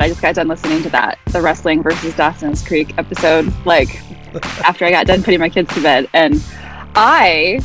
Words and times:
I 0.00 0.08
just 0.08 0.22
got 0.22 0.34
done 0.34 0.48
listening 0.48 0.82
to 0.82 0.90
that, 0.90 1.18
the 1.26 1.40
wrestling 1.42 1.82
versus 1.82 2.16
Dawson's 2.16 2.66
Creek 2.66 2.96
episode, 2.98 3.52
like 3.66 4.00
after 4.64 4.84
I 4.86 4.90
got 4.90 5.06
done 5.06 5.22
putting 5.22 5.40
my 5.40 5.48
kids 5.50 5.72
to 5.74 5.82
bed. 5.82 6.08
And 6.14 6.42
I 6.94 7.60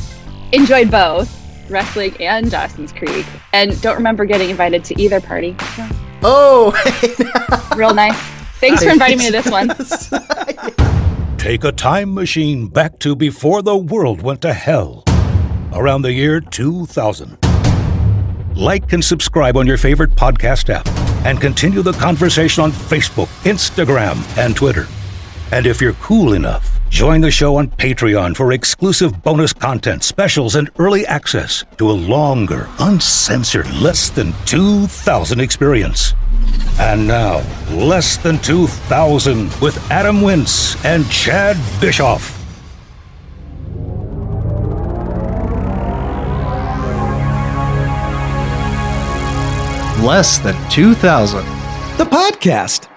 enjoyed 0.52 0.90
both 0.90 1.32
wrestling 1.70 2.14
and 2.20 2.50
Dawson's 2.50 2.92
Creek 2.92 3.26
and 3.52 3.80
don't 3.80 3.96
remember 3.96 4.24
getting 4.24 4.50
invited 4.50 4.84
to 4.84 5.00
either 5.00 5.20
party. 5.20 5.56
So, 5.74 5.88
Oh, 6.22 7.72
real 7.76 7.94
nice. 7.94 8.16
Thanks 8.60 8.82
for 8.82 8.90
inviting 8.90 9.18
me 9.18 9.26
to 9.26 9.32
this 9.32 9.50
one. 9.50 9.68
Take 11.38 11.64
a 11.64 11.72
time 11.72 12.14
machine 12.14 12.68
back 12.68 12.98
to 13.00 13.14
before 13.14 13.62
the 13.62 13.76
world 13.76 14.22
went 14.22 14.42
to 14.42 14.52
hell, 14.52 15.04
around 15.72 16.02
the 16.02 16.12
year 16.12 16.40
2000. 16.40 17.38
Like 18.54 18.92
and 18.92 19.04
subscribe 19.04 19.56
on 19.56 19.66
your 19.66 19.76
favorite 19.76 20.10
podcast 20.10 20.70
app, 20.70 20.86
and 21.26 21.40
continue 21.40 21.82
the 21.82 21.92
conversation 21.92 22.62
on 22.62 22.70
Facebook, 22.70 23.26
Instagram, 23.42 24.16
and 24.38 24.54
Twitter. 24.54 24.86
And 25.50 25.66
if 25.66 25.80
you're 25.80 25.94
cool 25.94 26.34
enough, 26.34 26.78
join 26.88 27.20
the 27.20 27.32
show 27.32 27.56
on 27.56 27.68
Patreon 27.68 28.36
for 28.36 28.52
exclusive 28.52 29.24
bonus 29.24 29.52
content, 29.52 30.04
specials, 30.04 30.54
and 30.54 30.70
early 30.78 31.04
access 31.04 31.64
to 31.78 31.90
a 31.90 31.92
longer, 31.92 32.68
uncensored, 32.78 33.68
less 33.74 34.08
than 34.08 34.32
2,000 34.44 35.40
experience. 35.40 36.14
And 36.78 37.08
now, 37.08 37.42
Less 37.70 38.16
Than 38.16 38.38
2,000 38.38 39.52
with 39.60 39.76
Adam 39.90 40.20
Wintz 40.20 40.82
and 40.84 41.10
Chad 41.10 41.56
Bischoff. 41.80 42.35
Less 50.00 50.38
than 50.38 50.54
2,000. 50.70 51.44
The 51.96 52.04
podcast. 52.04 52.88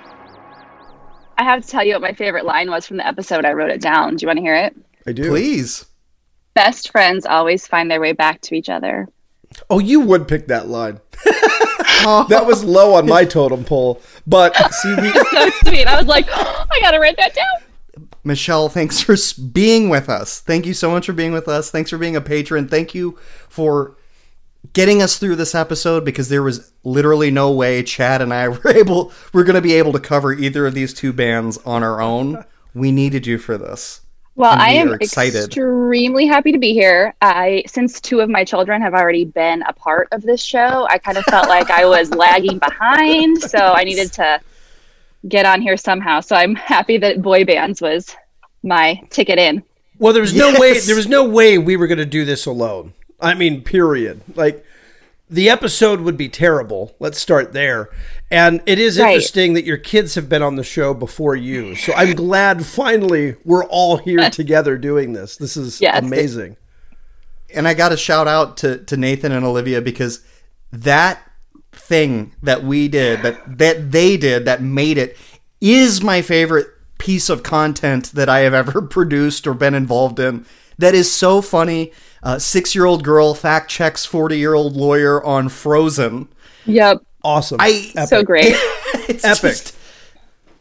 I 1.38 1.44
have 1.44 1.63
to 1.63 1.67
tell 1.67 1.84
you 1.84 1.94
what 1.94 2.02
my 2.02 2.13
favorite 2.13 2.46
line 2.46 2.70
was 2.70 2.85
from 2.85 2.98
the 2.98 3.07
episode. 3.07 3.46
I 3.46 3.54
wrote 3.54 3.71
it 3.71 3.82
down. 3.82 4.15
Do 4.15 4.24
you 4.24 4.27
want 4.27 4.37
to 4.37 4.43
hear 4.43 4.55
it? 4.55 4.76
I 5.07 5.13
do. 5.13 5.29
Please. 5.29 5.85
Best 6.54 6.91
friends 6.91 7.26
always 7.26 7.65
find 7.65 7.90
their 7.90 8.01
way 8.01 8.12
back 8.12 8.41
to 8.41 8.55
each 8.55 8.70
other. 8.70 9.07
Oh, 9.70 9.79
you 9.79 10.01
would 10.01 10.27
pick 10.27 10.48
that 10.48 10.68
line. 10.68 10.99
that 11.24 12.43
was 12.46 12.63
low 12.63 12.96
on 12.96 13.07
my 13.07 13.24
totem 13.26 13.63
pole, 13.63 14.02
but 14.27 14.55
see, 14.74 14.96
we, 14.96 15.12
So 15.31 15.49
sweet. 15.65 15.87
I 15.87 15.98
was 15.98 16.07
like, 16.07 16.27
I 16.31 16.79
got 16.81 16.91
to 16.91 16.99
write 16.99 17.18
that 17.18 17.34
down. 17.34 18.07
Michelle, 18.24 18.68
thanks 18.70 19.02
for 19.02 19.15
being 19.54 19.90
with 19.90 20.09
us. 20.09 20.41
Thank 20.41 20.65
you 20.65 20.74
so 20.74 20.91
much 20.91 21.05
for 21.05 21.13
being 21.13 21.31
with 21.31 21.48
us. 21.48 21.71
Thanks 21.71 21.90
for 21.90 21.98
being 21.98 22.15
a 22.15 22.21
patron. 22.21 22.68
Thank 22.68 22.93
you 22.93 23.18
for 23.48 23.96
getting 24.74 25.02
us 25.02 25.18
through 25.18 25.35
this 25.35 25.55
episode 25.55 26.04
because 26.05 26.29
there 26.29 26.43
was 26.43 26.71
literally 26.84 27.32
no 27.32 27.52
way 27.52 27.82
Chad 27.84 28.21
and 28.21 28.34
I 28.34 28.48
were 28.49 28.70
able 28.76 29.12
we're 29.34 29.43
going 29.43 29.55
to 29.55 29.62
be 29.62 29.74
able 29.74 29.93
to 29.93 29.99
cover 29.99 30.34
either 30.34 30.65
of 30.68 30.74
these 30.74 30.93
two 30.93 31.13
bands 31.13 31.57
on 31.65 31.84
our 31.84 32.02
own. 32.02 32.43
We 32.74 32.91
needed 32.91 33.26
you 33.26 33.37
for 33.37 33.57
this. 33.57 34.02
Well, 34.35 34.54
And 34.54 34.62
I 34.62 34.70
am 34.71 34.93
excited. 34.93 35.46
extremely 35.46 36.26
happy 36.26 36.52
to 36.54 36.57
be 36.60 36.71
here. 36.74 37.13
I 37.21 37.63
since 37.68 37.99
two 37.99 38.21
of 38.21 38.30
my 38.30 38.46
children 38.46 38.82
have 38.82 38.93
already 38.93 39.26
been 39.26 39.63
a 39.63 39.74
part 39.74 40.07
of 40.12 40.21
this 40.21 40.41
show, 40.41 40.87
I 40.90 40.98
kind 40.98 41.18
of 41.18 41.26
felt 41.26 41.49
like 41.49 41.70
I 41.70 41.85
was 41.85 42.12
lagging 42.15 42.57
behind, 42.60 43.41
so 43.41 43.57
I 43.57 43.84
needed 43.84 44.13
to 44.13 44.40
get 45.27 45.46
on 45.46 45.62
here 45.62 45.76
somehow. 45.76 46.21
So 46.21 46.35
I'm 46.37 46.55
happy 46.55 46.98
that 46.99 47.21
boy 47.21 47.43
bands 47.43 47.82
was 47.82 48.15
my 48.63 49.02
ticket 49.10 49.40
in. 49.40 49.62
well, 49.98 50.13
there 50.13 50.21
was 50.21 50.34
no 50.34 50.57
way. 50.57 50.80
There 50.80 50.96
was 50.96 51.07
no 51.07 51.27
way 51.27 51.57
we 51.57 51.76
were 51.76 51.87
going 51.87 51.98
to 51.98 52.05
do 52.05 52.24
this 52.24 52.46
alone. 52.46 52.93
I 53.21 53.34
mean, 53.34 53.62
period. 53.63 54.21
Like 54.35 54.63
the 55.29 55.49
episode 55.49 56.01
would 56.01 56.17
be 56.17 56.29
terrible. 56.29 56.95
Let's 56.99 57.20
start 57.20 57.53
there. 57.53 57.89
And 58.31 58.62
it 58.65 58.79
is 58.79 58.98
Right. 58.99 59.09
interesting 59.13 59.53
that 59.53 59.65
your 59.65 59.77
kids 59.77 60.15
have 60.15 60.27
been 60.29 60.41
on 60.41 60.55
the 60.55 60.63
show 60.63 60.93
before 60.93 61.35
you. 61.35 61.75
So 61.75 61.93
I'm 61.95 62.13
glad 62.15 62.65
finally 62.65 63.35
we're 63.45 63.65
all 63.65 63.97
here 63.97 64.29
together 64.31 64.78
doing 64.78 65.13
this. 65.13 65.38
This 65.38 65.56
is 65.57 65.79
Yes. 65.81 66.00
amazing. 66.03 66.58
And 67.53 67.68
I 67.68 67.74
got 67.74 67.90
to 67.90 67.97
shout 67.97 68.28
out 68.28 68.58
to, 68.58 68.78
to 68.85 68.97
Nathan 68.97 69.31
and 69.31 69.44
Olivia 69.46 69.81
because 69.81 70.22
that 70.72 71.19
thing 71.72 72.34
that 72.44 72.63
we 72.63 72.88
did, 72.88 73.22
that, 73.24 73.58
that 73.58 73.91
they 73.91 74.18
did, 74.18 74.46
that 74.46 74.62
made 74.62 74.97
it, 74.97 75.18
is 75.62 76.02
my 76.03 76.22
favorite 76.22 76.68
piece 77.00 77.29
of 77.29 77.41
content 77.44 78.12
that 78.13 78.29
I 78.29 78.40
have 78.40 78.53
ever 78.53 78.81
produced 78.84 79.47
or 79.47 79.53
been 79.53 79.74
involved 79.74 80.19
in. 80.19 80.46
That 80.78 80.94
is 80.96 81.12
so 81.12 81.41
funny. 81.41 81.91
Uh, 82.22 82.38
Six 82.40 82.75
year 82.75 82.85
old 82.85 83.03
girl 83.03 83.34
fact 83.34 83.69
checks 83.69 84.06
40 84.06 84.38
year 84.38 84.53
old 84.53 84.75
lawyer 84.75 85.24
on 85.24 85.50
Frozen. 85.50 86.28
Yep, 86.66 87.02
Awesome. 87.24 87.57
I 87.59 87.91
so 88.07 88.24
great. 88.24 88.46
it's 89.07 89.24
Epic. 89.24 89.52
just- 89.52 89.75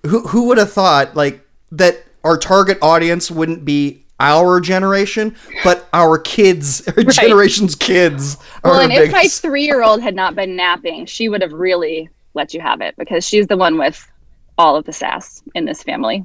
who 0.07 0.27
who 0.29 0.45
would 0.45 0.59
have 0.59 0.73
thought 0.73 1.15
like 1.17 1.41
that 1.73 2.05
our 2.25 2.37
target 2.39 2.79
audience 2.83 3.31
wouldn't 3.31 3.65
be 3.65 4.05
our 4.21 4.61
generation, 4.61 5.37
but 5.63 5.89
our 5.93 6.19
kids, 6.19 6.87
our 6.97 7.05
generation's 7.05 7.75
kids 7.75 8.37
are 8.65 8.71
well, 8.71 8.75
our 8.81 8.83
and 8.83 8.93
if 8.93 9.13
my 9.13 9.25
three-year-old 9.29 10.01
had 10.03 10.15
not 10.15 10.35
been 10.35 10.57
napping, 10.57 11.07
she 11.07 11.29
would 11.29 11.41
have 11.43 11.53
really 11.53 12.09
let 12.35 12.53
you 12.55 12.61
have 12.61 12.81
it 12.81 12.95
because 12.97 13.25
she's 13.25 13.47
the 13.47 13.57
one 13.57 13.79
with 13.79 14.11
all 14.57 14.75
of 14.77 14.85
the 14.85 14.93
sass 14.93 15.43
in 15.55 15.65
this 15.65 15.83
family. 15.83 16.25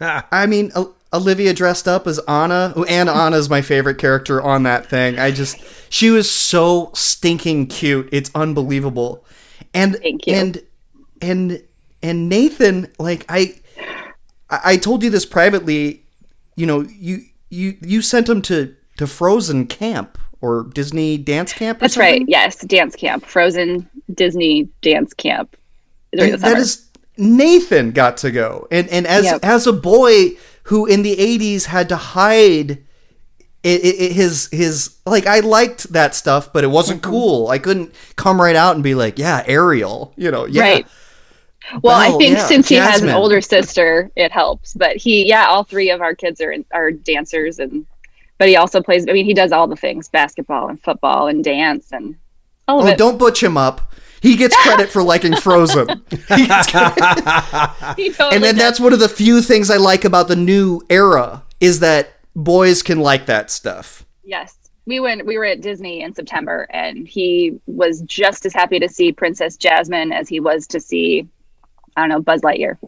I 0.00 0.46
mean, 0.46 0.72
O- 0.74 0.94
Olivia 1.14 1.52
dressed 1.52 1.86
up 1.86 2.06
as 2.06 2.18
Anna, 2.20 2.72
and 2.88 3.08
Anna 3.08 3.36
is 3.36 3.50
my 3.50 3.60
favorite 3.60 3.98
character 3.98 4.40
on 4.40 4.62
that 4.62 4.86
thing. 4.86 5.18
I 5.18 5.30
just, 5.30 5.58
she 5.90 6.10
was 6.10 6.30
so 6.30 6.90
stinking 6.94 7.66
cute. 7.66 8.08
It's 8.12 8.30
unbelievable. 8.34 9.24
And 9.74 9.96
Thank 9.96 10.26
you. 10.26 10.34
and 10.34 10.62
and 11.20 11.62
and 12.02 12.28
Nathan, 12.28 12.90
like 12.98 13.24
I, 13.28 13.54
I 14.50 14.76
told 14.76 15.02
you 15.02 15.10
this 15.10 15.24
privately. 15.26 16.02
You 16.56 16.66
know, 16.66 16.80
you 16.82 17.22
you 17.50 17.76
you 17.80 18.02
sent 18.02 18.28
him 18.28 18.42
to 18.42 18.74
to 18.98 19.06
Frozen 19.06 19.66
camp 19.68 20.18
or 20.42 20.64
Disney 20.74 21.16
dance 21.16 21.52
camp. 21.52 21.78
Or 21.78 21.80
That's 21.82 21.96
right. 21.96 22.22
Yes, 22.26 22.60
dance 22.62 22.94
camp, 22.96 23.24
Frozen 23.24 23.88
Disney 24.14 24.68
dance 24.82 25.14
camp. 25.14 25.56
during 26.12 26.34
And 26.34 26.42
the 26.42 26.46
summer. 26.48 26.58
is 26.60 26.88
Nathan 27.16 27.92
got 27.92 28.16
to 28.18 28.30
go, 28.30 28.66
and 28.70 28.88
and 28.88 29.06
as 29.06 29.24
Yep. 29.24 29.40
as 29.44 29.66
a 29.66 29.72
boy 29.72 30.32
who 30.64 30.86
in 30.86 31.02
the 31.02 31.16
'80s 31.16 31.66
had 31.66 31.88
to 31.90 31.96
hide 31.96 32.70
it, 33.62 33.80
it, 33.84 34.00
it- 34.00 34.12
his 34.12 34.48
his 34.52 34.96
like 35.06 35.26
I 35.26 35.40
liked 35.40 35.92
that 35.92 36.14
stuff, 36.14 36.52
but 36.52 36.64
it 36.64 36.68
wasn't 36.70 37.02
Mm-hmm. 37.02 37.10
cool. 37.10 37.48
I 37.48 37.58
couldn't 37.58 37.94
come 38.16 38.40
right 38.40 38.56
out 38.56 38.74
and 38.74 38.82
be 38.82 38.94
like, 38.94 39.18
yeah, 39.18 39.42
Ariel, 39.46 40.12
you 40.16 40.30
know, 40.30 40.46
yeah. 40.46 40.62
Right. 40.62 40.86
Well, 41.80 41.96
I 41.96 42.18
think 42.18 42.36
yeah, 42.36 42.46
since 42.46 42.68
he 42.68 42.74
has 42.74 43.02
an 43.02 43.08
older 43.10 43.40
sister, 43.40 44.10
it 44.16 44.32
helps. 44.32 44.74
But 44.74 44.96
he, 44.96 45.24
yeah, 45.26 45.46
all 45.46 45.62
three 45.64 45.90
of 45.90 46.00
our 46.00 46.14
kids 46.14 46.40
are 46.40 46.54
are 46.72 46.90
dancers, 46.90 47.60
and 47.60 47.86
but 48.38 48.48
he 48.48 48.56
also 48.56 48.82
plays. 48.82 49.06
I 49.08 49.12
mean, 49.12 49.24
he 49.24 49.32
does 49.32 49.52
all 49.52 49.68
the 49.68 49.76
things: 49.76 50.08
basketball 50.08 50.68
and 50.68 50.82
football 50.82 51.28
and 51.28 51.42
dance 51.44 51.92
and 51.92 52.16
all 52.66 52.80
of 52.80 52.86
Oh, 52.86 52.88
it. 52.88 52.98
don't 52.98 53.16
butch 53.16 53.40
him 53.42 53.56
up. 53.56 53.92
He 54.22 54.36
gets 54.36 54.56
credit 54.62 54.88
for 54.88 55.02
liking 55.02 55.34
Frozen. 55.34 55.88
He 56.28 56.46
gets 56.46 56.70
totally 56.72 57.98
and 57.98 58.16
then 58.16 58.54
does. 58.54 58.56
that's 58.56 58.80
one 58.80 58.92
of 58.92 59.00
the 59.00 59.08
few 59.08 59.42
things 59.42 59.68
I 59.68 59.78
like 59.78 60.04
about 60.04 60.28
the 60.28 60.36
new 60.36 60.80
era 60.88 61.42
is 61.58 61.80
that 61.80 62.12
boys 62.36 62.82
can 62.82 63.00
like 63.00 63.26
that 63.26 63.50
stuff. 63.50 64.06
Yes. 64.22 64.56
We 64.86 65.00
went 65.00 65.26
we 65.26 65.38
were 65.38 65.44
at 65.44 65.60
Disney 65.60 66.02
in 66.02 66.14
September 66.14 66.68
and 66.70 67.06
he 67.06 67.58
was 67.66 68.02
just 68.02 68.46
as 68.46 68.52
happy 68.52 68.78
to 68.78 68.88
see 68.88 69.12
Princess 69.12 69.56
Jasmine 69.56 70.12
as 70.12 70.28
he 70.28 70.38
was 70.38 70.68
to 70.68 70.80
see 70.80 71.28
I 71.96 72.02
don't 72.02 72.08
know, 72.08 72.20
Buzz 72.20 72.42
Lightyear. 72.42 72.78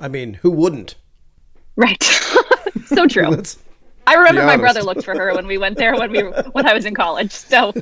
I 0.00 0.08
mean, 0.08 0.34
who 0.34 0.50
wouldn't? 0.50 0.96
Right. 1.76 2.02
so 2.86 3.06
true. 3.06 3.28
Let's 3.28 3.58
I 4.06 4.14
remember 4.14 4.44
my 4.44 4.56
brother 4.56 4.82
looked 4.82 5.04
for 5.04 5.14
her 5.14 5.34
when 5.34 5.46
we 5.46 5.58
went 5.58 5.76
there 5.76 5.94
when 5.96 6.10
we 6.10 6.22
when 6.22 6.66
I 6.66 6.72
was 6.72 6.86
in 6.86 6.94
college. 6.94 7.30
So 7.30 7.74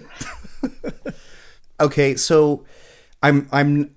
okay 1.80 2.16
so 2.16 2.64
i'm 3.22 3.48
i'm 3.52 3.94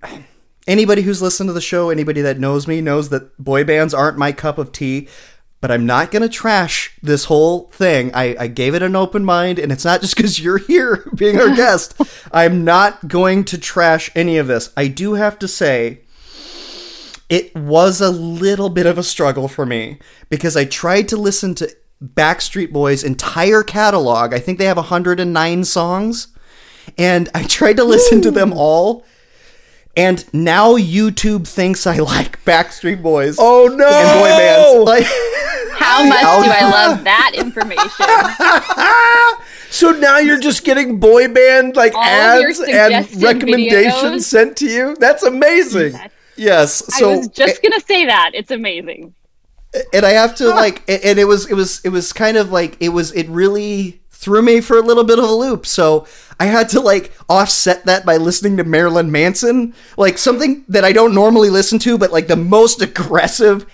anybody 0.67 1.01
who's 1.01 1.21
listened 1.21 1.47
to 1.47 1.53
the 1.53 1.61
show 1.61 1.89
anybody 1.89 2.21
that 2.21 2.39
knows 2.39 2.67
me 2.67 2.81
knows 2.81 3.09
that 3.09 3.37
boy 3.43 3.63
bands 3.63 3.93
aren't 3.93 4.17
my 4.17 4.31
cup 4.31 4.57
of 4.57 4.71
tea 4.71 5.07
but 5.61 5.71
i'm 5.71 5.85
not 5.85 6.11
gonna 6.11 6.29
trash 6.29 6.97
this 7.01 7.25
whole 7.25 7.69
thing 7.69 8.11
i, 8.13 8.35
I 8.39 8.47
gave 8.47 8.75
it 8.75 8.81
an 8.81 8.95
open 8.95 9.23
mind 9.25 9.59
and 9.59 9.71
it's 9.71 9.85
not 9.85 10.01
just 10.01 10.15
because 10.15 10.39
you're 10.39 10.57
here 10.57 11.09
being 11.15 11.39
our 11.39 11.55
guest 11.55 11.99
i'm 12.31 12.63
not 12.63 13.07
going 13.07 13.43
to 13.45 13.57
trash 13.57 14.11
any 14.15 14.37
of 14.37 14.47
this 14.47 14.71
i 14.77 14.87
do 14.87 15.13
have 15.13 15.39
to 15.39 15.47
say 15.47 16.03
it 17.29 17.55
was 17.55 17.99
a 18.01 18.11
little 18.11 18.69
bit 18.69 18.85
of 18.85 18.99
a 18.99 19.03
struggle 19.03 19.47
for 19.47 19.65
me 19.65 19.97
because 20.29 20.55
I 20.55 20.65
tried 20.65 21.07
to 21.09 21.17
listen 21.17 21.55
to 21.55 21.75
Backstreet 22.03 22.71
Boys' 22.71 23.03
entire 23.03 23.63
catalog. 23.63 24.33
I 24.33 24.39
think 24.39 24.59
they 24.59 24.65
have 24.65 24.77
109 24.77 25.63
songs. 25.63 26.27
And 26.97 27.29
I 27.33 27.43
tried 27.43 27.77
to 27.77 27.83
listen 27.83 28.21
to 28.21 28.31
them 28.31 28.53
all. 28.53 29.05
And 29.95 30.25
now 30.33 30.71
YouTube 30.75 31.47
thinks 31.47 31.85
I 31.85 31.97
like 31.99 32.43
Backstreet 32.45 33.03
Boys 33.03 33.37
Oh 33.39 33.67
no! 33.67 33.87
and 33.87 34.19
boy 34.19 34.29
bands. 34.37 34.83
Like, 34.89 35.03
how 35.79 36.03
much 36.03 36.21
do 36.21 36.51
I 36.51 36.69
love 36.71 37.03
that 37.03 37.31
information? 37.35 39.43
So 39.73 39.89
now 39.89 40.19
you're 40.19 40.39
just 40.39 40.63
getting 40.65 40.99
boy 40.99 41.27
band 41.29 41.75
like 41.75 41.95
All 41.95 42.03
ads 42.03 42.59
and 42.59 43.23
recommendations 43.23 44.21
videos. 44.21 44.23
sent 44.23 44.55
to 44.57 44.67
you. 44.67 44.95
That's 44.99 45.23
amazing. 45.23 45.95
yes. 46.35 46.83
So 46.95 47.13
I 47.13 47.17
was 47.17 47.27
just 47.29 47.59
gonna 47.63 47.79
say 47.79 48.05
that. 48.05 48.31
It's 48.35 48.51
amazing. 48.51 49.15
and 49.91 50.05
I 50.05 50.11
have 50.11 50.35
to 50.35 50.49
like, 50.49 50.83
and 50.87 51.03
and 51.03 51.17
it 51.19 51.25
was, 51.25 51.49
it 51.49 51.55
was, 51.55 51.81
it 51.83 51.89
was 51.89 52.13
kind 52.13 52.37
of 52.37 52.51
like, 52.51 52.77
it 52.81 52.89
was, 52.89 53.11
it 53.13 53.27
really 53.29 54.02
threw 54.23 54.41
me 54.41 54.61
for 54.61 54.77
a 54.77 54.81
little 54.81 55.03
bit 55.03 55.19
of 55.19 55.25
a 55.25 55.31
loop. 55.33 55.65
So 55.65 56.07
I 56.39 56.45
had 56.45 56.69
to 56.69 56.79
like 56.79 57.13
offset 57.29 57.85
that 57.85 58.05
by 58.05 58.17
listening 58.17 58.57
to 58.57 58.63
Marilyn 58.63 59.11
Manson, 59.11 59.73
like 59.97 60.17
something 60.17 60.65
that 60.69 60.83
I 60.83 60.91
don't 60.91 61.13
normally 61.13 61.49
listen 61.49 61.79
to, 61.79 61.97
but 61.97 62.11
like 62.11 62.27
the 62.27 62.35
most 62.35 62.81
aggressive 62.89 63.65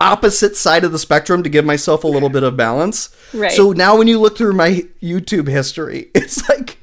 opposite 0.00 0.56
side 0.56 0.82
of 0.84 0.92
the 0.92 0.98
spectrum 0.98 1.42
to 1.42 1.50
give 1.50 1.64
myself 1.64 2.04
a 2.04 2.08
little 2.08 2.30
bit 2.30 2.42
of 2.42 2.56
balance. 2.56 3.14
Right. 3.34 3.52
So 3.52 3.72
now 3.72 3.96
when 3.96 4.08
you 4.08 4.18
look 4.18 4.36
through 4.38 4.54
my 4.54 4.86
YouTube 5.02 5.48
history, 5.48 6.10
it's 6.14 6.48
like 6.48 6.78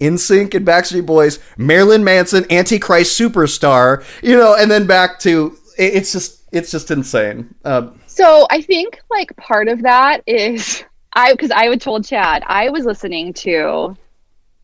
NSYNC 0.00 0.54
and 0.54 0.66
Backstreet 0.66 1.06
Boys, 1.06 1.38
Marilyn 1.56 2.02
Manson, 2.04 2.50
Antichrist 2.50 3.18
superstar, 3.18 4.04
you 4.22 4.36
know, 4.36 4.54
and 4.56 4.70
then 4.70 4.86
back 4.86 5.18
to 5.20 5.56
it's 5.78 6.12
just 6.12 6.42
it's 6.52 6.70
just 6.70 6.90
insane. 6.90 7.54
Uh, 7.64 7.88
So 8.06 8.46
I 8.50 8.62
think 8.62 9.00
like 9.10 9.34
part 9.36 9.68
of 9.68 9.82
that 9.82 10.22
is 10.26 10.84
I 11.14 11.32
because 11.32 11.50
I 11.50 11.68
would 11.68 11.80
told 11.80 12.04
Chad 12.04 12.42
I 12.46 12.70
was 12.70 12.84
listening 12.84 13.32
to 13.34 13.96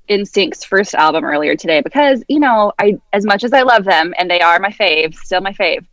NSYNC's 0.08 0.64
first 0.64 0.94
album 0.94 1.24
earlier 1.24 1.54
today 1.54 1.80
because 1.82 2.22
you 2.28 2.40
know 2.40 2.72
I 2.78 2.98
as 3.12 3.24
much 3.24 3.44
as 3.44 3.52
I 3.52 3.62
love 3.62 3.84
them 3.84 4.14
and 4.18 4.30
they 4.30 4.40
are 4.40 4.58
my 4.58 4.70
fave, 4.70 5.14
still 5.14 5.40
my 5.40 5.52
fave. 5.52 5.84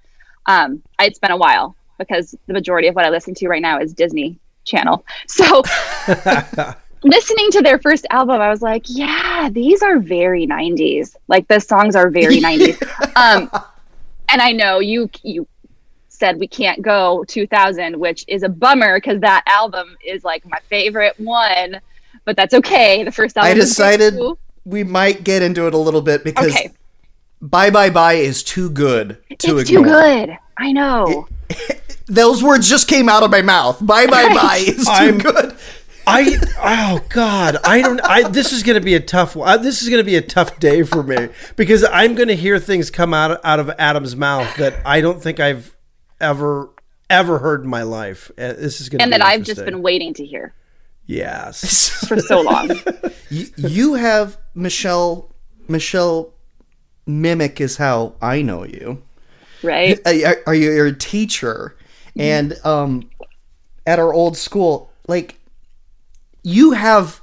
Um, 0.46 0.82
it's 1.00 1.20
been 1.20 1.32
a 1.32 1.38
while 1.38 1.76
because 1.98 2.36
the 2.48 2.54
majority 2.54 2.88
of 2.88 2.96
what 2.96 3.06
I 3.06 3.10
listen 3.10 3.34
to 3.36 3.48
right 3.48 3.62
now 3.62 3.80
is 3.80 3.94
Disney 3.94 4.38
Channel. 4.64 5.06
So 5.28 5.64
listening 7.04 7.52
to 7.52 7.62
their 7.62 7.80
first 7.80 8.06
album, 8.10 8.42
I 8.42 8.50
was 8.50 8.62
like, 8.62 8.84
yeah, 8.88 9.50
these 9.52 9.82
are 9.82 10.00
very 10.00 10.48
90s. 10.48 11.16
Like 11.28 11.48
the 11.48 11.60
songs 11.60 11.96
are 11.96 12.10
very 12.10 12.40
90s. 12.40 12.82
Um, 13.16 13.50
and 14.30 14.42
I 14.42 14.52
know 14.52 14.80
you 14.80 15.10
you 15.24 15.48
said 16.18 16.40
we 16.40 16.48
can't 16.48 16.82
go 16.82 17.24
2000, 17.28 18.00
which 18.00 18.26
is 18.28 18.44
a 18.44 18.50
bummer 18.50 18.98
because 18.98 19.20
that 19.22 19.44
album 19.48 19.96
is 20.06 20.24
like 20.24 20.46
my 20.48 20.60
favorite 20.70 21.20
one. 21.20 21.80
But 22.24 22.36
that's 22.36 22.54
okay. 22.56 23.04
The 23.04 23.12
first 23.12 23.38
album. 23.38 23.52
I 23.52 23.54
decided 23.54 24.14
too. 24.16 24.38
we 24.66 24.84
might 24.84 25.24
get 25.24 25.42
into 25.42 25.68
it 25.68 25.74
a 25.74 25.78
little 25.78 26.02
bit 26.02 26.24
because 26.24 26.48
Okay, 26.56 26.72
Bye 27.42 27.70
Bye 27.70 27.90
Bye 27.90 28.14
is 28.16 28.44
too 28.44 28.70
good 28.70 29.18
to 29.40 29.58
it's 29.60 29.70
ignore. 29.70 29.84
too 29.86 29.90
good. 29.92 30.38
I 30.58 30.72
know. 30.72 31.28
Those 32.08 32.44
words 32.44 32.70
just 32.70 32.88
came 32.88 33.10
out 33.10 33.24
of 33.24 33.32
my 33.32 33.42
mouth. 33.42 33.84
Bye 33.86 34.08
Bye 34.08 34.30
Bye 34.34 34.64
is 34.66 34.86
too 34.86 34.92
I'm- 34.92 35.18
good. 35.18 35.56
I 36.08 36.38
oh 36.60 37.04
god 37.10 37.58
I 37.64 37.82
don't 37.82 38.00
I 38.04 38.30
this 38.30 38.54
is 38.54 38.62
gonna 38.62 38.80
be 38.80 38.94
a 38.94 39.00
tough 39.00 39.36
one. 39.36 39.64
This 39.64 39.82
is 39.82 39.90
gonna 39.90 40.04
be 40.04 40.16
a 40.16 40.22
tough 40.22 40.60
day 40.60 40.84
for 40.84 41.02
me 41.02 41.30
because 41.56 41.84
I'm 41.84 42.14
gonna 42.14 42.36
hear 42.36 42.60
things 42.60 42.92
come 42.92 43.12
out 43.12 43.40
out 43.44 43.60
of 43.60 43.72
Adam's 43.80 44.16
mouth 44.16 44.56
that 44.58 44.76
I 44.86 45.02
don't 45.02 45.20
think 45.20 45.40
I've 45.40 45.75
ever 46.26 46.70
ever 47.10 47.38
heard 47.40 47.64
in 47.64 47.70
my 47.70 47.84
life. 47.84 48.32
Uh, 48.38 48.54
This 48.54 48.82
is 48.82 48.90
gonna 48.90 49.04
and 49.04 49.12
be 49.12 49.18
that 49.18 49.26
I've 49.26 49.44
just 49.44 49.64
been 49.64 49.82
waiting 49.82 50.14
to 50.16 50.26
hear 50.26 50.54
yes. 51.06 51.90
for 52.08 52.20
so 52.20 52.42
long. 52.42 52.72
you, 53.30 53.46
you 53.58 53.94
have 53.94 54.38
Michelle 54.56 55.30
Michelle 55.68 56.34
mimic 57.06 57.62
is 57.62 57.78
how 57.78 58.16
I 58.22 58.42
know 58.42 58.66
you. 58.66 59.04
right? 59.62 60.00
Are, 60.08 60.38
are 60.48 60.56
you 60.56 60.72
you're 60.72 60.88
a 60.88 60.98
teacher 60.98 61.76
and 62.18 62.56
um 62.64 63.10
at 63.86 64.00
our 64.00 64.14
old 64.14 64.38
school 64.38 64.90
like 65.08 65.38
you 66.44 66.72
have 66.72 67.22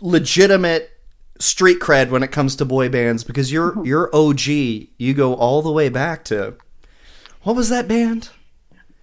legitimate 0.00 0.90
street 1.38 1.80
cred 1.80 2.10
when 2.10 2.22
it 2.22 2.32
comes 2.32 2.56
to 2.56 2.64
boy 2.64 2.88
bands 2.88 3.24
because 3.24 3.50
you're 3.50 3.84
you're 3.86 4.14
OG. 4.14 4.46
You 4.46 5.14
go 5.14 5.34
all 5.34 5.62
the 5.62 5.72
way 5.72 5.88
back 5.88 6.24
to 6.24 6.56
what 7.44 7.56
was 7.56 7.68
that 7.68 7.86
band? 7.88 8.30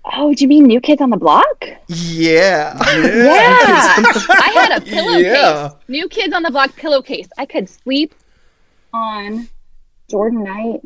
Oh, 0.04 0.34
do 0.34 0.44
you 0.44 0.48
mean 0.48 0.64
New 0.66 0.82
Kids 0.82 1.00
on 1.02 1.12
the 1.12 1.18
Block? 1.18 1.64
Yeah. 1.88 2.76
Yeah. 2.78 3.96
I 4.30 4.52
had 4.56 4.82
a 4.82 4.82
pillowcase. 4.86 5.24
Yeah. 5.26 5.70
New 5.88 6.10
Kids 6.10 6.34
on 6.34 6.42
the 6.44 6.50
Block 6.50 6.76
pillowcase. 6.76 7.30
I 7.38 7.46
could 7.46 7.70
sleep 7.70 8.16
on 8.94 9.48
Jordan 10.10 10.44
Knight. 10.44 10.82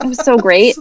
it 0.00 0.06
was 0.06 0.24
so 0.24 0.36
great. 0.38 0.76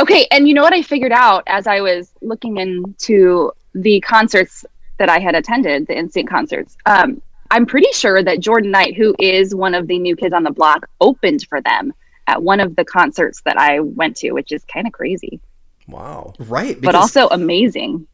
Okay, 0.00 0.26
and 0.32 0.48
you 0.48 0.54
know 0.54 0.62
what 0.62 0.72
I 0.72 0.82
figured 0.82 1.12
out 1.12 1.44
as 1.46 1.68
I 1.68 1.80
was 1.80 2.10
looking 2.20 2.56
into 2.56 3.52
the 3.74 4.00
concerts 4.00 4.64
that 4.98 5.08
I 5.08 5.20
had 5.20 5.36
attended, 5.36 5.86
the 5.86 5.94
NSYNC 5.94 6.28
concerts. 6.28 6.76
Um, 6.84 7.22
I'm 7.52 7.64
pretty 7.64 7.92
sure 7.92 8.22
that 8.24 8.40
Jordan 8.40 8.72
Knight, 8.72 8.96
who 8.96 9.14
is 9.20 9.54
one 9.54 9.74
of 9.74 9.86
the 9.86 9.98
new 10.00 10.16
kids 10.16 10.34
on 10.34 10.42
the 10.42 10.50
block, 10.50 10.88
opened 11.00 11.46
for 11.48 11.60
them 11.60 11.92
at 12.26 12.42
one 12.42 12.60
of 12.60 12.76
the 12.76 12.84
concerts 12.84 13.42
that 13.42 13.56
I 13.58 13.80
went 13.80 14.16
to, 14.18 14.32
which 14.32 14.50
is 14.52 14.64
kind 14.64 14.86
of 14.86 14.92
crazy, 14.92 15.40
Wow. 15.88 16.34
right. 16.38 16.80
but 16.80 16.94
also 16.94 17.28
amazing. 17.28 18.06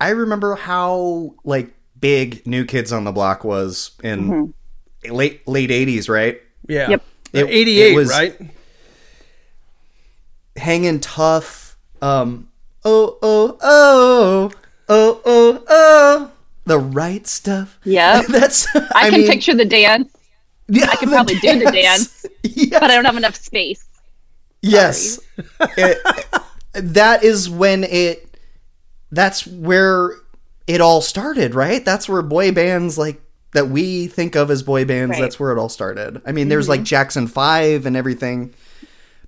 I 0.00 0.10
remember 0.10 0.54
how 0.56 1.34
like 1.44 1.72
big 2.00 2.46
New 2.46 2.64
Kids 2.64 2.92
on 2.92 3.04
the 3.04 3.12
Block 3.12 3.44
was 3.44 3.90
in 4.02 4.54
late 5.08 5.46
late 5.46 5.70
eighties, 5.70 6.08
right? 6.08 6.40
Yeah. 6.68 6.88
Yep. 6.90 7.02
It- 7.32 7.46
88, 7.48 7.92
it 7.92 7.96
was- 7.96 8.08
right? 8.10 8.40
Hanging 10.56 11.00
tough. 11.00 11.76
Um. 12.02 12.48
Oh 12.84 13.18
oh 13.22 13.58
oh 13.60 14.50
oh 14.88 15.20
oh 15.24 15.64
oh. 15.68 16.30
The 16.64 16.78
right 16.78 17.26
stuff. 17.26 17.78
Yeah. 17.84 18.22
That's. 18.28 18.66
I, 18.94 19.10
can 19.10 19.26
picture 19.26 19.54
the 19.54 19.64
dance, 19.64 20.12
Yeah, 20.70 20.88
I 20.90 20.96
can 20.96 21.08
probably 21.10 21.34
do 21.36 21.58
the 21.58 21.70
dance. 21.70 22.26
Yes. 22.42 22.80
but 22.80 22.90
I 22.90 22.94
don't 22.94 23.04
have 23.04 23.16
enough 23.16 23.36
space. 23.36 23.84
Yes. 24.62 25.20
It- 25.76 25.98
that 26.72 27.24
is 27.24 27.50
when 27.50 27.84
it 27.84 28.36
that's 29.10 29.46
where 29.46 30.12
it 30.66 30.80
all 30.80 31.00
started, 31.00 31.54
right? 31.54 31.84
That's 31.84 32.08
where 32.08 32.22
boy 32.22 32.52
bands 32.52 32.96
like 32.96 33.20
that 33.52 33.68
we 33.68 34.06
think 34.06 34.36
of 34.36 34.50
as 34.50 34.62
boy 34.62 34.84
bands, 34.84 35.12
Right. 35.12 35.20
that's 35.20 35.40
where 35.40 35.50
it 35.50 35.58
all 35.58 35.68
started. 35.68 36.22
I 36.24 36.30
mean, 36.30 36.48
there's 36.48 36.68
like 36.68 36.80
mm-hmm. 36.80 36.84
Jackson 36.84 37.26
5 37.26 37.86
and 37.86 37.96
everything. 37.96 38.54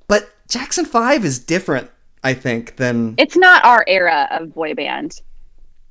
But 0.07 0.31
Jackson 0.49 0.85
5 0.85 1.25
is 1.25 1.41
different, 1.41 1.91
I 2.23 2.35
think, 2.35 2.77
than 2.77 3.17
It's 3.19 3.37
not 3.37 3.65
our 3.65 3.85
era 3.89 4.29
of 4.31 4.55
boy 4.55 4.75
band. 4.75 5.21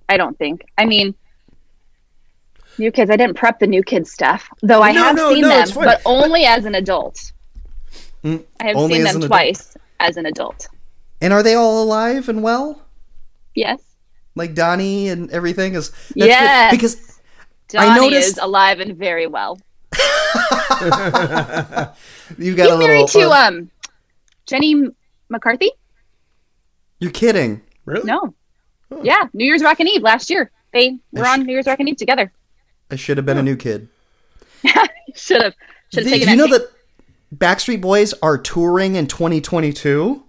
I 0.08 0.16
don't 0.16 0.38
think. 0.38 0.64
I 0.78 0.86
mean, 0.86 1.14
New 2.82 2.92
Kids. 2.92 3.10
I 3.10 3.16
didn't 3.16 3.36
prep 3.38 3.60
the 3.60 3.68
New 3.68 3.84
Kids 3.84 4.12
stuff, 4.12 4.50
though 4.62 4.82
I 4.82 4.92
No, 4.92 5.04
have 5.04 5.16
no, 5.16 5.34
seen 5.34 5.42
no, 5.44 5.48
them, 5.50 5.62
it's 5.64 5.72
fine. 5.72 5.86
but 5.86 6.02
only 6.06 6.44
as 6.44 6.66
an 6.66 6.76
adult. 6.76 7.32
Mm, 8.24 8.44
I 8.60 8.68
have 8.68 8.76
seen 8.78 8.90
them 8.90 9.00
an 9.02 9.16
adult. 9.18 9.28
twice 9.28 9.78
as 10.00 10.18
an 10.18 10.26
adult. 10.26 10.68
And 11.22 11.32
are 11.34 11.42
they 11.44 11.56
all 11.56 11.82
alive 11.84 12.28
and 12.30 12.44
well? 12.44 12.82
Yes, 13.56 13.80
Like 14.36 14.54
Donnie 14.56 15.10
and 15.10 15.30
everything 15.32 15.74
is 15.76 15.90
that's 15.92 16.14
good, 16.14 16.26
Yes. 16.28 16.72
because 16.72 17.20
I 17.78 17.86
Donnie 17.98 18.10
noticed- 18.12 18.30
is 18.32 18.38
alive 18.38 18.80
and 18.80 18.96
very 18.98 19.28
well. 19.28 19.60
you 22.38 22.56
got 22.56 22.70
a 22.70 22.78
He's 22.78 22.80
married 22.80 23.08
to 23.10 23.30
uh, 23.30 23.48
um, 23.48 23.70
Jenny 24.46 24.88
McCarthy. 25.30 25.72
You're 27.00 27.12
kidding. 27.12 27.62
Really? 27.86 28.06
No, 28.06 28.34
yeah, 29.04 29.28
New 29.34 29.46
Year's 29.46 29.62
Rockin' 29.64 29.88
Eve 29.88 30.02
last 30.02 30.30
year. 30.30 30.52
They 30.74 30.98
were 31.12 31.26
on 31.28 31.44
New 31.46 31.52
Year's 31.54 31.66
Rockin' 31.68 31.88
Eve 31.90 31.98
together. 31.98 32.32
I 32.92 32.96
should 32.96 33.18
have 33.18 33.26
been 33.26 33.38
a 33.38 33.44
new 33.44 33.56
kid. 33.56 33.88
Should 35.16 35.42
have 35.42 35.56
should 35.92 36.04
have 36.06 36.14
Do 36.14 36.20
you 36.20 36.26
that. 36.26 36.38
know 36.38 36.48
that 36.48 36.70
Backstreet 37.36 37.82
Boys 37.82 38.14
are 38.22 38.38
touring 38.38 38.96
in 38.96 39.08
2022? 39.08 40.24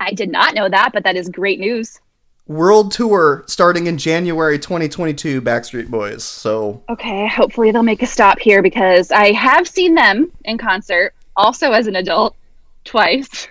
I 0.00 0.12
did 0.12 0.30
not 0.30 0.54
know 0.54 0.68
that, 0.68 0.92
but 0.92 1.04
that 1.04 1.16
is 1.16 1.28
great 1.28 1.58
news. 1.60 2.00
World 2.46 2.92
tour 2.92 3.44
starting 3.46 3.86
in 3.86 3.98
January 3.98 4.58
2022. 4.58 5.42
Backstreet 5.42 5.88
Boys. 5.88 6.22
So 6.24 6.82
Okay, 6.88 7.26
hopefully 7.26 7.72
they'll 7.72 7.82
make 7.82 8.02
a 8.02 8.06
stop 8.06 8.38
here 8.38 8.62
because 8.62 9.10
I 9.10 9.32
have 9.32 9.66
seen 9.66 9.94
them 9.94 10.30
in 10.44 10.56
concert, 10.56 11.14
also 11.36 11.72
as 11.72 11.86
an 11.86 11.96
adult, 11.96 12.36
twice, 12.84 13.48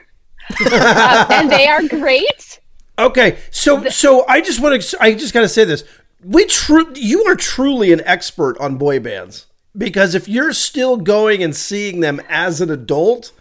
Uh, 0.66 1.26
and 1.30 1.50
they 1.52 1.68
are 1.68 1.88
great. 1.88 2.60
Okay, 3.00 3.38
so 3.50 3.88
so 3.90 4.26
I 4.28 4.42
just 4.42 4.60
want 4.60 4.82
to 4.82 4.98
I 5.02 5.14
just 5.14 5.34
got 5.34 5.42
to 5.42 5.50
say 5.50 5.64
this. 5.64 5.84
We 6.24 6.46
true 6.46 6.92
you 6.96 7.24
are 7.26 7.36
truly 7.36 7.92
an 7.92 8.02
expert 8.06 8.58
on 8.60 8.78
boy 8.78 9.00
bands 9.00 9.48
because 9.78 10.16
if 10.16 10.28
you're 10.30 10.54
still 10.54 10.98
going 10.98 11.44
and 11.44 11.56
seeing 11.56 12.00
them 12.00 12.22
as 12.30 12.62
an 12.62 12.70
adult, 12.72 13.32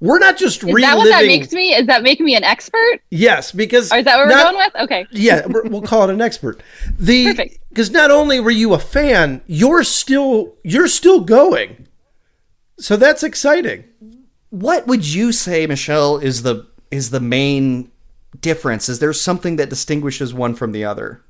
we're 0.00 0.18
not 0.18 0.36
just 0.36 0.58
Is 0.58 0.64
reliving. 0.64 0.82
that 0.82 0.96
what 0.96 1.08
that 1.10 1.26
makes 1.26 1.52
me? 1.52 1.74
Is 1.74 1.86
that 1.86 2.02
making 2.02 2.26
me 2.26 2.34
an 2.34 2.42
expert? 2.44 3.00
yes, 3.10 3.52
because 3.52 3.92
Or 3.92 3.98
is 3.98 4.04
that 4.04 4.16
what 4.16 4.26
we're 4.26 4.32
not- 4.34 4.52
going 4.52 4.56
with? 4.56 4.82
Okay. 4.82 5.06
Yeah, 5.12 5.46
we're- 5.46 5.68
we'll 5.68 5.82
call 5.82 6.08
it 6.08 6.12
an 6.12 6.20
expert. 6.20 6.60
The 6.98 7.26
Perfect. 7.26 7.58
because 7.68 7.90
not 7.90 8.10
only 8.10 8.40
were 8.40 8.50
you 8.50 8.74
a 8.74 8.78
fan, 8.78 9.42
you're 9.46 9.84
still 9.84 10.54
you're 10.64 10.88
still 10.88 11.20
going. 11.20 11.86
So 12.78 12.96
that's 12.96 13.22
exciting. 13.22 13.84
what 14.50 14.86
would 14.86 15.06
you 15.06 15.32
say, 15.32 15.66
Michelle, 15.66 16.18
is 16.18 16.42
the 16.42 16.66
is 16.90 17.08
the 17.10 17.20
main 17.20 17.90
difference? 18.40 18.88
Is 18.88 18.98
there 18.98 19.12
something 19.12 19.56
that 19.56 19.70
distinguishes 19.70 20.34
one 20.34 20.54
from 20.54 20.72
the 20.72 20.84
other? 20.84 21.22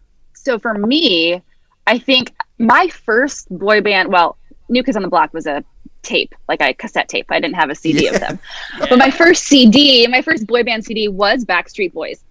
So 0.43 0.59
for 0.59 0.75
me, 0.75 1.41
I 1.87 1.99
think 1.99 2.33
my 2.59 2.89
first 2.89 3.49
boy 3.57 3.81
band, 3.81 4.13
well, 4.13 4.37
New 4.69 4.83
Kids 4.83 4.97
on 4.97 5.03
the 5.03 5.09
Block 5.09 5.33
was 5.33 5.47
a 5.47 5.65
tape, 6.03 6.35
like 6.49 6.61
a 6.61 6.75
cassette 6.75 7.09
tape. 7.09 7.27
I 7.31 7.39
didn't 7.39 7.55
have 7.55 7.71
a 7.71 7.75
CD 7.75 8.09
of 8.09 8.19
them. 8.19 8.39
But 8.79 8.99
my 8.99 9.11
first 9.11 9.45
CD, 9.45 10.07
my 10.09 10.21
first 10.21 10.47
boy 10.47 10.65
band 10.65 10.85
CD 10.85 11.09
was 11.09 11.45
Backstreet 11.45 11.93
Boys 11.93 12.25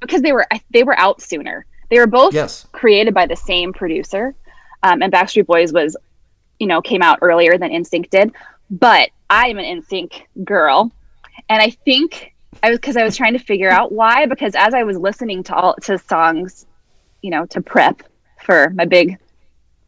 because 0.00 0.22
they 0.22 0.32
were 0.32 0.46
they 0.72 0.84
were 0.84 0.98
out 0.98 1.20
sooner. 1.20 1.66
They 1.90 1.98
were 1.98 2.06
both 2.06 2.32
Yes. 2.32 2.66
created 2.72 3.12
by 3.12 3.26
the 3.26 3.36
same 3.36 3.72
producer, 3.72 4.34
um, 4.82 5.02
and 5.02 5.12
Backstreet 5.12 5.46
Boys 5.46 5.72
was, 5.72 5.96
you 6.60 6.66
know, 6.66 6.80
came 6.80 7.02
out 7.02 7.18
earlier 7.22 7.58
than 7.58 7.70
NSYNC 7.70 8.08
did. 8.10 8.32
But 8.70 9.10
I 9.28 9.48
am 9.48 9.58
an 9.58 9.64
NSYNC 9.82 10.22
girl, 10.44 10.92
and 11.48 11.60
I 11.60 11.70
think 11.70 12.34
I 12.62 12.70
was 12.70 12.78
because 12.78 12.96
I 12.96 13.02
was 13.02 13.16
trying 13.16 13.32
to 13.32 13.38
figure 13.38 13.68
out 13.68 13.90
why. 13.92 14.26
Because 14.26 14.54
as 14.54 14.74
I 14.74 14.84
was 14.84 14.96
listening 14.96 15.42
to 15.44 15.54
all 15.54 15.74
to 15.82 15.98
songs, 15.98 16.66
you 17.22 17.30
know, 17.30 17.46
to 17.46 17.60
prep 17.60 18.02
for 18.42 18.70
my 18.70 18.84
big 18.84 19.18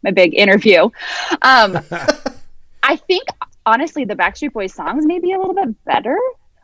my 0.02 0.10
big 0.10 0.34
interview, 0.34 0.90
um, 1.42 1.78
I 2.82 2.96
think 2.96 3.28
honestly 3.66 4.04
the 4.04 4.14
Backstreet 4.14 4.52
Boys 4.52 4.74
songs 4.74 5.06
may 5.06 5.18
be 5.18 5.32
a 5.32 5.38
little 5.38 5.54
bit 5.54 5.84
better, 5.84 6.18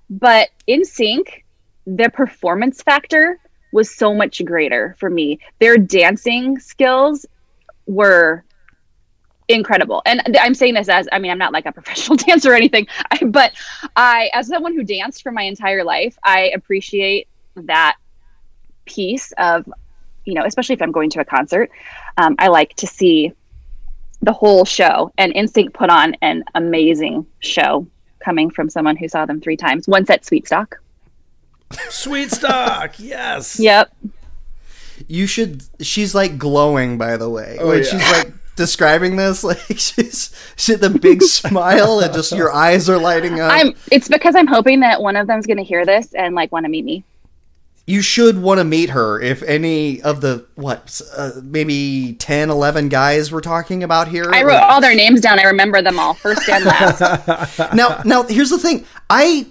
but 0.09 0.51
NSYNC, 0.69 1.43
the 1.87 2.11
performance 2.11 2.83
factor 2.83 3.39
was 3.73 3.95
so 3.95 4.15
much 4.15 4.45
greater 4.45 4.97
for 4.99 5.09
me. 5.09 5.39
Their 5.59 5.79
dancing 5.79 6.59
skills 6.59 7.25
were 7.87 8.45
incredible. 9.49 10.03
And 10.07 10.37
I'm 10.41 10.55
saying 10.55 10.75
this 10.75 10.89
as 10.89 11.09
I 11.13 11.19
mean 11.19 11.31
I'm 11.31 11.39
not 11.39 11.53
like 11.53 11.67
a 11.67 11.73
professional 11.81 12.17
dancer 12.17 12.53
or 12.53 12.55
anything, 12.55 12.87
I, 13.11 13.25
but 13.25 13.53
I 13.97 14.31
as 14.33 14.49
someone 14.49 14.75
who 14.75 14.85
danced 14.85 15.23
for 15.23 15.33
my 15.33 15.43
entire 15.43 15.85
life, 15.85 16.17
I 16.23 16.51
appreciate 16.55 17.29
that 17.57 17.97
piece 18.85 19.33
of 19.39 19.69
you 20.25 20.35
know, 20.35 20.45
especially 20.45 20.75
if 20.75 20.83
I'm 20.83 20.93
going 20.93 21.11
to 21.11 21.21
a 21.21 21.25
concert, 21.25 21.71
um, 22.17 22.35
I 22.39 22.49
like 22.49 22.75
to 22.77 22.87
see 22.87 23.33
the 24.23 24.33
whole 24.33 24.65
show. 24.65 25.13
And 25.19 25.33
NSYNC 25.35 25.73
put 25.73 25.91
on 25.91 26.15
an 26.23 26.45
amazing 26.55 27.27
show 27.41 27.87
coming 28.21 28.51
from 28.51 28.69
someone 28.69 28.97
who 28.97 29.09
saw 29.09 29.27
them 29.27 29.41
three 29.41 29.57
times. 29.57 29.89
Once 29.89 30.11
at 30.11 30.25
Sweet 30.25 30.47
Stock. 30.47 30.79
Sweet 31.89 32.31
stock, 32.31 32.95
yes. 32.99 33.59
Yep. 33.71 33.95
You 35.09 35.27
should. 35.27 35.63
She's 35.81 36.15
like 36.15 36.37
glowing, 36.37 36.99
by 36.99 37.17
the 37.17 37.31
way. 37.31 37.57
Oh, 37.59 37.69
when 37.69 37.79
yeah. 37.79 37.85
she's 37.85 38.13
like 38.13 38.33
describing 38.55 39.17
this, 39.17 39.43
like 39.45 39.79
she's 39.79 40.35
she 40.57 40.75
the 40.75 40.91
big 40.91 41.23
smile 41.23 42.01
and 42.01 42.13
just 42.13 42.33
your 42.33 42.53
eyes 42.53 42.91
are 42.91 42.99
lighting 42.99 43.41
up. 43.41 43.51
I'm 43.51 43.75
it's 43.91 44.09
because 44.09 44.35
I'm 44.37 44.47
hoping 44.47 44.81
that 44.81 45.01
one 45.01 45.17
of 45.17 45.27
them's 45.27 45.47
gonna 45.47 45.63
hear 45.63 45.87
this 45.87 46.13
and 46.13 46.35
like 46.35 46.53
want 46.53 46.65
to 46.65 46.71
meet 46.71 46.85
me. 46.85 47.05
You 47.87 48.03
should 48.03 48.41
want 48.41 48.59
to 48.59 48.65
meet 48.65 48.91
her 48.91 49.21
if 49.21 49.43
any 49.43 50.01
of 50.03 50.21
the 50.21 50.47
what 50.55 51.01
uh, 51.17 51.33
maybe 51.43 52.15
10 52.19 52.51
11 52.51 52.89
guys 52.89 53.33
we're 53.33 53.41
talking 53.41 53.83
about 53.83 54.09
here 54.09 54.31
I 54.33 54.43
wrote 54.43 54.63
all 54.63 54.81
their 54.81 54.95
names 54.95 55.21
down. 55.21 55.41
I 55.41 55.45
remember 55.45 55.83
them 55.83 55.99
all, 55.99 56.15
first 56.15 56.49
and 56.49 56.65
last. 56.65 57.59
now 57.75 58.01
now 58.05 58.23
here's 58.25 58.51
the 58.51 58.59
thing 58.59 58.85
i 59.09 59.47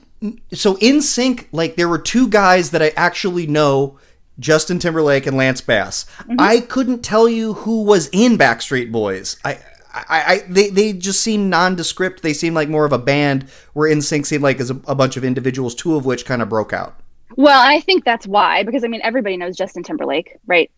so 0.54 0.76
NSYNC 0.76 1.48
like 1.52 1.76
there 1.76 1.90
were 1.90 1.98
two 1.98 2.28
guys 2.28 2.72
that 2.72 2.82
i 2.82 2.90
actually 2.96 3.48
know 3.48 3.98
justin 4.38 4.80
timberlake 4.80 5.26
and 5.26 5.36
lance 5.36 5.60
bass 5.62 6.06
i 6.38 6.60
couldn't 6.60 7.02
tell 7.02 7.28
you 7.28 7.54
who 7.54 7.84
was 7.84 8.10
in 8.12 8.38
backstreet 8.38 8.92
boys 8.92 9.38
i 9.44 9.60
I, 9.92 10.04
I 10.08 10.44
they, 10.48 10.70
they 10.70 10.94
just 10.94 11.22
seem 11.22 11.50
nondescript. 11.50 12.22
They 12.22 12.34
seem 12.34 12.54
like 12.54 12.70
more 12.70 12.86
of 12.86 12.94
a 12.94 13.00
band. 13.00 13.50
Where 13.74 13.90
NSYNC 13.90 14.26
seemed 14.26 14.44
like 14.44 14.60
as 14.60 14.70
a, 14.70 14.80
a 14.88 14.96
bunch 14.96 15.18
of 15.18 15.24
individuals, 15.24 15.74
two 15.74 15.96
of 15.96 16.06
which 16.06 16.26
kind 16.26 16.42
of 16.42 16.50
broke 16.50 16.74
out. 16.74 17.00
Well, 17.38 17.62
I 17.62 17.80
think 17.82 18.04
that's 18.06 18.28
why, 18.28 18.64
because 18.64 18.84
I 18.84 18.88
mean 18.88 19.02
everybody 19.04 19.38
knows 19.38 19.56
Justin 19.58 19.84
Timberlake, 19.84 20.38
right? 20.48 20.70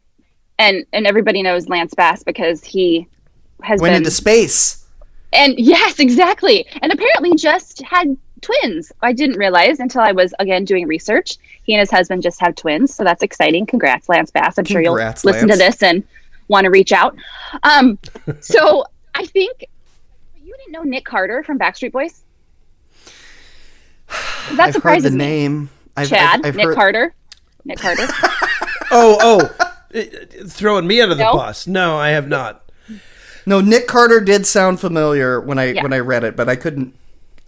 And 0.60 0.86
and 0.94 1.08
everybody 1.08 1.42
knows 1.42 1.70
Lance 1.70 1.94
Bass 1.94 2.24
because 2.24 2.64
he 2.64 3.08
has 3.64 3.80
Went 3.80 3.92
been 3.94 4.02
into 4.02 4.12
space. 4.12 4.86
and 5.34 5.54
yes, 5.58 6.00
exactly. 6.00 6.66
And 6.82 6.92
apparently 6.92 7.36
just 7.36 7.82
had 7.82 8.16
twins. 8.42 8.92
I 9.02 9.14
didn't 9.14 9.38
realize 9.38 9.80
until 9.80 10.02
I 10.02 10.12
was 10.12 10.34
again 10.40 10.66
doing 10.66 10.88
research. 10.88 11.38
He 11.64 11.74
and 11.74 11.80
his 11.80 11.92
husband 11.92 12.24
just 12.24 12.40
have 12.42 12.56
twins, 12.56 12.94
so 12.94 13.04
that's 13.04 13.24
exciting. 13.24 13.66
Congrats, 13.66 14.10
Lance 14.10 14.32
Bass. 14.32 14.58
I'm 14.58 14.66
sure 14.66 14.82
Congrats, 14.84 15.24
you'll 15.24 15.34
listen 15.34 15.48
Lance. 15.50 15.60
to 15.60 15.66
this 15.66 15.84
and 15.84 16.04
want 16.48 16.66
to 16.66 16.70
reach 16.72 16.92
out. 16.92 17.16
Um, 17.64 17.98
so 18.42 18.84
I 19.16 19.26
think 19.26 19.66
you 20.44 20.56
didn't 20.58 20.72
know 20.74 20.84
Nick 20.84 21.06
Carter 21.06 21.44
from 21.44 21.58
Backstreet 21.60 21.92
Boys. 21.92 22.24
That 24.54 24.60
I've 24.60 24.74
heard 24.74 24.74
surprises 24.74 25.12
the 25.12 25.18
me. 25.18 25.26
name. 25.26 25.70
I've, 25.98 26.10
Chad, 26.10 26.40
I've, 26.42 26.46
I've 26.48 26.56
Nick 26.56 26.66
heard, 26.68 26.76
Carter, 26.76 27.14
Nick 27.66 27.80
Carter. 27.80 28.08
Oh, 28.94 29.18
oh, 29.22 30.00
throwing 30.48 30.86
me 30.86 31.00
under 31.00 31.16
the 31.16 31.24
No? 31.24 31.32
bus. 31.34 31.66
No, 31.66 31.96
I 31.98 32.10
have 32.10 32.28
not. 32.28 32.70
No, 33.46 33.62
Nick 33.62 33.88
Carter 33.88 34.20
did 34.20 34.46
sound 34.46 34.82
familiar 34.82 35.40
when 35.40 35.58
I 35.58 35.72
Yeah. 35.72 35.84
when 35.84 35.94
I 35.94 36.00
read 36.00 36.26
it, 36.26 36.36
but 36.36 36.50
I 36.50 36.58
couldn't. 36.58 36.94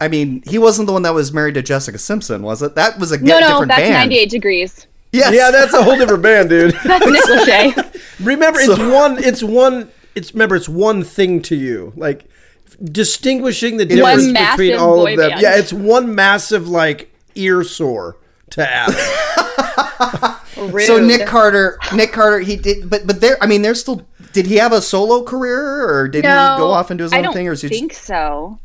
I 0.00 0.08
mean, 0.08 0.42
he 0.46 0.56
wasn't 0.56 0.86
the 0.86 0.94
one 0.94 1.02
that 1.02 1.12
was 1.12 1.34
married 1.34 1.54
to 1.54 1.62
Jessica 1.62 1.98
Simpson, 1.98 2.42
was 2.42 2.62
it? 2.62 2.74
That 2.76 2.98
was 2.98 3.12
a 3.12 3.18
no, 3.18 3.38
no, 3.40 3.46
different 3.48 3.68
that's 3.68 3.80
band. 3.82 3.92
98 4.10 4.30
degrees. 4.30 4.86
Yes. 5.12 5.34
Yeah, 5.34 5.50
that's 5.50 5.74
a 5.74 5.82
whole 5.82 5.96
different 5.96 6.22
band, 6.22 6.48
dude. 6.48 6.72
That's 6.84 7.06
Nick 7.06 7.22
Lachey. 7.24 8.00
Remember, 8.26 8.58
it's 8.60 8.74
So- 8.74 8.92
one. 8.94 9.22
It's 9.22 9.42
one. 9.42 9.90
It's 10.14 10.32
remember, 10.32 10.56
it's 10.56 10.68
one 10.68 11.02
thing 11.04 11.42
to 11.42 11.54
you. 11.56 11.92
Like 11.94 12.24
distinguishing 12.82 13.76
the 13.76 13.84
difference 13.84 14.26
between 14.32 14.74
all 14.78 15.06
of 15.06 15.16
them. 15.16 15.28
band. 15.30 15.40
Yeah, 15.42 15.56
it's 15.56 15.72
one 15.72 16.14
massive 16.14 16.68
like 16.68 17.14
ear 17.34 17.62
sore 17.64 18.16
to 18.54 18.68
Adam. 18.68 18.94
So 20.86 20.98
Nick 20.98 21.26
Carter, 21.26 21.78
Nick 21.94 22.12
Carter, 22.12 22.38
he 22.38 22.56
did, 22.56 22.88
but 22.88 23.06
but 23.06 23.20
there. 23.20 23.36
I 23.42 23.46
mean, 23.46 23.62
there's 23.62 23.80
still. 23.80 24.06
Did 24.32 24.46
he 24.46 24.56
have 24.56 24.72
a 24.72 24.80
solo 24.80 25.22
career, 25.22 25.88
or 25.88 26.08
did 26.08 26.24
no, 26.24 26.54
he 26.54 26.58
go 26.58 26.70
off 26.70 26.90
and 26.90 26.96
do 26.98 27.04
his 27.04 27.12
I 27.12 27.18
own 27.18 27.24
don't 27.24 27.32
thing, 27.34 27.46
or 27.46 27.50
was 27.50 27.62
he 27.62 27.68
think 27.68 27.92
just, 27.92 28.04
so. 28.04 28.58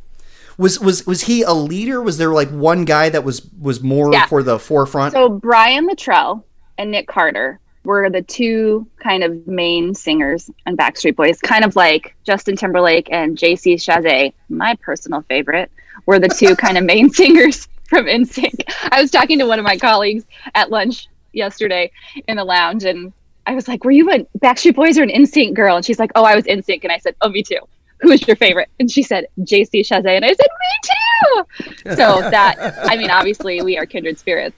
was 0.58 0.79
was 0.79 1.05
was 1.05 1.22
he 1.22 1.41
a 1.41 1.51
leader? 1.51 2.01
Was 2.01 2.17
there 2.17 2.31
like 2.31 2.50
one 2.50 2.86
guy 2.86 3.10
that 3.10 3.24
was 3.24 3.46
was 3.60 3.81
more 3.81 4.12
Yeah. 4.13 4.27
for 4.27 4.43
the 4.43 4.60
forefront? 4.60 5.13
So 5.13 5.29
Brian 5.29 5.89
Littrell 5.89 6.43
and 6.77 6.91
Nick 6.91 7.08
Carter 7.08 7.60
were 7.84 8.10
the 8.10 8.22
two 8.22 8.88
kind 9.00 9.24
of 9.24 9.46
main 9.48 9.93
singers 9.93 10.50
on 10.67 10.77
Backstreet 10.77 11.15
Boys, 11.15 11.39
kind 11.41 11.65
of 11.65 11.75
like 11.75 12.15
Justin 12.24 12.55
Timberlake 12.55 13.10
and 13.12 13.38
JC 13.38 13.75
Chasez, 13.75 14.31
my 14.48 14.75
personal 14.75 15.22
favorite, 15.24 15.72
were 16.05 16.19
the 16.19 16.29
two 16.29 16.55
kind 16.55 16.77
of 16.77 16.84
main 16.86 17.10
singers 17.13 17.67
from 17.89 18.05
NSYNC. 18.05 18.62
I 18.91 19.01
was 19.01 19.12
talking 19.12 19.39
to 19.39 19.46
one 19.46 19.60
of 19.60 19.65
my 19.65 19.77
colleagues 19.77 20.25
at 20.55 20.69
lunch 20.72 21.08
yesterday 21.34 21.91
in 22.27 22.38
the 22.38 22.43
lounge 22.46 22.84
and 22.86 23.12
I 23.48 23.55
was 23.55 23.67
like, 23.67 23.84
"Were 23.84 23.91
you 23.91 24.10
a 24.12 24.19
Backstreet 24.38 24.75
Boys 24.75 24.98
or 25.00 25.03
an 25.03 25.10
NSYNC 25.10 25.55
girl?" 25.55 25.75
And 25.75 25.84
she's 25.84 25.98
like, 25.98 26.12
"Oh, 26.15 26.24
I 26.24 26.36
was 26.36 26.46
NSYNC." 26.46 26.84
And 26.84 26.91
I 26.91 27.00
said, 27.00 27.15
"Oh, 27.22 27.29
me 27.29 27.41
too." 27.41 27.60
Who 28.01 28.12
is 28.12 28.25
your 28.27 28.38
favorite? 28.38 28.69
And 28.79 28.89
she 28.89 29.03
said, 29.03 29.25
JC 29.41 29.81
Chasez. 29.81 30.05
And 30.08 30.24
I 30.24 30.29
said, 30.29 30.48
Me 30.62 31.43
too. 31.84 31.96
So 31.98 32.22
that, 32.29 32.55
I 32.89 32.96
mean, 32.96 33.10
obviously, 33.12 33.62
we 33.62 33.77
are 33.77 33.86
kindred 33.86 34.17
spirits. 34.17 34.55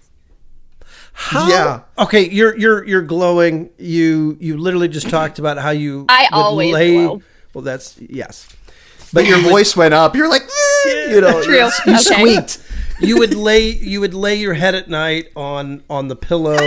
How- 1.14 1.48
Yeah. 1.50 1.80
Okay, 1.98 2.30
you're 2.30 2.56
you're 2.58 2.86
you're 2.86 3.02
glowing. 3.02 3.70
You 3.80 4.38
you 4.40 4.58
literally 4.58 4.88
just 4.90 5.10
talked 5.10 5.40
about 5.40 5.58
how 5.58 5.72
you. 5.72 6.06
I 6.10 6.28
would 6.32 6.38
always 6.38 6.76
glow. 6.76 7.22
Well, 7.54 7.64
that's 7.64 8.00
yes. 8.00 8.48
but 9.14 9.26
your 9.26 9.40
voice 9.40 9.76
went 9.76 9.94
up. 9.94 10.16
You're 10.16 10.30
like, 10.30 10.44
"Eh," 10.44 11.12
you 11.16 11.22
know, 11.22 11.44
True. 11.44 11.56
you 11.56 11.64
Okay. 11.66 11.96
squeaked. 11.98 12.60
You 13.01 13.17
would 13.17 13.34
lay 13.34 13.70
you 13.70 14.00
would 14.01 14.13
lay 14.13 14.36
your 14.36 14.53
head 14.53 14.75
at 14.75 14.89
night 14.89 15.29
on 15.36 15.84
on 15.89 16.08
the 16.08 16.15
pillow. 16.15 16.58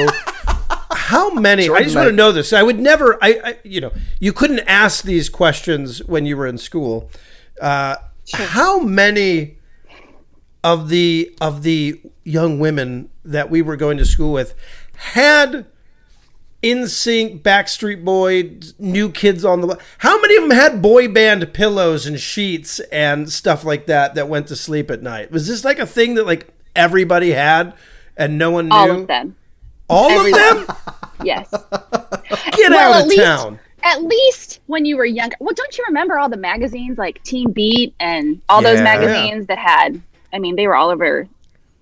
How 0.92 1.30
many? 1.30 1.64
I 1.64 1.66
Jordan 1.66 1.84
just 1.84 1.96
want 1.96 2.08
to 2.08 2.14
know 2.14 2.32
this. 2.32 2.52
I 2.52 2.62
would 2.62 2.80
never. 2.80 3.18
I, 3.22 3.40
I 3.44 3.58
you 3.62 3.80
know 3.80 3.92
you 4.20 4.32
couldn't 4.32 4.60
ask 4.60 5.04
these 5.04 5.28
questions 5.28 6.02
when 6.04 6.26
you 6.26 6.36
were 6.36 6.46
in 6.46 6.58
school. 6.58 7.10
Uh, 7.60 7.96
How 8.32 8.80
many 8.80 9.58
of 10.62 10.88
the 10.88 11.34
of 11.40 11.62
the 11.62 12.00
young 12.24 12.58
women 12.58 13.10
that 13.24 13.50
we 13.50 13.62
were 13.62 13.76
going 13.76 13.98
to 13.98 14.04
school 14.04 14.32
with 14.32 14.54
had 14.96 15.66
NSYNC 16.64 17.42
Backstreet 17.42 18.02
Boys, 18.04 18.73
New 18.78 19.11
Kids 19.11 19.44
on 19.44 19.61
the 19.61 19.66
Block? 19.66 19.83
How 19.99 20.18
many 20.21 20.37
of 20.37 20.42
them 20.49 20.50
had 20.59 20.80
boy 20.80 21.09
band 21.09 21.52
pillows 21.52 22.06
and 22.06 22.18
sheets 22.18 22.80
and 22.90 23.30
stuff 23.30 23.64
like 23.64 23.85
that 23.87 24.14
that 24.14 24.28
went 24.30 24.47
to 24.49 24.56
sleep 24.56 24.90
at 24.90 25.02
night? 25.02 25.30
Was 25.30 25.47
this 25.47 25.62
like 25.62 25.78
a 25.78 25.87
thing 25.87 26.14
that 26.14 26.25
like 26.26 26.49
everybody 26.75 27.33
had 27.33 27.75
and 28.16 28.38
no 28.38 28.50
one 28.50 28.68
knew? 28.71 28.75
All 28.75 28.90
of 28.90 29.06
them. 29.06 29.37
All 29.90 30.11
Every 30.11 30.33
of 30.33 30.66
them? 30.66 30.76
Yes. 31.23 31.50
Get 31.50 32.71
Well, 32.71 32.92
out 32.92 32.97
at 32.97 33.02
of 33.02 33.06
least- 33.09 33.23
town. 33.23 33.59
At 33.87 34.02
least 34.02 34.61
when 34.66 34.87
you 34.87 34.97
were 34.97 35.04
younger. 35.04 35.37
Well, 35.40 35.52
don't 35.54 35.76
you 35.76 35.85
remember 35.88 36.18
all 36.18 36.30
the 36.30 36.38
magazines 36.38 36.97
like 36.97 37.23
Teen 37.23 37.52
Beat 37.52 37.94
and 38.00 38.40
all 38.49 38.62
those 38.62 38.78
Yeah. 38.78 38.85
magazines 38.85 39.47
that 39.49 39.59
had, 39.59 40.00
I 40.33 40.38
mean, 40.38 40.56
they 40.56 40.66
were 40.66 40.75
all 40.75 40.88
over 40.88 41.28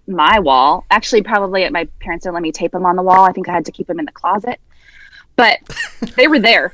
my 0.08 0.40
wall. 0.40 0.84
Actually, 0.90 1.22
probably 1.22 1.62
at 1.62 1.70
my 1.72 1.84
parents 2.00 2.24
didn't 2.24 2.34
let 2.34 2.42
me 2.42 2.50
tape 2.50 2.72
them 2.72 2.84
on 2.84 2.96
the 2.96 3.02
wall. 3.04 3.24
I 3.24 3.30
think 3.30 3.48
I 3.48 3.52
had 3.52 3.64
to 3.66 3.70
keep 3.70 3.86
them 3.86 4.00
in 4.00 4.04
the 4.04 4.10
closet. 4.10 4.58
But 5.36 5.58
they 6.16 6.28
were 6.28 6.38
there. 6.38 6.72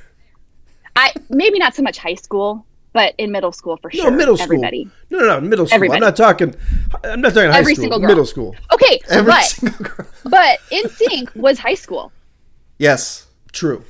I 0.96 1.12
maybe 1.30 1.58
not 1.58 1.74
so 1.74 1.82
much 1.82 1.98
high 1.98 2.14
school, 2.16 2.66
but 2.92 3.14
in 3.18 3.30
middle 3.30 3.52
school 3.52 3.76
for 3.76 3.90
sure. 3.90 4.10
No, 4.10 4.16
middle 4.16 4.36
school. 4.36 4.44
Everybody. 4.44 4.90
No, 5.10 5.18
no, 5.20 5.26
no, 5.26 5.40
middle 5.40 5.66
school. 5.66 5.76
Everybody. 5.76 5.96
I'm 5.98 6.00
not 6.00 6.16
talking. 6.16 6.54
I'm 7.04 7.20
not 7.20 7.34
talking 7.34 7.50
high 7.50 7.58
Every 7.58 7.74
school. 7.74 7.82
single 7.84 7.98
girl. 8.00 8.08
Middle 8.08 8.26
school. 8.26 8.56
Okay, 8.72 9.00
Every 9.08 9.30
but 9.30 9.44
single 9.44 9.84
girl. 9.86 10.06
but 10.24 10.58
NSYNC 10.72 11.34
was 11.36 11.58
high 11.58 11.74
school. 11.74 12.10
Yes. 12.78 13.26
True. 13.52 13.82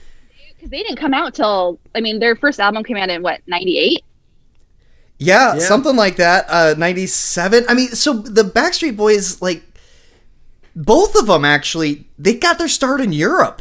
because 0.54 0.70
they 0.70 0.82
didn't 0.82 0.96
come 0.98 1.12
out 1.14 1.34
till 1.34 1.78
I 1.94 2.00
mean 2.00 2.18
their 2.20 2.36
first 2.36 2.60
album 2.60 2.84
came 2.84 2.96
out 2.96 3.08
in 3.10 3.22
what 3.22 3.40
ninety 3.46 3.78
eight. 3.78 4.04
Yeah, 5.18 5.54
Yeah. 5.54 5.60
something 5.60 5.96
like 5.96 6.16
that. 6.16 6.46
Uh, 6.48 6.74
97. 6.78 7.64
I 7.68 7.74
mean, 7.74 7.88
so 7.88 8.12
the 8.14 8.42
Backstreet 8.44 8.96
Boys, 8.96 9.42
like, 9.42 9.64
both 10.76 11.16
of 11.16 11.26
them 11.26 11.44
actually, 11.44 12.06
they 12.18 12.34
got 12.34 12.58
their 12.58 12.68
start 12.68 13.00
in 13.00 13.12
Europe. 13.12 13.60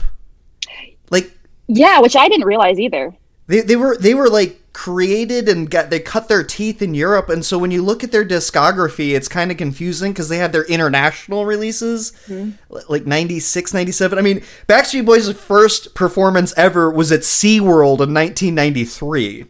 Yeah, 1.67 1.99
which 1.99 2.15
I 2.15 2.29
didn't 2.29 2.45
realize 2.45 2.79
either. 2.79 3.13
they, 3.47 3.61
they 3.61 3.75
were 3.75 3.97
they 3.97 4.13
were 4.13 4.29
like 4.29 4.61
created 4.73 5.49
and 5.49 5.71
got 5.71 5.89
they 5.89 5.99
cut 5.99 6.27
their 6.27 6.43
teeth 6.43 6.83
in 6.83 6.93
Europe 6.93 7.29
and 7.29 7.43
so 7.43 7.57
when 7.57 7.71
you 7.71 7.81
look 7.81 8.03
at 8.03 8.11
their 8.11 8.25
discography 8.25 9.15
it's 9.15 9.27
kind 9.27 9.49
of 9.49 9.57
confusing 9.57 10.11
because 10.11 10.29
they 10.29 10.37
had 10.37 10.51
their 10.51 10.65
international 10.65 11.45
releases 11.45 12.11
mm-hmm. 12.27 12.51
li- 12.69 12.83
like 12.87 13.07
96 13.07 13.73
97 13.73 14.19
I 14.19 14.21
mean 14.21 14.43
Backstreet 14.67 15.05
Boys' 15.05 15.31
first 15.31 15.95
performance 15.95 16.53
ever 16.55 16.91
was 16.91 17.11
at 17.11 17.21
SeaWorld 17.21 18.01
in 18.01 18.13
1993 18.13 19.45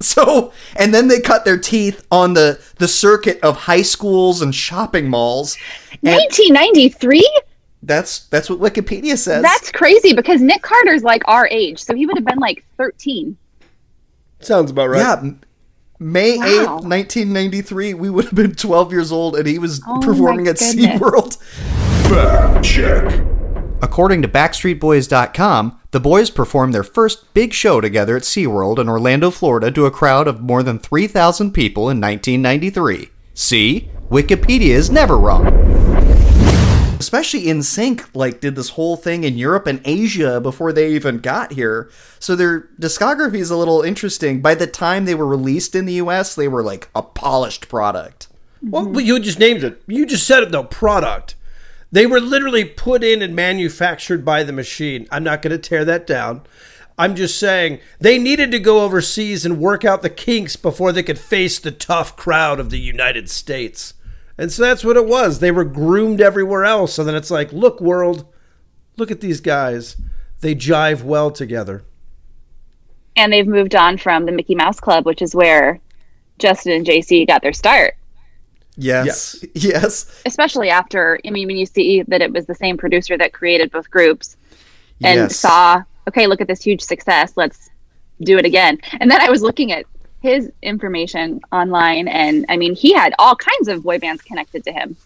so 0.00 0.52
and 0.74 0.92
then 0.92 1.06
they 1.06 1.20
cut 1.20 1.44
their 1.44 1.58
teeth 1.58 2.04
on 2.10 2.34
the 2.34 2.60
the 2.78 2.88
circuit 2.88 3.38
of 3.44 3.56
high 3.56 3.82
schools 3.82 4.42
and 4.42 4.52
shopping 4.52 5.08
malls 5.08 5.56
and 6.02 6.16
1993? 6.16 7.40
That's 7.82 8.20
that's 8.26 8.50
what 8.50 8.58
Wikipedia 8.60 9.16
says 9.16 9.42
That's 9.42 9.72
crazy 9.72 10.12
because 10.12 10.40
Nick 10.40 10.62
Carter's 10.62 11.02
like 11.02 11.22
our 11.26 11.48
age, 11.48 11.82
so 11.82 11.94
he 11.94 12.06
would 12.06 12.16
have 12.16 12.26
been 12.26 12.38
like 12.38 12.64
13. 12.76 13.36
Sounds 14.40 14.70
about 14.70 14.88
right. 14.88 15.00
Yeah, 15.00 15.30
May 15.98 16.38
Wow. 16.38 16.44
8th, 16.46 16.88
1993, 16.88 17.94
we 17.94 18.08
would 18.10 18.24
have 18.26 18.34
been 18.34 18.54
12 18.54 18.92
years 18.92 19.12
old 19.12 19.36
and 19.36 19.46
he 19.46 19.58
was 19.58 19.82
Oh 19.86 20.00
performing 20.02 20.46
at 20.48 20.58
goodness. 20.58 20.86
SeaWorld. 20.86 21.36
Fact 22.08 22.64
check. 22.64 23.26
According 23.82 24.22
to 24.22 24.28
BackstreetBoys.com, 24.28 25.80
the 25.90 26.00
boys 26.00 26.30
performed 26.30 26.74
their 26.74 26.82
first 26.82 27.32
big 27.34 27.52
show 27.52 27.80
together 27.80 28.16
at 28.16 28.22
SeaWorld 28.22 28.78
in 28.78 28.88
Orlando, 28.88 29.30
Florida 29.30 29.70
to 29.72 29.86
a 29.86 29.90
crowd 29.90 30.28
of 30.28 30.40
more 30.40 30.62
than 30.62 30.78
3,000 30.78 31.52
people 31.52 31.84
in 31.90 32.00
1993. 32.00 33.08
See? 33.34 33.90
Wikipedia 34.10 34.74
is 34.74 34.90
never 34.90 35.18
wrong. 35.18 35.44
Especially 37.00 37.44
NSYNC, 37.44 38.10
like 38.12 38.42
did 38.42 38.56
this 38.56 38.68
whole 38.68 38.94
thing 38.94 39.24
in 39.24 39.38
Europe 39.38 39.66
and 39.66 39.80
Asia 39.86 40.38
before 40.38 40.70
they 40.70 40.92
even 40.92 41.16
got 41.16 41.54
here. 41.54 41.90
So 42.18 42.36
their 42.36 42.68
discography 42.78 43.38
is 43.38 43.50
a 43.50 43.56
little 43.56 43.80
interesting. 43.80 44.42
By 44.42 44.54
the 44.54 44.66
time 44.66 45.06
they 45.06 45.14
were 45.14 45.26
released 45.26 45.74
in 45.74 45.86
the 45.86 45.94
US, 45.94 46.34
they 46.34 46.46
were 46.46 46.62
like 46.62 46.90
a 46.94 47.00
polished 47.00 47.70
product. 47.70 48.28
Well, 48.62 49.00
you 49.00 49.18
just 49.18 49.38
named 49.38 49.64
it. 49.64 49.80
You 49.86 50.04
just 50.04 50.26
said 50.26 50.42
it 50.42 50.52
though. 50.52 50.64
Product. 50.64 51.36
They 51.90 52.04
were 52.04 52.20
literally 52.20 52.66
put 52.66 53.02
in 53.02 53.22
and 53.22 53.34
manufactured 53.34 54.22
by 54.22 54.42
the 54.42 54.52
machine. 54.52 55.08
I'm 55.10 55.24
not 55.24 55.40
going 55.40 55.52
to 55.52 55.58
tear 55.58 55.86
that 55.86 56.06
down. 56.06 56.42
I'm 56.98 57.16
just 57.16 57.40
saying 57.40 57.80
they 57.98 58.18
needed 58.18 58.50
to 58.50 58.58
go 58.58 58.84
overseas 58.84 59.46
and 59.46 59.58
work 59.58 59.86
out 59.86 60.02
the 60.02 60.10
kinks 60.10 60.56
before 60.56 60.92
they 60.92 61.02
could 61.02 61.18
face 61.18 61.58
the 61.58 61.70
tough 61.70 62.14
crowd 62.14 62.60
of 62.60 62.68
the 62.68 62.78
United 62.78 63.30
States. 63.30 63.94
And 64.40 64.50
so 64.50 64.62
that's 64.62 64.82
what 64.82 64.96
it 64.96 65.04
was. 65.04 65.38
They 65.38 65.50
were 65.50 65.66
groomed 65.66 66.22
everywhere 66.22 66.64
else. 66.64 66.94
So 66.94 67.04
then 67.04 67.14
it's 67.14 67.30
like, 67.30 67.52
look, 67.52 67.78
world, 67.78 68.24
look 68.96 69.10
at 69.10 69.20
these 69.20 69.38
guys. 69.38 69.98
They 70.40 70.54
jive 70.54 71.02
well 71.02 71.30
together. 71.30 71.84
And 73.16 73.30
they've 73.30 73.46
moved 73.46 73.74
on 73.74 73.98
from 73.98 74.24
the 74.24 74.32
Mickey 74.32 74.54
Mouse 74.54 74.80
Club, 74.80 75.04
which 75.04 75.20
is 75.20 75.34
where 75.34 75.78
Justin 76.38 76.72
and 76.72 76.86
JC 76.86 77.26
got 77.26 77.42
their 77.42 77.52
start. 77.52 77.96
Yes. 78.78 79.44
Yes. 79.54 80.22
Especially 80.24 80.70
after, 80.70 81.20
I 81.26 81.28
mean, 81.30 81.46
when 81.46 81.58
you 81.58 81.66
see 81.66 82.00
that 82.08 82.22
it 82.22 82.32
was 82.32 82.46
the 82.46 82.54
same 82.54 82.78
producer 82.78 83.18
that 83.18 83.34
created 83.34 83.70
both 83.70 83.90
groups 83.90 84.38
and 85.04 85.18
Yes. 85.18 85.36
saw, 85.36 85.82
okay, 86.08 86.26
look 86.26 86.40
at 86.40 86.48
this 86.48 86.62
huge 86.62 86.80
success, 86.80 87.34
let's 87.36 87.68
do 88.22 88.38
it 88.38 88.46
again. 88.46 88.78
And 89.00 89.10
then 89.10 89.20
I 89.20 89.28
was 89.28 89.42
looking 89.42 89.70
at 89.70 89.84
his 90.20 90.50
information 90.62 91.40
online, 91.50 92.08
and 92.08 92.46
I 92.48 92.56
mean, 92.56 92.74
he 92.74 92.92
had 92.92 93.14
all 93.18 93.36
kinds 93.36 93.68
of 93.68 93.82
boy 93.82 93.98
bands 93.98 94.22
connected 94.22 94.64
to 94.64 94.72
him. 94.72 94.96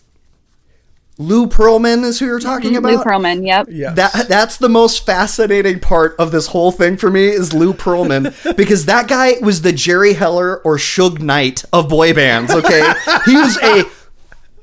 Lou 1.16 1.46
Pearlman 1.46 2.02
is 2.02 2.18
who 2.18 2.26
you're 2.26 2.40
mm-hmm. 2.40 2.48
talking 2.48 2.76
about. 2.76 2.92
Lou 2.92 2.98
Pearlman, 2.98 3.46
yep. 3.46 3.66
Yeah. 3.70 3.92
That 3.92 4.28
that's 4.28 4.56
the 4.56 4.68
most 4.68 5.06
fascinating 5.06 5.78
part 5.78 6.16
of 6.18 6.32
this 6.32 6.48
whole 6.48 6.72
thing 6.72 6.96
for 6.96 7.10
me 7.10 7.28
is 7.28 7.52
Lou 7.52 7.72
Pearlman 7.72 8.34
because 8.56 8.86
that 8.86 9.06
guy 9.08 9.34
was 9.40 9.62
the 9.62 9.72
Jerry 9.72 10.14
Heller 10.14 10.58
or 10.58 10.76
Suge 10.76 11.20
Knight 11.20 11.64
of 11.72 11.88
boy 11.88 12.12
bands. 12.14 12.52
Okay, 12.52 12.92
he 13.26 13.36
was 13.36 13.56
a 13.62 13.84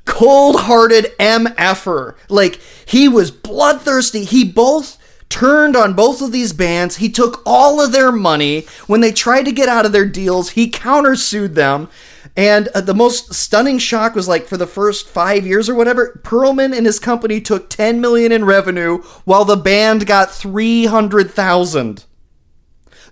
cold-hearted 0.06 1.06
mf'er. 1.20 2.16
Like 2.28 2.60
he 2.86 3.08
was 3.08 3.32
bloodthirsty. 3.32 4.26
He 4.26 4.44
both 4.44 4.98
turned 5.32 5.76
on 5.76 5.94
both 5.94 6.22
of 6.22 6.32
these 6.32 6.54
bands. 6.54 6.98
He 6.98 7.10
took 7.10 7.42
all 7.46 7.82
of 7.82 7.92
their 7.92 8.12
money 8.12 8.68
when 8.86 9.02
they 9.02 9.12
tried 9.12 9.46
to 9.46 9.52
get 9.52 9.70
out 9.70 9.86
of 9.86 9.92
their 9.92 10.06
deals. 10.06 10.52
He 10.52 10.70
countersued 10.70 11.56
them. 11.56 11.90
And 12.38 12.68
uh, 12.70 12.82
the 12.82 12.94
most 12.94 13.34
stunning 13.34 13.78
shock 13.80 14.14
was 14.16 14.28
like 14.28 14.46
for 14.46 14.56
the 14.58 14.68
first 14.68 15.08
five 15.10 15.46
years 15.46 15.68
or 15.68 15.76
whatever, 15.76 16.20
Pearlman 16.24 16.76
and 16.78 16.86
his 16.86 17.00
company 17.00 17.42
took 17.42 17.70
10 17.70 18.00
million 18.00 18.32
in 18.32 18.46
revenue 18.46 19.00
while 19.26 19.44
the 19.44 19.58
band 19.58 20.06
got 20.06 20.32
300,000. 20.32 22.06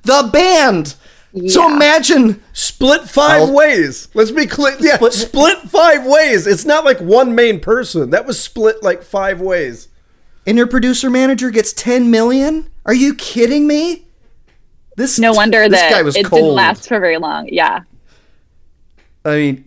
The 0.03 0.29
band! 0.31 0.95
Yeah. 1.33 1.49
So 1.51 1.71
imagine 1.71 2.41
Split 2.53 3.01
5 3.09 3.31
I'll- 3.41 3.53
ways. 3.53 4.07
Let's 4.13 4.31
be 4.31 4.45
clear. 4.47 4.75
Yeah, 4.79 4.95
Split- 4.95 5.13
split 5.13 5.57
five 5.69 6.05
ways. 6.05 6.47
It's 6.47 6.65
not 6.65 6.85
like 6.85 6.99
one 6.99 7.35
main 7.35 7.59
person. 7.59 8.09
That 8.11 8.25
was 8.25 8.41
split 8.41 8.81
like 8.83 9.03
five 9.03 9.39
ways. 9.41 9.89
And 10.49 10.57
your 10.57 10.67
producer 10.67 11.09
manager 11.09 11.51
gets 11.51 11.71
10 11.73 12.09
million? 12.09 12.69
Are 12.85 12.93
you 12.93 13.13
kidding 13.13 13.67
me? 13.67 14.05
This 14.97 15.19
No 15.19 15.31
wonder 15.31 15.69
this 15.69 15.79
that 15.79 15.91
guy 15.91 16.01
was 16.01 16.15
it 16.15 16.25
cold. 16.25 16.41
didn't 16.41 16.55
last 16.55 16.87
for 16.87 16.99
very 16.99 17.17
long. 17.17 17.47
Yeah. 17.49 17.81
I 19.23 19.35
mean, 19.35 19.65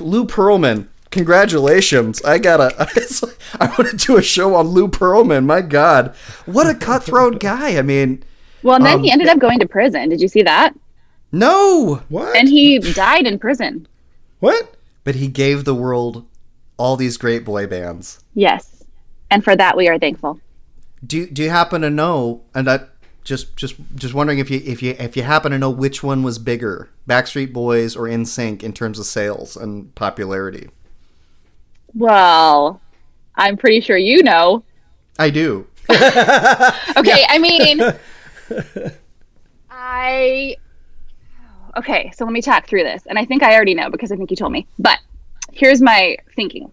Lou 0.00 0.26
Pearlman, 0.26 0.86
congratulations. 1.10 2.22
I 2.22 2.38
gotta, 2.38 2.74
I 3.60 3.66
want 3.78 3.90
to 3.90 3.96
do 3.96 4.16
a 4.18 4.22
show 4.22 4.54
on 4.54 4.68
Lou 4.68 4.86
Pearlman. 4.88 5.46
My 5.46 5.62
God. 5.62 6.14
What 6.46 6.68
a 6.68 6.74
cutthroat 6.74 7.40
guy. 7.40 7.78
I 7.78 7.82
mean, 7.82 8.22
Well, 8.62 8.76
and 8.76 8.84
then 8.86 8.94
Um, 8.98 9.02
he 9.04 9.10
ended 9.10 9.28
up 9.28 9.38
going 9.38 9.58
to 9.60 9.66
prison. 9.66 10.08
Did 10.10 10.20
you 10.20 10.28
see 10.28 10.42
that? 10.42 10.74
no. 11.32 12.02
What? 12.08 12.36
And 12.36 12.48
he 12.48 12.78
died 12.78 13.26
in 13.26 13.38
prison. 13.38 13.86
what? 14.40 14.74
But 15.04 15.14
he 15.14 15.28
gave 15.28 15.64
the 15.64 15.74
world 15.74 16.26
all 16.76 16.96
these 16.96 17.16
great 17.16 17.44
boy 17.44 17.66
bands. 17.66 18.22
Yes. 18.34 18.77
And 19.30 19.44
for 19.44 19.54
that, 19.56 19.76
we 19.76 19.88
are 19.88 19.98
thankful. 19.98 20.40
Do, 21.06 21.26
do 21.26 21.42
you 21.42 21.50
happen 21.50 21.82
to 21.82 21.90
know, 21.90 22.42
and 22.54 22.68
I 22.68 22.80
just, 23.24 23.56
just, 23.56 23.76
just 23.94 24.14
wondering 24.14 24.38
if 24.38 24.50
you, 24.50 24.60
if 24.64 24.82
you, 24.82 24.96
if 24.98 25.16
you 25.16 25.22
happen 25.22 25.52
to 25.52 25.58
know 25.58 25.70
which 25.70 26.02
one 26.02 26.22
was 26.22 26.38
bigger, 26.38 26.88
Backstreet 27.08 27.52
Boys 27.52 27.94
or 27.94 28.04
NSYNC, 28.04 28.62
in 28.62 28.72
terms 28.72 28.98
of 28.98 29.06
sales 29.06 29.56
and 29.56 29.94
popularity? 29.94 30.70
Well, 31.94 32.80
I'm 33.36 33.56
pretty 33.56 33.80
sure 33.80 33.96
you 33.96 34.22
know. 34.22 34.64
I 35.18 35.30
do. 35.30 35.66
Okay, 35.90 37.24
I 37.28 37.38
mean, 37.38 37.80
I. 39.70 40.56
Okay, 41.76 42.10
so 42.14 42.24
let 42.24 42.32
me 42.32 42.42
talk 42.42 42.66
through 42.66 42.82
this. 42.82 43.04
And 43.06 43.18
I 43.18 43.24
think 43.24 43.42
I 43.42 43.54
already 43.54 43.74
know 43.74 43.88
because 43.88 44.10
I 44.10 44.16
think 44.16 44.30
you 44.30 44.36
told 44.36 44.52
me. 44.52 44.66
But 44.78 44.98
here's 45.52 45.80
my 45.80 46.16
thinking 46.34 46.70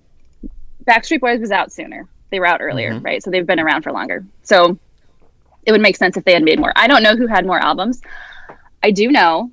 Backstreet 0.85 1.21
Boys 1.21 1.39
was 1.39 1.51
out 1.51 1.71
sooner. 1.71 2.07
They 2.31 2.39
were 2.39 2.45
out 2.45 2.61
earlier, 2.61 2.99
right? 2.99 3.21
So 3.23 3.29
they've 3.31 3.45
been 3.45 3.59
around 3.59 3.83
for 3.83 3.91
longer. 3.91 4.25
So 4.43 4.77
it 5.65 5.71
would 5.71 5.81
make 5.81 5.95
sense 5.95 6.17
if 6.17 6.23
they 6.25 6.33
had 6.33 6.43
made 6.43 6.59
more. 6.59 6.73
I 6.75 6.87
don't 6.87 7.03
know 7.03 7.15
who 7.15 7.27
had 7.27 7.45
more 7.45 7.59
albums. 7.59 8.01
I 8.83 8.91
do 8.91 9.11
know, 9.11 9.51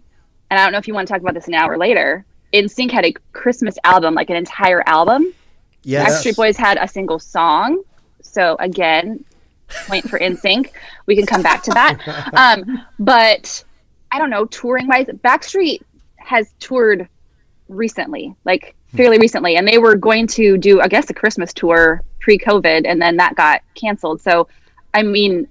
and 0.50 0.60
I 0.60 0.64
don't 0.64 0.72
know 0.72 0.78
if 0.78 0.88
you 0.88 0.94
want 0.94 1.08
to 1.08 1.12
talk 1.12 1.22
about 1.22 1.34
this 1.34 1.48
now 1.48 1.68
or 1.68 1.78
later. 1.78 2.24
NSYNC 2.52 2.90
had 2.90 3.04
a 3.06 3.14
Christmas 3.32 3.78
album, 3.84 4.14
like 4.14 4.28
an 4.30 4.36
entire 4.36 4.82
album. 4.86 5.32
Yeah. 5.84 6.06
Backstreet 6.06 6.36
Boys 6.36 6.56
had 6.56 6.78
a 6.78 6.86
single 6.86 7.18
song. 7.18 7.82
So 8.20 8.56
again, 8.60 9.24
point 9.86 10.08
for 10.08 10.18
NSYNC. 10.18 10.70
We 11.06 11.16
can 11.16 11.26
come 11.26 11.42
back 11.42 11.62
to 11.64 11.70
that. 11.72 11.98
Um, 12.34 12.84
but 12.98 13.64
I 14.10 14.18
don't 14.18 14.30
know, 14.30 14.44
touring 14.46 14.86
wise, 14.86 15.06
Backstreet 15.06 15.80
has 16.16 16.52
toured 16.60 17.08
recently, 17.68 18.34
like 18.44 18.74
fairly 18.94 19.18
recently, 19.18 19.56
and 19.56 19.66
they 19.66 19.78
were 19.78 19.96
going 19.96 20.26
to 20.28 20.58
do, 20.58 20.80
I 20.80 20.88
guess, 20.88 21.08
a 21.10 21.14
Christmas 21.14 21.52
tour 21.52 22.02
pre-COVID, 22.20 22.86
and 22.86 23.00
then 23.00 23.16
that 23.16 23.34
got 23.34 23.62
canceled. 23.74 24.20
So, 24.20 24.48
I 24.94 25.02
mean, 25.02 25.48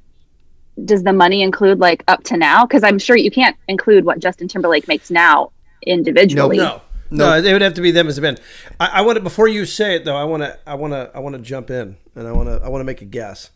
does 0.86 1.04
the 1.04 1.13
money 1.13 1.41
include 1.41 1.80
like 1.80 2.04
up 2.08 2.23
to 2.25 2.38
now? 2.38 2.65
Because 2.65 2.84
I'm 2.84 2.99
sure 2.99 3.15
you 3.15 3.32
can't 3.32 3.58
include 3.67 4.06
what 4.06 4.19
Justin 4.19 4.47
Timberlake 4.47 4.88
makes 4.88 5.12
now 5.12 5.51
individually. 5.86 6.58
No. 6.58 6.82
No, 7.13 7.41
No, 7.41 7.45
it 7.45 7.51
would 7.51 7.62
have 7.62 7.73
to 7.73 7.82
be 7.82 7.91
them 7.91 8.08
as 8.08 8.17
a 8.17 8.21
band. 8.21 8.39
I, 8.80 8.88
I 8.88 9.01
want 9.01 9.17
to 9.17 9.21
before 9.21 9.49
you 9.49 9.65
say 9.65 9.95
it 9.95 10.06
though. 10.06 10.15
I 10.15 10.23
want 10.23 10.43
to. 10.43 10.58
I 10.65 10.75
want 10.75 10.93
to. 10.93 11.12
I 11.13 11.19
want 11.19 11.36
to 11.36 11.41
jump 11.41 11.69
in 11.69 11.97
and 12.15 12.25
I 12.25 12.32
want 12.32 12.47
to. 12.47 12.62
I 12.63 12.69
want 12.69 12.80
to 12.80 12.86
make 12.86 13.01
a 13.01 13.06
guess. 13.06 13.49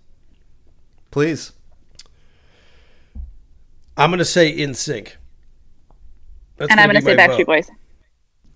Please. 1.10 1.54
I'm 3.96 4.10
going 4.10 4.20
to 4.20 4.26
say 4.26 4.54
NSYNC. 4.58 5.14
And 6.60 6.80
I'm 6.80 6.90
going 6.90 6.96
to 6.96 7.02
say 7.02 7.16
my 7.16 7.28
Backstreet 7.28 7.38
vote. 7.38 7.46
Boys. 7.46 7.72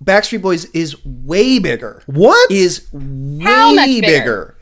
Backstreet 0.04 0.42
Boys 0.42 0.66
is 0.66 1.04
way 1.06 1.60
bigger. 1.60 2.02
What? 2.06 2.52
Is 2.52 2.88
way 2.94 3.44
How 3.44 3.74
much 3.74 3.86
bigger. 3.88 4.02
bigger? 4.08 4.56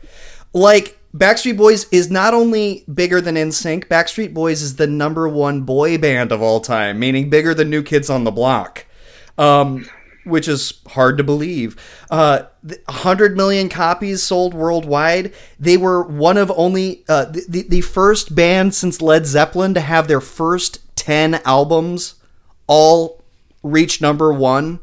Like 0.52 0.98
Backstreet 1.14 1.56
Boys 1.56 1.86
is 1.92 2.10
not 2.10 2.34
only 2.34 2.84
bigger 2.92 3.20
than 3.20 3.36
NSYNC, 3.36 3.86
Backstreet 3.86 4.34
Boys 4.34 4.62
is 4.62 4.76
the 4.76 4.86
number 4.86 5.28
one 5.28 5.62
boy 5.62 5.96
band 5.98 6.32
of 6.32 6.42
all 6.42 6.60
time, 6.60 6.98
meaning 6.98 7.30
bigger 7.30 7.54
than 7.54 7.70
New 7.70 7.82
Kids 7.82 8.10
on 8.10 8.24
the 8.24 8.30
Block. 8.30 8.84
um, 9.36 9.88
which 10.24 10.46
is 10.48 10.80
hard 10.88 11.16
to 11.16 11.24
believe. 11.24 11.74
Uh, 12.10 12.42
100 12.86 13.34
million 13.34 13.70
copies 13.70 14.22
sold 14.22 14.52
worldwide. 14.52 15.32
They 15.58 15.78
were 15.78 16.02
one 16.02 16.36
of 16.36 16.52
only 16.54 17.02
uh, 17.08 17.24
the, 17.26 17.44
the 17.48 17.62
the 17.62 17.80
first 17.80 18.34
band 18.34 18.74
since 18.74 19.00
Led 19.00 19.24
Zeppelin 19.26 19.72
to 19.72 19.80
have 19.80 20.06
their 20.06 20.20
first 20.20 20.80
10 20.96 21.36
albums 21.46 22.16
all 22.66 23.22
reach 23.62 24.02
number 24.02 24.30
one. 24.30 24.80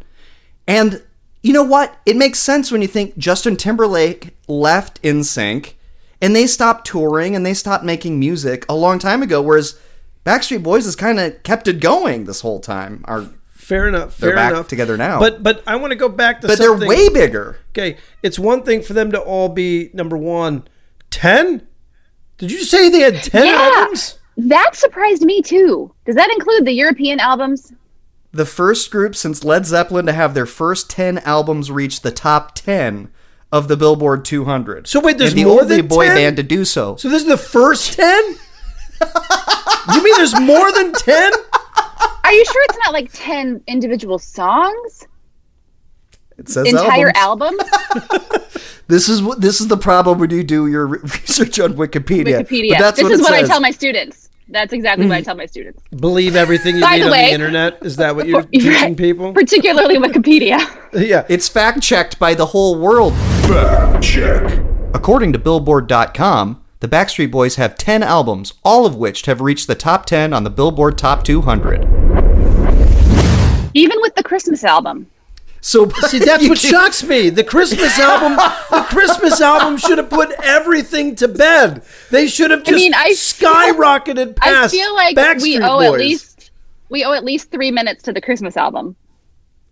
And 0.68 1.04
you 1.44 1.54
know 1.54 1.64
what? 1.64 1.98
It 2.06 2.16
makes 2.16 2.40
sense 2.40 2.72
when 2.72 2.82
you 2.82 2.88
think 2.88 3.18
Justin 3.18 3.56
Timberlake 3.56 4.36
left 4.48 5.02
NSYNC 5.04 5.74
and 6.22 6.36
they 6.36 6.48
stopped 6.48 6.88
touring 6.88 7.36
and 7.36 7.46
they 7.46 7.54
stopped 7.54 7.84
making 7.84 8.20
music 8.20 8.66
a 8.68 8.76
long 8.76 8.98
time 9.00 9.22
ago, 9.22 9.42
whereas 9.42 9.80
Backstreet 10.26 10.64
Boys 10.64 10.86
has 10.86 10.96
kind 10.96 11.20
of 11.20 11.44
kept 11.44 11.68
it 11.68 11.80
going 11.80 12.26
this 12.26 12.42
whole 12.42 12.60
time. 12.60 13.04
Are 13.08 13.30
Fair 13.52 13.88
enough. 13.88 14.18
They're 14.18 14.30
Fair 14.32 14.36
back 14.36 14.52
enough. 14.54 14.68
together 14.68 14.96
now. 14.96 15.20
But 15.20 15.42
but 15.42 15.64
I 15.66 15.76
want 15.78 15.90
to 15.92 15.96
go 15.96 16.08
back 16.10 16.42
to 16.42 16.48
but 16.48 16.58
something. 16.60 16.80
they're 16.80 16.88
way 16.88 17.10
bigger. 17.10 17.58
okay. 17.72 17.98
It's 18.22 18.38
one 18.38 18.62
thing 18.64 18.84
for 18.84 18.94
them 18.94 19.12
to 19.12 19.20
all 19.20 19.50
be 19.50 19.90
number 19.94 20.16
one. 20.18 20.68
Ten? 21.10 21.66
Did 22.38 22.52
you 22.52 22.64
say 22.64 22.90
they 22.90 23.00
had 23.00 23.24
ten 23.24 23.46
Yeah. 23.48 23.72
albums? 23.74 24.20
That 24.38 24.76
surprised 24.76 25.24
me 25.24 25.42
too. 25.42 25.92
Does 26.06 26.16
that 26.16 26.30
include 26.32 26.66
the 26.66 26.74
European 26.74 27.20
albums? 27.20 27.74
The 28.36 28.46
first 28.46 28.92
group 28.92 29.16
since 29.16 29.46
Led 29.46 29.66
Zeppelin 29.66 30.08
to 30.08 30.12
have 30.12 30.34
their 30.34 30.46
first 30.46 30.90
10 30.90 31.20
albums 31.20 31.72
reach 31.72 32.02
the 32.02 32.12
top 32.12 32.54
10 32.54 33.10
of 33.50 33.70
the 33.70 33.78
Billboard 33.78 34.26
200. 34.26 34.88
So 34.88 35.00
wait, 35.00 35.18
there's 35.18 35.32
and 35.32 35.40
the 35.40 35.46
more 35.46 35.62
only 35.62 35.78
than 35.78 35.88
boy 35.88 36.08
10? 36.08 36.16
band 36.18 36.36
to 36.36 36.44
do 36.44 36.66
so. 36.66 36.98
So 36.98 37.08
this 37.08 37.22
is 37.22 37.30
the 37.30 37.38
first 37.38 37.94
ten? 37.94 38.22
you 39.94 40.04
mean 40.04 40.14
there's 40.18 40.38
more 40.38 40.70
than 40.74 40.92
ten? 40.92 41.32
Are 42.26 42.34
you 42.34 42.44
sure 42.44 42.64
it's 42.66 42.78
not 42.84 42.92
like 42.92 43.10
10 43.14 43.64
individual 43.68 44.20
songs? 44.20 45.08
It 46.38 46.50
says 46.50 46.68
Entire 46.68 47.14
albums. 47.16 47.62
album? 47.96 48.32
This 48.88 49.10
is 49.10 49.24
what 49.24 49.42
this 49.42 49.62
is 49.62 49.68
the 49.68 49.78
problem 49.78 50.20
when 50.20 50.30
you 50.30 50.44
do 50.44 50.68
your 50.68 50.86
research 50.88 51.60
on 51.60 51.74
Wikipedia. 51.74 52.42
Wikipedia. 52.42 52.72
But 52.72 52.80
that's 52.80 52.98
this 52.98 53.04
what 53.04 53.12
is 53.14 53.20
it 53.22 53.24
what 53.24 53.34
I 53.34 53.44
tell 53.44 53.60
my 53.60 53.72
students. 53.72 54.25
That's 54.48 54.74
exactly 54.74 55.08
what 55.08 55.16
I 55.16 55.22
mm. 55.22 55.26
tell 55.26 55.36
my 55.36 55.48
students. 55.48 55.82
Believe 55.96 56.36
everything 56.36 56.76
you 56.76 56.82
By 56.82 56.92
read 56.92 57.02
the 57.02 57.06
on 57.06 57.12
way- 57.12 57.26
the 57.28 57.34
internet. 57.34 57.78
Is 57.84 57.96
that 57.98 58.16
what 58.16 58.28
you're 58.28 58.40
Right. 58.42 58.52
teaching 58.52 58.96
people? 58.96 59.34
Particularly 59.34 59.98
Wikipedia. 59.98 60.60
Yeah. 60.96 61.26
It's 61.28 61.50
fact 61.50 61.82
checked 61.82 62.20
by 62.20 62.36
the 62.36 62.46
whole 62.48 62.80
world. 62.80 63.14
Fact 63.48 64.02
check. 64.02 64.60
According 64.94 65.34
to 65.34 65.40
Billboard.com, 65.40 66.64
the 66.80 66.88
Backstreet 66.88 67.32
Boys 67.32 67.56
have 67.58 67.76
10 67.76 68.02
albums, 68.02 68.54
all 68.64 68.86
of 68.86 68.96
which 68.96 69.26
have 69.26 69.42
reached 69.42 69.68
the 69.68 69.76
top 69.76 70.06
10 70.06 70.32
on 70.32 70.46
the 70.46 70.50
Billboard 70.50 70.98
Top 70.98 71.24
200. 71.26 71.84
Even 73.74 73.98
with 74.02 74.16
the 74.16 74.24
Christmas 74.24 74.64
album. 74.64 75.08
So 75.66 75.90
See, 76.10 76.20
that's 76.20 76.48
what 76.48 76.60
shocks 76.60 77.04
me. 77.04 77.32
The 77.32 77.44
Christmas 77.44 77.98
album, 77.98 78.36
the 78.70 78.86
Christmas 78.88 79.42
album 79.42 79.78
should 79.80 79.98
have 79.98 80.12
put 80.12 80.30
everything 80.44 81.16
to 81.16 81.28
bed. 81.28 81.82
They 82.12 82.28
should 82.28 82.52
have 82.52 82.62
just 82.64 82.76
I 82.76 82.78
mean, 82.78 82.94
I 82.94 83.16
feel- 83.16 83.50
skyrocketed 83.50 84.38
I 84.44 84.68
feel 84.68 84.94
like 84.94 85.18
Backstreet 85.18 85.42
we 85.42 85.58
owe 85.64 85.80
Boys. 85.80 85.92
at 85.92 86.00
least 86.00 86.52
we 86.90 87.04
owe 87.04 87.14
at 87.14 87.24
least 87.24 87.50
three 87.50 87.72
minutes 87.72 88.04
to 88.04 88.14
the 88.14 88.22
Christmas 88.22 88.56
album. 88.58 88.96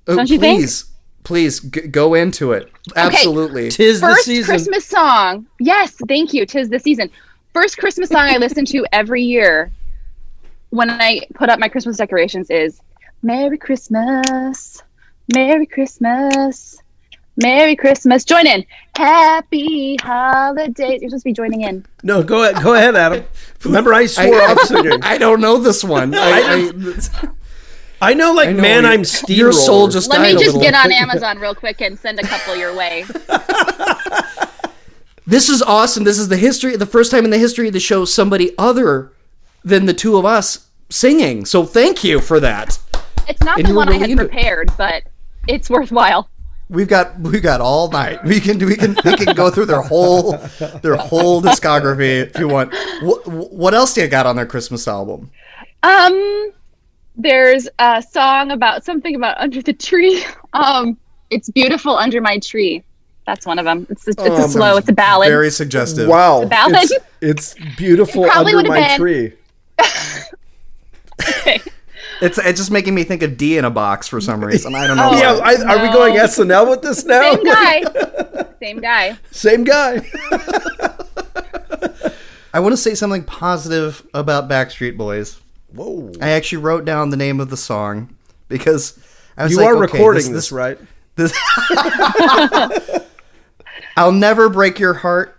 Oh, 0.08 0.16
Don't 0.16 0.32
you 0.32 0.40
think? 0.40 0.62
please, 0.62 0.86
please 1.24 1.60
g- 1.60 1.82
go 1.82 2.16
into 2.16 2.54
it. 2.54 2.72
Absolutely. 2.96 3.70
Tis 3.70 4.02
the 4.02 4.08
First 4.08 4.26
season. 4.26 4.46
Christmas 4.56 4.86
song. 4.86 5.46
Yes, 5.60 5.94
thank 6.08 6.34
you. 6.34 6.48
Tis 6.48 6.70
the 6.70 6.80
season. 6.80 7.12
First 7.54 7.78
Christmas 7.78 8.10
song 8.10 8.22
I 8.30 8.38
listen 8.38 8.66
to 8.66 8.84
every 8.92 9.22
year 9.22 9.72
when 10.72 10.90
I 10.90 11.22
put 11.36 11.50
up 11.50 11.60
my 11.60 11.70
Christmas 11.70 11.98
decorations 11.98 12.50
is 12.50 12.82
Merry 13.22 13.60
Christmas. 13.60 14.82
Merry 15.34 15.66
Christmas. 15.66 16.80
Merry 17.38 17.76
Christmas. 17.76 18.24
Join 18.26 18.46
in. 18.46 18.64
Happy 18.96 19.98
holidays. 20.02 21.02
You're 21.02 21.10
supposed 21.10 21.24
to 21.24 21.30
be 21.30 21.34
joining 21.34 21.62
in. 21.62 21.86
No, 22.04 22.22
go 22.22 22.44
ahead. 22.44 22.64
Go 22.64 22.76
ahead, 22.76 22.96
Adam. 22.96 23.26
Remember, 23.64 23.94
I 23.94 24.06
swore 24.06 24.36
I- 24.42 24.52
off 24.52 24.60
singing. 24.62 25.00
I 25.04 25.18
don't 25.18 25.42
know 25.42 25.58
this 25.58 25.84
one. 25.84 26.14
I, 26.16 26.72
I, 27.24 27.30
I 28.10 28.14
know, 28.14 28.34
like, 28.34 28.50
I 28.50 28.52
know 28.52 28.62
man, 28.62 28.84
you- 28.84 28.90
I'm 28.90 29.04
Steve. 29.06 29.38
Your 29.38 29.52
soul 29.52 29.88
just 29.88 30.10
Let 30.10 30.18
died 30.18 30.36
me 30.36 30.44
just 30.44 30.56
little. 30.56 30.62
get 30.62 30.76
on 30.76 30.92
Amazon 30.92 31.40
real 31.40 31.56
quick 31.56 31.82
and 31.82 31.98
send 31.98 32.20
a 32.20 32.24
couple 32.24 32.56
your 32.56 32.76
way. 32.76 33.06
This 35.26 35.48
is 35.48 35.62
awesome. 35.62 36.04
This 36.04 36.20
is 36.20 36.28
the 36.28 36.36
history, 36.36 36.76
the 36.76 36.86
first 36.86 37.10
time 37.10 37.24
in 37.24 37.32
the 37.32 37.38
history 37.38 37.68
of 37.68 37.74
the 37.74 37.80
show 37.80 38.04
somebody 38.04 38.52
other 38.58 39.14
than 39.64 39.86
the 39.86 39.94
two 39.94 40.18
of 40.18 40.26
us 40.26 40.68
singing. 40.90 41.46
So 41.46 41.64
thank 41.66 42.04
you 42.04 42.20
for 42.20 42.42
that. 42.42 42.78
It's 43.30 43.42
not 43.42 43.58
And 43.58 43.66
the 43.66 43.70
you 43.70 43.76
were 43.76 43.86
one 43.86 43.90
I 43.90 44.06
had 44.06 44.18
prepared, 44.18 44.72
but 44.78 45.04
it's 45.48 45.70
worthwhile. 45.70 46.30
We've 46.70 46.88
got 46.88 47.20
we 47.20 47.40
got 47.40 47.62
all 47.62 47.92
night. 47.92 48.24
We 48.24 48.40
can 48.40 48.58
we 48.60 48.76
can 48.76 48.96
we 49.06 49.16
can 49.16 49.36
go 49.36 49.50
through 49.52 49.66
their 49.66 49.82
whole 49.82 50.38
their 50.82 50.96
whole 50.96 51.42
discography 51.42 52.22
if 52.24 52.40
you 52.40 52.48
want. 52.48 52.74
What, 53.02 53.28
what 53.28 53.74
else 53.74 53.94
do 53.94 54.02
you 54.02 54.08
got 54.08 54.26
on 54.26 54.36
their 54.36 54.46
Christmas 54.46 54.88
album? 54.88 55.30
Um, 55.84 56.52
there's 57.16 57.68
a 57.80 58.02
song 58.02 58.52
about 58.52 58.86
something 58.86 59.16
about 59.16 59.38
under 59.38 59.62
the 59.62 59.74
tree. 59.74 60.24
Um, 60.56 61.00
it's 61.32 61.50
beautiful 61.50 61.98
under 61.98 62.22
my 62.22 62.38
tree. 62.38 62.84
That's 63.26 63.48
one 63.48 63.58
of 63.58 63.66
them. 63.66 63.88
It's 63.90 64.08
a, 64.08 64.12
it's 64.12 64.22
a 64.22 64.50
slow. 64.50 64.78
It's 64.78 64.88
a 64.88 64.94
ballad. 64.94 65.30
Very 65.30 65.50
suggestive. 65.50 66.08
Wow, 66.08 66.46
ballad. 66.46 66.76
it's, 66.76 66.94
it's 67.22 67.56
beautiful 67.78 68.26
It 68.26 68.36
under 68.36 68.62
my 68.70 68.80
been- 68.90 69.00
tree. 69.00 69.34
It's 72.22 72.38
it's 72.38 72.60
just 72.60 72.72
making 72.72 72.96
me 72.96 73.04
think 73.04 73.24
of 73.24 73.38
D 73.38 73.58
in 73.58 73.66
a 73.66 73.70
box 73.70 74.08
for 74.08 74.22
some 74.22 74.44
reason. 74.44 74.76
I 74.76 74.88
don't 74.88 74.98
know. 74.98 75.10
Oh. 75.12 75.18
Yeah, 75.18 75.34
I, 75.44 75.56
are 75.76 75.82
we 75.82 75.92
going 75.94 76.16
SNL 76.16 76.70
with 76.70 76.82
this 76.82 77.06
now? 77.06 77.34
Same 77.34 77.44
guy. 77.44 77.84
Same 78.62 78.80
guy. 78.80 79.18
Same 79.32 79.64
guy. 79.64 80.02
I 82.54 82.60
want 82.60 82.74
to 82.74 82.78
say 82.78 82.94
something 82.96 83.24
positive 83.24 84.06
about 84.14 84.48
Backstreet 84.48 84.96
Boys. 84.96 85.40
Whoa. 85.74 86.12
I 86.22 86.30
actually 86.30 86.60
wrote 86.60 86.86
down 86.86 87.10
the 87.10 87.18
name 87.18 87.40
of 87.40 87.50
the 87.50 87.58
song 87.58 88.16
because 88.48 89.00
I 89.36 89.44
was 89.44 89.56
like, 89.56 89.64
You 89.66 89.66
like, 89.66 89.76
are 89.76 89.84
okay, 89.86 89.98
recording 89.98 90.34
this, 90.34 90.50
this, 90.50 90.52
right? 90.52 90.78
this- 91.16 91.34
I'll 93.98 94.12
never 94.12 94.50
break 94.50 94.80
your 94.80 94.94
heart. 94.94 95.38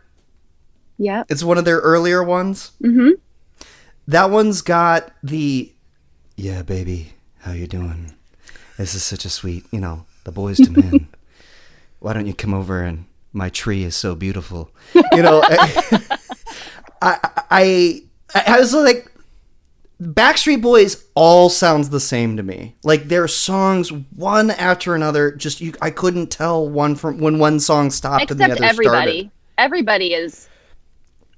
Yeah, 0.96 1.24
It's 1.28 1.42
one 1.42 1.58
of 1.58 1.64
their 1.64 1.78
earlier 1.78 2.22
ones. 2.22 2.70
Mm-hmm. 2.82 3.10
That 4.08 4.30
one's 4.30 4.62
got 4.62 5.10
the 5.24 5.72
yeah, 6.36 6.62
baby, 6.62 7.12
how 7.40 7.52
you 7.52 7.66
doing? 7.66 8.14
This 8.76 8.94
is 8.94 9.04
such 9.04 9.24
a 9.24 9.30
sweet, 9.30 9.64
you 9.70 9.80
know, 9.80 10.06
the 10.24 10.32
Boyz 10.32 10.60
II 10.60 10.82
Men. 10.82 11.08
Why 12.00 12.12
don't 12.12 12.26
you 12.26 12.34
come 12.34 12.52
over 12.52 12.82
and 12.82 13.06
my 13.32 13.48
tree 13.48 13.84
is 13.84 13.96
so 13.96 14.14
beautiful. 14.14 14.70
You 14.94 15.22
know, 15.22 15.42
I, 15.44 16.08
I, 17.00 17.18
I, 17.50 18.02
I 18.34 18.60
was 18.60 18.74
like, 18.74 19.10
Backstreet 20.02 20.60
Boys 20.60 21.04
all 21.14 21.48
sounds 21.48 21.88
the 21.90 22.00
same 22.00 22.36
to 22.36 22.42
me. 22.42 22.74
Like 22.82 23.04
their 23.04 23.28
songs, 23.28 23.92
one 23.92 24.50
after 24.50 24.94
another, 24.94 25.32
just 25.32 25.60
you, 25.60 25.72
I 25.80 25.90
couldn't 25.90 26.28
tell 26.28 26.68
one 26.68 26.96
from 26.96 27.18
when 27.18 27.38
one 27.38 27.60
song 27.60 27.90
stopped 27.90 28.30
and 28.30 28.40
the 28.40 28.44
Except 28.44 28.60
other 28.60 28.68
everybody. 28.68 29.10
started. 29.12 29.30
Everybody 29.56 30.14
is 30.14 30.48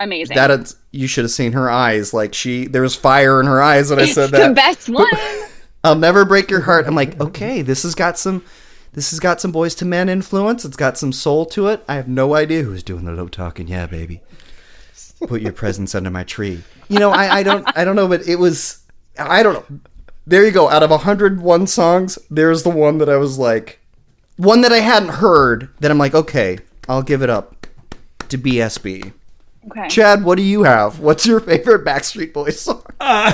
amazing. 0.00 0.37
That 0.37 0.50
is, 0.50 0.76
you 0.96 1.06
should 1.06 1.24
have 1.24 1.30
seen 1.30 1.52
her 1.52 1.70
eyes. 1.70 2.12
Like 2.14 2.35
she, 2.35 2.66
there 2.66 2.82
was 2.82 2.94
fire 2.94 3.40
in 3.40 3.46
her 3.46 3.62
eyes 3.62 3.90
when 3.90 4.00
I 4.00 4.06
said 4.06 4.30
that. 4.30 4.48
the 4.48 4.54
best 4.54 4.88
one. 4.88 5.06
I'll 5.85 5.94
never 5.94 6.24
break 6.24 6.50
your 6.50 6.62
heart. 6.62 6.87
I'm 6.87 6.94
like, 6.94 7.20
okay, 7.20 7.62
this 7.62 7.85
has 7.85 7.94
got 7.94 8.18
some, 8.18 8.44
this 8.92 9.11
has 9.11 9.20
got 9.20 9.40
some 9.40 9.52
Boyz 9.52 9.80
II 9.80 9.88
Men 9.88 10.09
influence. 10.09 10.64
It's 10.64 10.76
got 10.76 10.98
some 10.98 11.12
soul 11.12 11.46
to 11.46 11.68
it. 11.68 11.85
I 11.88 11.94
have 11.94 12.09
no 12.09 12.35
idea 12.35 12.62
who's 12.62 12.82
doing 12.82 13.04
the 13.04 13.12
low 13.12 13.28
talking. 13.28 13.68
Yeah, 13.68 13.87
baby. 13.87 14.20
Put 15.26 15.42
your 15.42 15.52
presents 15.52 15.94
under 15.94 16.11
my 16.11 16.24
tree. 16.24 16.62
You 16.88 16.98
know, 16.98 17.11
I, 17.11 17.37
I 17.37 17.42
don't, 17.42 17.66
I 17.76 17.85
don't 17.85 17.96
know, 17.96 18.09
but 18.09 18.26
it 18.26 18.37
was, 18.37 18.82
I 19.18 19.42
don't 19.42 19.54
know. 19.54 19.80
There 20.26 20.44
you 20.44 20.50
go. 20.50 20.68
Out 20.68 20.82
of 20.82 20.90
101 20.90 21.66
songs, 21.68 22.18
there's 22.30 22.64
the 22.64 22.70
one 22.70 22.98
that 22.98 23.09
I 23.09 23.16
was 23.16 23.38
like, 23.38 23.78
one 24.37 24.62
that 24.62 24.72
I 24.72 24.80
hadn't 24.80 25.11
heard. 25.11 25.68
That 25.80 25.90
I'm 25.90 25.98
like, 25.98 26.14
okay, 26.14 26.59
I'll 26.88 27.02
give 27.02 27.22
it 27.22 27.30
up 27.30 27.66
to 28.28 28.38
BSB. 28.38 29.12
Okay. 29.70 29.88
Chad, 29.88 30.22
what 30.24 30.37
do 30.37 30.42
you 30.42 30.62
have? 30.62 31.00
What's 31.00 31.26
your 31.26 31.40
favorite 31.40 31.85
Backstreet 31.85 32.33
Boys 32.33 32.61
song? 32.61 32.83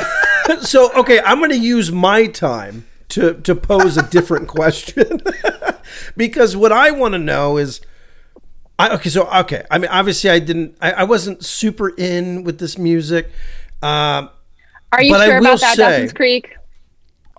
So, 0.62 0.92
okay, 0.94 1.20
I'm 1.20 1.38
going 1.38 1.50
to 1.50 1.56
use 1.56 1.92
my 1.92 2.26
time 2.26 2.84
to 3.10 3.34
to 3.42 3.54
pose 3.54 3.96
a 3.96 4.02
different 4.02 4.48
question 4.58 5.22
because 6.16 6.56
what 6.56 6.72
I 6.72 6.90
want 6.90 7.12
to 7.12 7.18
know 7.18 7.58
is, 7.58 7.80
I, 8.76 8.92
okay, 8.94 9.08
so 9.08 9.30
okay, 9.30 9.64
I 9.70 9.78
mean, 9.78 9.88
obviously, 9.90 10.30
I 10.30 10.40
didn't, 10.40 10.76
I, 10.80 10.90
I 10.92 11.04
wasn't 11.04 11.44
super 11.44 11.90
in 11.90 12.42
with 12.42 12.58
this 12.58 12.76
music. 12.76 13.26
Um, 13.82 14.30
Are 14.90 15.00
you 15.00 15.12
but 15.12 15.20
I 15.20 15.26
sure 15.26 15.38
about 15.38 15.60
that, 15.60 15.76
say- 15.76 15.82
Dawson's 15.90 16.12
Creek? 16.12 16.56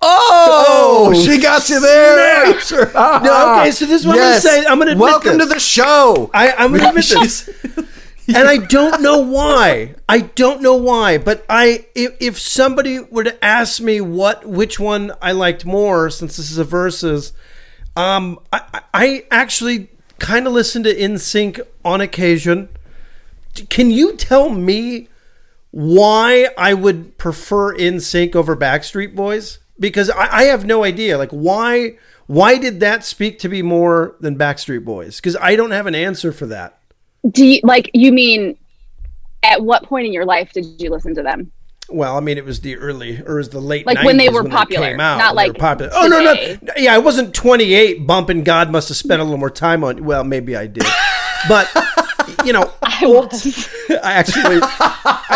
Oh, 0.01 1.12
Oh, 1.13 1.23
she 1.25 1.41
got 1.41 1.67
you 1.69 1.79
there. 1.82 2.45
No, 2.93 3.60
okay, 3.60 3.71
so 3.71 3.86
this 3.86 4.01
is 4.01 4.08
what 4.08 4.15
I'm 4.15 4.21
gonna 4.21 4.39
say. 4.39 4.60
I'm 4.65 4.79
gonna 4.79 4.91
admit 4.91 4.97
welcome 5.01 5.38
this. 5.38 5.47
to 5.47 5.53
the 5.53 5.60
show. 5.60 6.29
I, 6.34 6.51
I'm 6.53 6.71
going 6.71 6.82
to 6.82 6.89
admit 6.89 7.06
this. 7.06 7.49
And 8.36 8.48
I 8.48 8.58
don't 8.58 9.02
know 9.02 9.19
why. 9.19 9.96
I 10.10 10.19
don't 10.19 10.62
know 10.62 10.76
why, 10.76 11.17
but 11.17 11.46
I 11.50 11.86
if, 11.96 12.15
if 12.19 12.39
somebody 12.39 13.00
were 13.00 13.24
to 13.24 13.43
ask 13.46 13.82
me 13.82 14.02
what 14.02 14.46
which 14.46 14.80
one 14.80 15.12
I 15.22 15.32
liked 15.32 15.65
more, 15.65 16.10
since 16.10 16.38
this 16.38 16.50
is 16.52 16.58
a 16.58 16.63
versus, 16.63 17.34
um, 17.96 18.39
I, 18.52 18.62
I- 18.74 18.82
I 18.93 19.26
actually 19.32 19.89
kind 20.19 20.48
of 20.48 20.54
listen 20.54 20.84
to 20.84 20.93
NSYNC 20.96 21.60
on 21.84 22.00
occasion. 22.02 22.69
Can 23.69 23.91
you 23.91 24.15
tell 24.15 24.50
me 24.50 25.10
why 25.72 26.48
I 26.58 26.74
would 26.74 27.17
prefer 27.17 27.76
NSYNC 27.76 28.36
over 28.36 28.56
Backstreet 28.56 29.15
Boys? 29.15 29.60
Because 29.80 30.10
I, 30.12 30.28
I 30.38 30.43
have 30.43 30.65
no 30.65 30.84
idea. 30.84 31.17
Like 31.17 31.32
why 31.32 31.98
why 32.28 32.58
did 32.58 32.80
that 32.80 33.04
speak 33.04 33.38
to 33.39 33.50
me 33.50 33.62
more 33.62 34.15
than 34.19 34.38
Backstreet 34.38 34.86
Boys? 34.86 35.17
Because 35.17 35.36
I 35.38 35.56
don't 35.56 35.72
have 35.72 35.88
an 35.88 35.96
answer 35.96 36.32
for 36.32 36.46
that. 36.48 36.80
Do 37.31 37.45
you 37.45 37.62
like 37.63 37.89
you 37.93 38.12
mean 38.12 38.57
at 39.43 39.62
what 39.62 39.83
point 39.83 40.05
in 40.05 40.13
your 40.13 40.25
life 40.25 40.51
did 40.53 40.81
you 40.81 40.89
listen 40.89 41.15
to 41.15 41.23
them? 41.23 41.51
Well, 41.89 42.17
I 42.17 42.21
mean, 42.21 42.38
it 42.38 42.45
was 42.45 42.62
the 42.62 42.77
early 42.77 43.21
or 43.21 43.36
it 43.36 43.38
was 43.38 43.49
the 43.49 43.59
late 43.59 43.86
Like 43.86 44.03
when 44.03 44.17
they 44.17 44.27
90s 44.27 44.33
were 44.33 44.49
popular, 44.49 44.88
came 44.91 44.99
out, 44.99 45.17
not 45.17 45.36
like 45.36 45.57
popular. 45.57 45.91
Oh 45.93 46.07
no, 46.07 46.21
no, 46.21 46.33
yeah, 46.77 46.93
I 46.93 46.97
wasn't 46.97 47.33
28 47.36 48.07
bumping. 48.07 48.43
God 48.43 48.71
must 48.71 48.88
have 48.88 48.97
spent 48.97 49.21
a 49.21 49.23
little 49.23 49.38
more 49.38 49.49
time 49.49 49.83
on. 49.83 50.03
Well, 50.03 50.23
maybe 50.23 50.55
I 50.55 50.67
did, 50.67 50.86
but 51.49 51.69
you 52.45 52.53
know, 52.53 52.71
I 52.82 53.06
was. 53.06 53.69
I 53.89 54.13
actually 54.13 54.60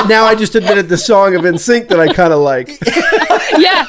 now 0.08 0.26
I 0.26 0.36
just 0.36 0.56
admitted 0.56 0.90
the 0.90 0.98
song 0.98 1.36
of 1.36 1.42
NSYNC 1.42 1.90
that 1.90 2.00
I 2.00 2.14
kind 2.14 2.34
of 2.34 2.40
like. 2.40 2.68
yeah. 3.58 3.86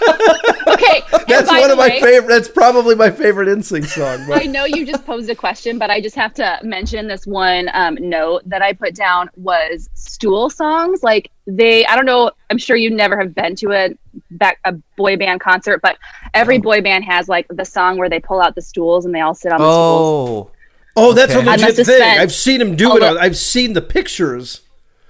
Okay. 0.66 1.02
That's 1.26 1.48
one 1.48 1.62
the 1.62 1.72
of 1.72 1.78
my 1.78 1.90
favorite. 2.00 2.28
That's 2.28 2.48
probably 2.48 2.94
my 2.94 3.10
favorite 3.10 3.48
NSYNC 3.48 3.86
song. 3.86 4.26
But 4.26 4.42
I 4.42 4.46
know 4.46 4.64
you 4.64 4.84
just 4.86 5.04
posed 5.04 5.28
a 5.30 5.34
question, 5.34 5.78
but 5.78 5.90
I 5.90 6.00
just 6.00 6.16
have 6.16 6.34
to 6.34 6.58
mention 6.62 7.06
this 7.06 7.26
one 7.26 7.68
um, 7.72 7.96
note 8.00 8.42
that 8.46 8.62
I 8.62 8.72
put 8.72 8.94
down 8.94 9.30
was 9.36 9.88
stool 9.94 10.50
songs. 10.50 11.02
Like 11.02 11.30
they, 11.46 11.86
I 11.86 11.94
don't 11.96 12.06
know. 12.06 12.30
I'm 12.50 12.58
sure 12.58 12.76
you 12.76 12.90
never 12.90 13.18
have 13.18 13.34
been 13.34 13.54
to 13.56 13.72
a 13.72 13.90
back 14.32 14.58
a 14.64 14.72
boy 14.96 15.16
band 15.16 15.40
concert, 15.40 15.80
but 15.82 15.98
every 16.34 16.58
boy 16.58 16.80
band 16.80 17.04
has 17.04 17.28
like 17.28 17.46
the 17.48 17.64
song 17.64 17.98
where 17.98 18.08
they 18.08 18.20
pull 18.20 18.40
out 18.40 18.54
the 18.54 18.62
stools 18.62 19.04
and 19.04 19.14
they 19.14 19.20
all 19.20 19.34
sit 19.34 19.52
on 19.52 19.60
the 19.60 19.72
stools. 19.72 20.50
Oh, 20.98 21.12
that's 21.12 21.34
Okay. 21.34 21.46
a 21.46 21.50
I 21.50 21.56
legit 21.56 21.76
thing. 21.76 21.84
spent 21.84 22.20
I've 22.20 22.32
seen 22.32 22.60
him 22.60 22.76
do 22.76 22.92
a 22.92 22.96
it. 22.96 23.00
li- 23.12 23.18
I've 23.20 23.36
seen 23.36 23.72
the 23.72 23.82
pictures. 23.82 24.60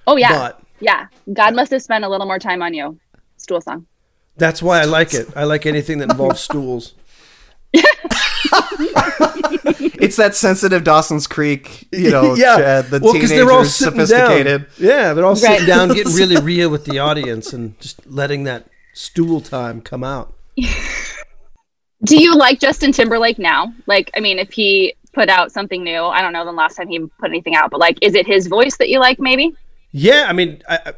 Oh 0.06 0.16
yeah, 0.16 0.32
But- 0.32 0.60
yeah. 0.80 1.06
God 1.32 1.54
must 1.56 1.70
have 1.72 1.82
spent 1.82 2.04
a 2.04 2.08
little 2.08 2.26
more 2.26 2.38
time 2.38 2.62
on 2.62 2.74
you. 2.74 2.98
Stool 3.36 3.60
song. 3.60 3.86
That's 4.36 4.62
why 4.62 4.80
I 4.80 4.84
like 4.84 5.14
it. 5.14 5.28
I 5.36 5.44
like 5.44 5.66
anything 5.66 5.98
that 5.98 6.10
involves 6.10 6.40
stools. 6.48 6.94
it's 10.00 10.16
that 10.16 10.34
sensitive 10.34 10.84
Dawson's 10.84 11.26
Creek, 11.26 11.86
you 11.92 12.10
know, 12.10 12.34
Yeah, 12.34 12.56
Chad, 12.56 12.84
the 12.86 13.00
Well, 13.00 13.12
'cause 13.14 13.30
teenagers, 13.30 13.74
sitting 13.74 14.06
sophisticated. 14.06 14.60
Down. 14.62 14.68
Yeah, 14.78 15.12
they're 15.14 15.24
all 15.24 15.32
Right. 15.32 15.38
sitting 15.38 15.66
down, 15.66 15.88
getting 15.88 16.14
really 16.14 16.36
real 16.42 16.68
with 16.70 16.84
the 16.84 16.98
audience, 16.98 17.52
and 17.52 17.78
just 17.80 18.06
letting 18.06 18.44
that 18.44 18.66
stool 18.94 19.40
time 19.40 19.80
come 19.80 20.04
out. 20.04 20.34
Do 22.04 22.16
you 22.16 22.34
like 22.36 22.60
Justin 22.60 22.92
Timberlake 22.92 23.38
now? 23.38 23.72
Like, 23.86 24.10
I 24.16 24.20
mean, 24.20 24.38
if 24.38 24.52
he 24.52 24.94
put 25.18 25.28
out 25.28 25.50
something 25.50 25.82
new, 25.82 26.04
I 26.04 26.22
don't 26.22 26.32
know 26.32 26.44
the 26.44 26.52
last 26.52 26.76
time 26.76 26.88
he 26.88 27.00
put 27.00 27.30
anything 27.30 27.56
out, 27.56 27.70
but 27.70 27.80
like, 27.80 27.98
is 28.00 28.14
it 28.14 28.24
his 28.24 28.46
voice 28.46 28.76
that 28.76 28.88
you 28.88 29.00
like? 29.00 29.18
Maybe. 29.18 29.52
Yeah, 29.90 30.26
I 30.28 30.32
mean, 30.32 30.62
I, 30.68 30.78
I, 30.86 30.92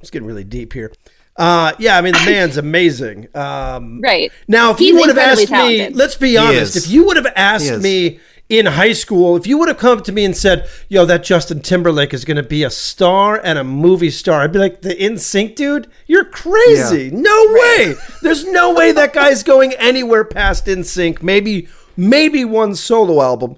it's 0.00 0.10
getting 0.10 0.28
really 0.28 0.44
deep 0.44 0.72
here. 0.72 0.92
Uh, 1.36 1.72
yeah, 1.80 1.98
I 1.98 2.00
mean, 2.00 2.12
the 2.12 2.24
man's 2.24 2.56
amazing. 2.68 3.28
Um, 3.34 4.00
Right. 4.00 4.30
Now, 4.46 4.70
if 4.70 4.78
He's 4.78 4.88
you 4.88 4.96
would 5.00 5.08
have 5.08 5.18
incredibly 5.18 5.80
asked 5.80 5.90
me, 5.90 5.96
let's 5.96 6.14
be 6.14 6.36
honest, 6.36 6.76
if 6.76 6.88
you 6.88 7.04
would 7.06 7.16
have 7.16 7.26
asked 7.34 7.82
me 7.82 8.20
in 8.48 8.66
high 8.66 8.92
school, 8.92 9.36
if 9.36 9.48
you 9.48 9.58
would 9.58 9.66
have 9.66 9.78
come 9.78 10.00
to 10.04 10.12
me 10.12 10.24
and 10.24 10.36
said, 10.36 10.68
"Yo, 10.88 11.04
that 11.04 11.24
Justin 11.24 11.60
Timberlake 11.60 12.14
is 12.14 12.24
going 12.24 12.36
to 12.36 12.44
be 12.44 12.62
a 12.62 12.70
star 12.70 13.40
and 13.42 13.58
a 13.58 13.64
movie 13.64 14.10
star," 14.10 14.42
I'd 14.42 14.52
be 14.52 14.60
like, 14.60 14.82
"The 14.82 14.94
NSYNC 14.94 15.56
dude, 15.56 15.88
you're 16.06 16.24
crazy! 16.24 17.10
No 17.10 17.46
way! 17.50 17.94
There's 18.22 18.44
no 18.44 18.72
way 18.72 18.92
that 18.92 19.12
guy's 19.20 19.42
going 19.42 19.72
anywhere 19.74 20.24
past 20.24 20.66
NSYNC. 20.66 21.22
Maybe, 21.22 21.66
maybe 21.96 22.44
one 22.44 22.74
solo 22.74 23.22
album." 23.22 23.56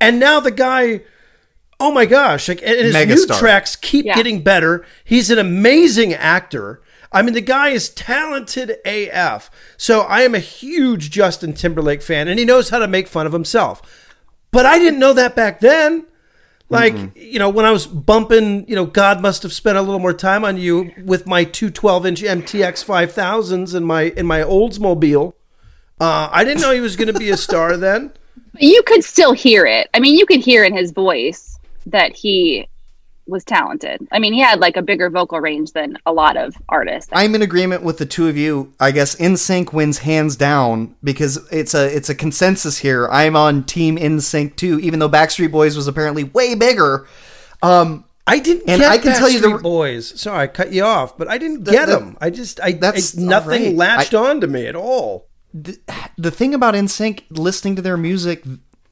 And 0.00 0.18
now 0.18 0.40
the 0.40 0.50
guy. 0.50 1.02
Oh 1.80 1.92
my 1.92 2.06
gosh! 2.06 2.48
Like, 2.48 2.60
and 2.62 2.76
his 2.76 3.28
new 3.28 3.36
tracks 3.38 3.76
keep 3.76 4.04
Yeah. 4.04 4.16
getting 4.16 4.42
better. 4.42 4.84
He's 5.04 5.30
an 5.30 5.38
amazing 5.38 6.12
actor. 6.12 6.82
I 7.12 7.22
mean, 7.22 7.34
the 7.34 7.40
guy 7.40 7.68
is 7.68 7.88
talented 7.88 8.76
AF. 8.84 9.50
So 9.76 10.00
I 10.00 10.22
am 10.22 10.34
a 10.34 10.40
huge 10.40 11.10
Justin 11.10 11.52
Timberlake 11.54 12.02
fan, 12.02 12.28
and 12.28 12.38
he 12.38 12.44
knows 12.44 12.70
how 12.70 12.78
to 12.80 12.88
make 12.88 13.08
fun 13.08 13.26
of 13.26 13.32
himself. 13.32 13.80
But 14.50 14.66
I 14.66 14.78
didn't 14.78 14.98
know 14.98 15.12
that 15.12 15.36
back 15.36 15.60
then. 15.60 16.04
Like, 16.70 16.94
mm-hmm. 16.94 17.18
you 17.18 17.38
know, 17.38 17.48
when 17.48 17.64
I 17.64 17.70
was 17.70 17.86
bumping, 17.86 18.68
you 18.68 18.74
know, 18.74 18.84
God 18.84 19.22
must 19.22 19.42
have 19.42 19.54
spent 19.54 19.78
a 19.78 19.82
little 19.82 20.00
more 20.00 20.12
time 20.12 20.44
on 20.44 20.58
you 20.58 20.92
with 21.02 21.26
my 21.26 21.44
two 21.44 21.70
12 21.70 22.06
inch 22.06 22.22
MTX 22.22 22.84
5000s 22.84 23.74
in 23.74 23.84
my 23.84 24.02
in 24.02 24.26
my 24.26 24.40
Oldsmobile. 24.40 25.32
Uh, 26.00 26.28
I 26.32 26.44
didn't 26.44 26.60
know 26.62 26.72
he 26.72 26.80
was 26.80 26.96
going 26.96 27.12
to 27.12 27.18
be 27.18 27.30
a 27.30 27.36
star 27.36 27.76
then. 27.76 28.12
You 28.58 28.82
could 28.84 29.04
still 29.04 29.32
hear 29.32 29.66
it. 29.66 29.88
I 29.94 30.00
mean, 30.00 30.16
you 30.16 30.26
could 30.26 30.40
hear 30.40 30.64
in 30.64 30.76
his 30.76 30.90
voice 30.92 31.58
that 31.86 32.14
he 32.14 32.68
was 33.26 33.44
talented. 33.44 34.06
I 34.10 34.18
mean, 34.18 34.32
he 34.32 34.40
had 34.40 34.58
like 34.58 34.76
a 34.76 34.82
bigger 34.82 35.10
vocal 35.10 35.38
range 35.38 35.72
than 35.72 35.98
a 36.06 36.12
lot 36.12 36.36
of 36.38 36.54
artists. 36.68 37.10
I'm 37.12 37.34
in 37.34 37.42
agreement 37.42 37.82
with 37.82 37.98
the 37.98 38.06
two 38.06 38.26
of 38.26 38.36
you. 38.38 38.72
I 38.80 38.90
guess 38.90 39.16
NSYNC 39.16 39.72
wins 39.74 39.98
hands 39.98 40.34
down 40.34 40.94
because 41.04 41.36
it's 41.52 41.74
a 41.74 41.94
it's 41.94 42.08
a 42.08 42.14
consensus 42.14 42.78
here. 42.78 43.06
I'm 43.08 43.36
on 43.36 43.64
Team 43.64 43.98
NSYNC 43.98 44.56
too, 44.56 44.80
even 44.80 44.98
though 44.98 45.10
Backstreet 45.10 45.50
Boys 45.52 45.76
was 45.76 45.86
apparently 45.86 46.24
way 46.24 46.54
bigger. 46.54 47.06
Um, 47.62 48.04
I 48.26 48.38
didn't 48.38 48.68
And 48.68 48.80
get 48.80 48.90
I 48.90 48.96
can 48.98 49.14
tell 49.14 49.28
you 49.28 49.40
the- 49.40 49.48
Backstreet 49.48 49.62
Boys. 49.62 50.20
Sorry, 50.20 50.38
I 50.44 50.46
cut 50.46 50.72
you 50.72 50.84
off, 50.84 51.18
but 51.18 51.28
I 51.28 51.36
didn't 51.36 51.64
get 51.64 51.86
the- 51.86 51.96
them. 51.98 52.16
I 52.22 52.30
just, 52.30 52.60
I, 52.60 52.72
That's 52.72 53.16
I 53.16 53.20
nothing 53.22 53.60
all 53.62 53.68
right. 53.68 53.76
latched 53.76 54.14
I- 54.14 54.30
on 54.30 54.40
to 54.40 54.46
me 54.46 54.66
at 54.66 54.74
all. 54.76 55.27
The 55.54 56.30
thing 56.30 56.54
about 56.54 56.74
NSYNC, 56.74 57.22
listening 57.30 57.76
to 57.76 57.82
their 57.82 57.96
music, 57.96 58.44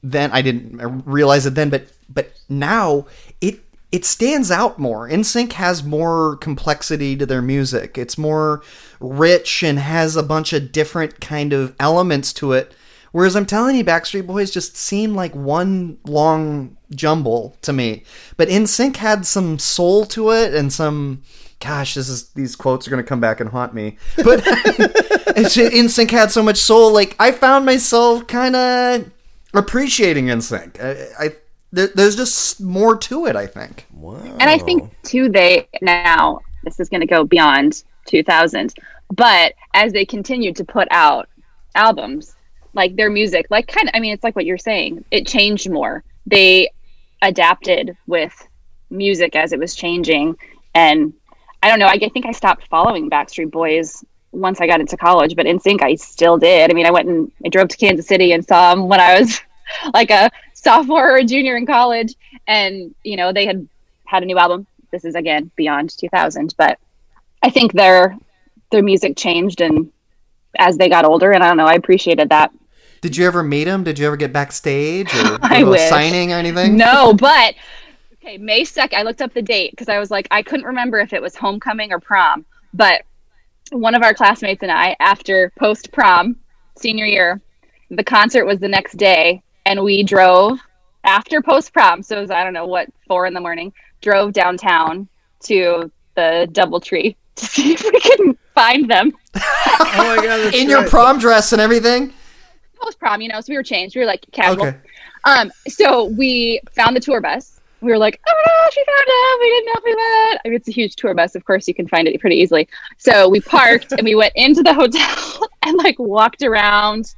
then 0.03 0.31
I 0.31 0.41
didn't 0.41 1.03
realize 1.05 1.45
it 1.45 1.55
then, 1.55 1.69
but 1.69 1.87
but 2.09 2.31
now 2.49 3.05
it 3.41 3.59
it 3.91 4.05
stands 4.05 4.51
out 4.51 4.79
more. 4.79 5.07
NSYNC 5.07 5.53
has 5.53 5.83
more 5.83 6.35
complexity 6.37 7.15
to 7.15 7.25
their 7.25 7.41
music. 7.41 7.97
It's 7.97 8.17
more 8.17 8.61
rich 8.99 9.63
and 9.63 9.79
has 9.79 10.15
a 10.15 10.23
bunch 10.23 10.51
of 10.51 10.71
different 10.71 11.21
kind 11.21 11.53
of 11.53 11.73
elements 11.79 12.33
to 12.33 12.51
it. 12.51 12.73
Whereas 13.13 13.35
I'm 13.35 13.45
telling 13.45 13.77
you, 13.77 13.85
Backstreet 13.85 14.27
Boys 14.27 14.51
just 14.51 14.75
seem 14.75 15.15
like 15.15 15.33
one 15.33 15.97
long 16.05 16.75
jumble 16.91 17.55
to 17.61 17.71
me. 17.71 18.03
But 18.35 18.49
NSYNC 18.49 18.97
had 18.97 19.25
some 19.25 19.57
soul 19.57 20.05
to 20.07 20.31
it 20.31 20.53
and 20.53 20.71
some. 20.71 21.23
Gosh, 21.59 21.95
this 21.95 22.07
is 22.07 22.29
these 22.29 22.55
quotes 22.55 22.87
are 22.87 22.91
going 22.91 23.03
to 23.03 23.07
come 23.07 23.19
back 23.19 23.39
and 23.39 23.49
haunt 23.49 23.73
me. 23.73 23.97
But 24.17 24.43
it's 24.45 25.57
NSYNC 25.57 26.11
had 26.11 26.31
so 26.31 26.43
much 26.43 26.57
soul. 26.57 26.93
Like 26.93 27.15
I 27.19 27.31
found 27.31 27.65
myself 27.65 28.27
kind 28.27 28.55
of 28.55 29.11
appreciating 29.53 30.27
NSYNC. 30.27 30.79
I, 30.79 31.25
I 31.25 31.35
there, 31.71 31.87
there's 31.87 32.15
just 32.15 32.61
more 32.61 32.95
to 32.97 33.25
it. 33.25 33.35
I 33.35 33.47
think. 33.47 33.87
Wow. 33.91 34.21
and 34.39 34.49
I 34.49 34.59
think 34.59 34.91
too, 35.03 35.29
they 35.29 35.67
now 35.81 36.39
this 36.63 36.79
is 36.79 36.89
going 36.89 37.01
to 37.01 37.07
go 37.07 37.23
beyond 37.23 37.83
2000, 38.05 38.73
but 39.13 39.53
as 39.73 39.93
they 39.93 40.05
continued 40.05 40.55
to 40.57 40.63
put 40.63 40.87
out 40.91 41.27
albums, 41.75 42.35
like 42.73 42.95
their 42.95 43.09
music, 43.09 43.47
like 43.49 43.67
kind 43.67 43.87
of, 43.87 43.95
I 43.95 43.99
mean, 43.99 44.13
it's 44.13 44.23
like 44.23 44.35
what 44.35 44.45
you're 44.45 44.57
saying, 44.57 45.03
it 45.11 45.25
changed 45.25 45.69
more. 45.69 46.03
They 46.25 46.69
adapted 47.21 47.97
with 48.05 48.33
music 48.89 49.35
as 49.35 49.53
it 49.53 49.59
was 49.59 49.75
changing, 49.75 50.35
and 50.75 51.13
I 51.67 51.69
don't 51.69 51.79
know. 51.79 51.87
I 51.87 51.97
think 51.97 52.25
I 52.25 52.31
stopped 52.31 52.65
following 52.69 53.09
Backstreet 53.09 53.51
Boys 53.51 54.01
once 54.31 54.61
I 54.61 54.67
got 54.67 54.79
into 54.79 54.95
college, 54.95 55.35
but 55.35 55.45
NSYNC 55.45 55.81
I 55.81 55.95
still 55.95 56.37
did. 56.37 56.71
I 56.71 56.73
mean, 56.73 56.85
I 56.85 56.91
went 56.91 57.09
and 57.09 57.29
I 57.45 57.49
drove 57.49 57.67
to 57.67 57.75
Kansas 57.75 58.07
City 58.07 58.31
and 58.31 58.47
saw 58.47 58.73
them 58.73 58.87
when 58.87 59.01
I 59.01 59.19
was 59.19 59.41
like 59.93 60.09
a 60.09 60.31
sophomore 60.53 61.11
or 61.11 61.17
a 61.17 61.25
junior 61.25 61.57
in 61.57 61.65
college, 61.65 62.15
and 62.47 62.95
you 63.03 63.17
know 63.17 63.33
they 63.33 63.45
had 63.45 63.67
had 64.05 64.23
a 64.23 64.25
new 64.25 64.37
album. 64.37 64.65
This 64.91 65.03
is 65.03 65.15
again 65.15 65.51
beyond 65.57 65.89
2000, 65.97 66.55
but 66.57 66.79
I 67.43 67.49
think 67.49 67.73
their 67.73 68.17
their 68.71 68.81
music 68.81 69.17
changed 69.17 69.59
and 69.59 69.91
as 70.59 70.77
they 70.77 70.87
got 70.87 71.03
older, 71.03 71.33
and 71.33 71.43
I 71.43 71.49
don't 71.49 71.57
know. 71.57 71.67
I 71.67 71.73
appreciated 71.73 72.29
that. 72.29 72.53
Did 73.01 73.17
you 73.17 73.27
ever 73.27 73.43
meet 73.43 73.67
him? 73.67 73.83
Did 73.83 73.99
you 73.99 74.07
ever 74.07 74.15
get 74.15 74.31
backstage 74.31 75.13
or 75.13 75.37
I 75.41 75.65
wish. 75.65 75.89
signing 75.89 76.31
or 76.31 76.37
anything? 76.37 76.77
No, 76.77 77.13
but 77.13 77.55
okay, 78.27 78.37
May 78.37 78.63
2nd, 78.63 78.93
I 78.93 79.03
looked 79.03 79.21
up 79.21 79.33
the 79.33 79.41
date 79.41 79.71
because 79.71 79.89
I 79.89 79.99
was 79.99 80.11
like, 80.11 80.27
I 80.31 80.41
couldn't 80.41 80.65
remember 80.65 80.99
if 80.99 81.13
it 81.13 81.21
was 81.21 81.35
homecoming 81.35 81.91
or 81.91 81.99
prom. 81.99 82.45
But 82.73 83.03
one 83.71 83.95
of 83.95 84.03
our 84.03 84.13
classmates 84.13 84.63
and 84.63 84.71
I, 84.71 84.95
after 84.99 85.51
post 85.57 85.91
prom, 85.91 86.35
senior 86.77 87.05
year, 87.05 87.41
the 87.89 88.03
concert 88.03 88.45
was 88.45 88.59
the 88.59 88.67
next 88.67 88.97
day, 88.97 89.41
and 89.65 89.81
we 89.81 90.03
drove 90.03 90.59
after 91.03 91.41
post 91.41 91.73
prom. 91.73 92.03
So 92.03 92.17
it 92.17 92.21
was, 92.21 92.31
I 92.31 92.43
don't 92.43 92.53
know 92.53 92.67
what, 92.67 92.89
four 93.07 93.25
in 93.25 93.33
the 93.33 93.41
morning, 93.41 93.71
drove 94.01 94.33
downtown 94.33 95.07
to 95.43 95.89
the 96.15 96.49
Doubletree 96.51 97.15
to 97.35 97.45
see 97.45 97.73
if 97.73 97.83
we 97.83 97.99
could 97.99 98.37
find 98.53 98.89
them. 98.89 99.13
Oh 99.35 100.15
my 100.15 100.15
god! 100.17 100.37
that's 100.39 100.55
In 100.57 100.69
your 100.69 100.81
right. 100.81 100.89
prom 100.89 101.19
dress 101.19 101.53
and 101.53 101.61
everything. 101.61 102.13
Post 102.81 102.99
prom, 102.99 103.21
you 103.21 103.29
know, 103.29 103.39
so 103.39 103.45
we 103.49 103.55
were 103.55 103.63
changed. 103.63 103.95
We 103.95 104.01
were 104.01 104.07
like 104.07 104.25
casual. 104.31 104.67
Okay. 104.67 104.77
Um, 105.23 105.51
so 105.67 106.05
we 106.05 106.61
found 106.73 106.95
the 106.95 106.99
tour 106.99 107.21
bus 107.21 107.56
we 107.81 107.91
were 107.91 107.97
like, 107.97 108.19
oh 108.27 108.43
no, 108.47 108.69
she 108.71 108.83
found 108.83 109.07
him. 109.07 109.39
We 109.39 109.49
didn't 109.49 109.65
know 109.65 109.73
if 109.75 109.83
we 109.83 109.95
went. 109.95 110.41
I 110.43 110.47
mean, 110.49 110.55
it's 110.55 110.67
a 110.67 110.71
huge 110.71 110.95
tour 110.95 111.13
bus. 111.13 111.35
Of 111.35 111.45
course, 111.45 111.67
you 111.67 111.73
can 111.73 111.87
find 111.87 112.07
it 112.07 112.19
pretty 112.19 112.37
easily. 112.37 112.67
So 112.97 113.29
we 113.29 113.39
parked 113.41 113.91
and 113.91 114.03
we 114.03 114.15
went 114.15 114.33
into 114.35 114.63
the 114.63 114.73
hotel 114.73 115.47
and 115.63 115.77
like 115.77 115.97
walked 115.99 116.41
around 116.43 117.13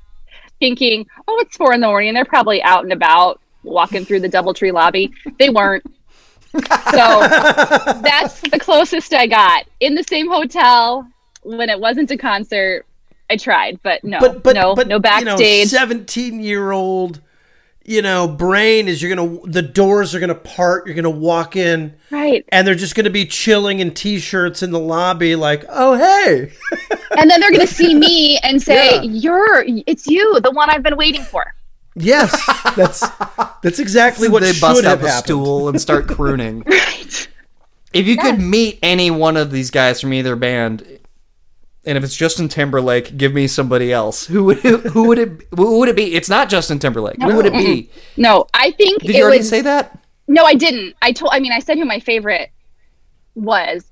thinking, 0.60 1.08
oh, 1.28 1.38
it's 1.40 1.56
four 1.56 1.74
in 1.74 1.82
the 1.82 1.88
morning. 1.88 2.14
They're 2.14 2.26
probably 2.26 2.62
out 2.62 2.84
and 2.84 2.92
about 2.92 3.40
walking 3.64 4.06
through 4.06 4.20
the 4.22 4.30
Doubletree 4.30 4.74
lobby. 4.74 5.14
They 5.38 5.50
weren't. 5.50 5.84
So 6.52 6.62
that's 6.92 8.42
the 8.42 8.60
closest 8.60 9.14
I 9.14 9.28
got 9.28 9.66
in 9.80 9.96
the 9.96 10.04
same 10.04 10.28
hotel 10.28 11.08
when 11.44 11.70
it 11.70 11.80
wasn't 11.80 12.12
a 12.12 12.18
concert. 12.18 12.86
I 13.32 13.38
tried, 13.38 13.80
but 13.84 14.04
no, 14.04 14.20
but 14.20 14.42
but 14.42 14.56
no, 14.56 14.74
but 14.74 14.88
no 14.88 15.00
backstage. 15.00 15.68
Seventeen 15.68 16.40
year 16.40 16.72
old, 16.72 17.22
you 17.86 18.02
know, 18.02 18.28
brain 18.28 18.88
is 18.88 19.02
you're 19.02 19.16
gonna 19.16 19.40
the 19.48 19.62
doors 19.62 20.14
are 20.14 20.20
gonna 20.20 20.36
part. 20.36 20.86
You're 20.86 20.96
gonna 20.96 21.10
walk 21.10 21.56
in, 21.56 21.96
right? 22.12 22.46
And 22.50 22.68
they're 22.68 22.76
just 22.76 22.96
gonna 22.96 23.10
be 23.10 23.26
chilling 23.26 23.80
in 23.80 23.94
t-shirts 23.94 24.62
in 24.62 24.72
the 24.72 24.80
lobby, 24.80 25.36
like, 25.36 25.66
oh 25.70 25.96
hey. 25.96 26.52
and 27.18 27.30
then 27.30 27.40
they're 27.40 27.52
gonna 27.52 27.66
see 27.66 27.96
me 27.96 28.38
and 28.40 28.62
say, 28.62 28.96
yeah. 28.96 29.02
"You're, 29.02 29.66
it's 29.88 30.08
you, 30.08 30.40
the 30.42 30.52
one 30.52 30.70
I've 30.70 30.84
been 30.84 30.98
waiting 30.98 31.24
for." 31.24 31.56
Yes, 31.96 32.32
that's 32.76 33.00
that's 33.62 33.80
exactly 33.80 34.30
what 34.30 34.44
they 34.44 34.54
should 34.54 34.62
bust 34.62 34.84
have 34.84 35.00
out 35.00 35.02
the 35.02 35.08
happened. 35.10 35.26
stool 35.26 35.70
and 35.70 35.82
start 35.82 36.08
crooning. 36.08 36.62
right. 36.66 37.28
If 37.92 38.06
you 38.06 38.18
could 38.18 38.40
meet 38.40 38.78
any 38.84 39.10
one 39.10 39.36
of 39.36 39.50
these 39.50 39.72
guys 39.72 40.00
from 40.00 40.14
either 40.14 40.36
band, 40.36 40.99
and 41.86 41.98
if 41.98 42.04
it's 42.04 42.16
Justin 42.16 42.50
Timberlake, 42.50 43.18
give 43.18 43.34
me 43.34 43.48
somebody 43.48 43.92
else. 43.94 44.26
Who 44.28 44.46
would 44.46 44.58
who 44.60 45.08
would 45.08 45.18
it 45.18 45.48
who 45.56 45.80
would 45.80 45.90
it 45.90 45.96
be? 45.96 46.14
It's 46.16 46.30
not 46.30 46.50
Justin 46.50 46.80
Timberlake. 46.80 47.22
Who 47.22 47.36
would 47.36 47.46
it 47.46 47.54
be? 47.54 47.90
No, 48.18 48.48
I 48.54 48.72
think. 48.72 49.02
Did 49.02 49.16
you 49.16 49.24
already 49.24 49.44
say 49.44 49.62
that? 49.62 49.98
No, 50.28 50.44
I 50.44 50.56
didn't. 50.56 50.96
I 51.02 51.12
told. 51.14 51.32
I 51.34 51.40
mean, 51.40 51.52
I 51.52 51.60
said 51.60 51.78
who 51.78 51.86
my 51.86 52.00
favorite 52.00 52.52
was. 53.36 53.86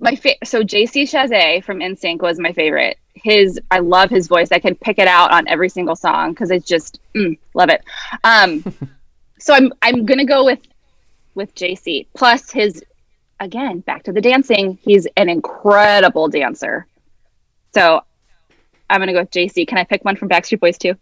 My 0.00 0.16
fa- 0.16 0.44
so 0.44 0.62
JC 0.62 1.04
Chasez 1.04 1.62
from 1.62 1.78
NSYNC 1.78 2.20
was 2.20 2.40
my 2.40 2.52
favorite. 2.52 2.98
His 3.14 3.60
I 3.70 3.78
love 3.78 4.10
his 4.10 4.26
voice. 4.26 4.48
I 4.50 4.58
can 4.58 4.74
pick 4.74 4.98
it 4.98 5.06
out 5.06 5.32
on 5.32 5.46
every 5.46 5.68
single 5.68 5.94
song 5.94 6.32
because 6.32 6.50
it's 6.50 6.66
just 6.66 6.98
mm, 7.14 7.38
love 7.54 7.70
it. 7.70 7.84
Um, 8.24 8.64
so 9.38 9.54
I'm 9.54 9.72
I'm 9.80 10.04
gonna 10.04 10.24
go 10.24 10.44
with 10.44 10.60
with 11.34 11.54
JC 11.54 12.06
plus 12.14 12.50
his 12.50 12.84
again 13.38 13.78
back 13.80 14.02
to 14.04 14.12
the 14.12 14.20
dancing. 14.20 14.76
He's 14.82 15.06
an 15.16 15.28
incredible 15.28 16.28
dancer. 16.28 16.86
So 17.74 18.02
I'm 18.90 19.00
gonna 19.00 19.12
go 19.12 19.20
with 19.20 19.30
JC. 19.30 19.66
Can 19.66 19.78
I 19.78 19.84
pick 19.84 20.04
one 20.04 20.16
from 20.16 20.28
Backstreet 20.28 20.60
Boys 20.60 20.78
too? 20.78 20.94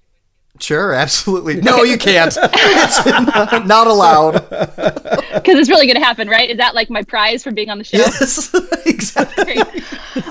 Sure, 0.58 0.92
absolutely. 0.92 1.60
No, 1.60 1.84
you 1.84 1.96
can't. 1.96 2.36
it's 2.36 3.06
not, 3.06 3.66
not 3.66 3.86
allowed. 3.86 4.46
Because 5.30 5.60
it's 5.60 5.70
really 5.70 5.86
gonna 5.86 6.04
happen, 6.04 6.28
right? 6.28 6.50
Is 6.50 6.58
that 6.58 6.74
like 6.74 6.90
my 6.90 7.02
prize 7.02 7.44
for 7.44 7.52
being 7.52 7.70
on 7.70 7.78
the 7.78 7.84
show? 7.84 7.98
Yes, 7.98 8.52
exactly. 8.86 9.56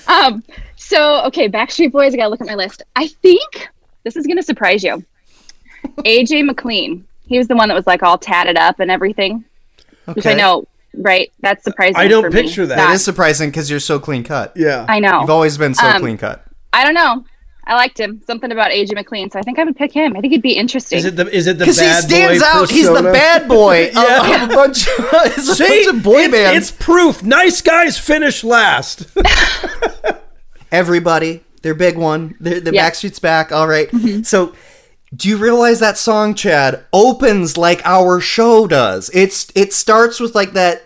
um. 0.08 0.44
So 0.76 1.24
okay, 1.28 1.48
Backstreet 1.48 1.94
Boys. 1.94 2.14
I 2.14 2.18
gotta 2.18 2.30
look 2.30 2.42
at 2.42 2.48
my 2.48 2.56
list. 2.56 2.84
I 2.98 3.08
think 3.08 3.70
this 4.04 4.18
is 4.18 4.28
gonna 4.28 4.44
surprise 4.44 4.84
you. 4.84 5.04
AJ 6.00 6.46
McLean. 6.46 7.08
He 7.28 7.38
was 7.38 7.48
the 7.48 7.56
one 7.56 7.70
that 7.70 7.76
was 7.76 7.88
like 7.88 8.04
all 8.04 8.18
tatted 8.18 8.58
up 8.58 8.82
and 8.82 8.92
everything, 8.92 9.46
okay. 10.08 10.14
which 10.14 10.26
I 10.26 10.34
know 10.34 10.68
right? 10.94 11.32
That's 11.42 11.64
surprising. 11.64 11.96
I 11.96 12.08
don't 12.08 12.32
picture 12.32 12.66
that. 12.66 12.76
That 12.76 12.94
is 12.94 13.04
surprising 13.04 13.50
because 13.50 13.70
you're 13.70 13.80
so 13.80 14.00
clean 14.00 14.24
cut. 14.24 14.54
Yeah, 14.56 14.86
I 14.88 15.00
know. 15.00 15.22
You've 15.22 15.30
always 15.30 15.58
been 15.58 15.74
so 15.74 15.88
um, 15.88 16.02
clean 16.02 16.18
cut. 16.18 16.46
I 16.74 16.84
don't 16.84 16.94
know. 16.94 17.26
I 17.66 17.76
liked 17.76 18.00
him. 18.00 18.22
Something 18.26 18.52
about 18.52 18.72
AJ 18.72 18.96
McLean, 18.96 19.30
so 19.30 19.38
I 19.38 19.44
think 19.44 19.60
I 19.60 19.64
would 19.64 19.76
pick 19.76 19.92
him. 19.92 20.18
I 20.18 20.22
think 20.22 20.34
he'd 20.34 20.42
be 20.42 20.54
interesting. 20.54 20.98
Is 20.98 21.06
it 21.06 21.16
the 21.16 21.28
is 21.28 21.46
it 21.46 21.60
the 21.60 21.66
because 21.66 21.80
he 21.80 21.88
stands 21.94 22.42
out? 22.42 22.62
Persona? 22.62 22.74
He's 22.74 22.88
the 22.88 23.04
bad 23.04 23.48
boy 23.48 23.92
yeah. 23.94 24.42
of, 24.42 24.42
of 24.42 24.50
a 24.50 24.56
bunch. 24.56 24.88
Of, 24.88 24.94
it's 25.38 25.58
See, 25.58 25.64
a 25.64 25.68
bunch 25.68 25.96
of 25.98 26.04
boy 26.04 26.22
it's, 26.22 26.32
bands. 26.32 26.70
It's 26.70 26.84
proof. 26.84 27.24
Nice 27.24 27.62
guys 27.62 28.00
finish 28.00 28.44
last. 28.44 29.06
Everybody, 30.72 31.44
their 31.62 31.76
big 31.76 31.96
one. 31.98 32.36
The, 32.40 32.60
the 32.60 32.74
Yeah. 32.74 32.90
Backstreet's 32.90 33.20
back. 33.20 33.52
All 33.52 33.68
right. 33.68 33.90
Mm-hmm. 33.92 34.24
So, 34.24 34.56
do 35.16 35.28
you 35.30 35.38
realize 35.38 35.80
that 35.80 35.98
song, 35.98 36.36
Chad, 36.36 36.84
opens 36.94 37.58
like 37.58 37.82
our 37.86 38.20
show 38.20 38.68
does? 38.68 39.10
It's 39.14 39.52
it 39.56 39.74
starts 39.74 40.20
with 40.20 40.36
like 40.36 40.54
that 40.54 40.84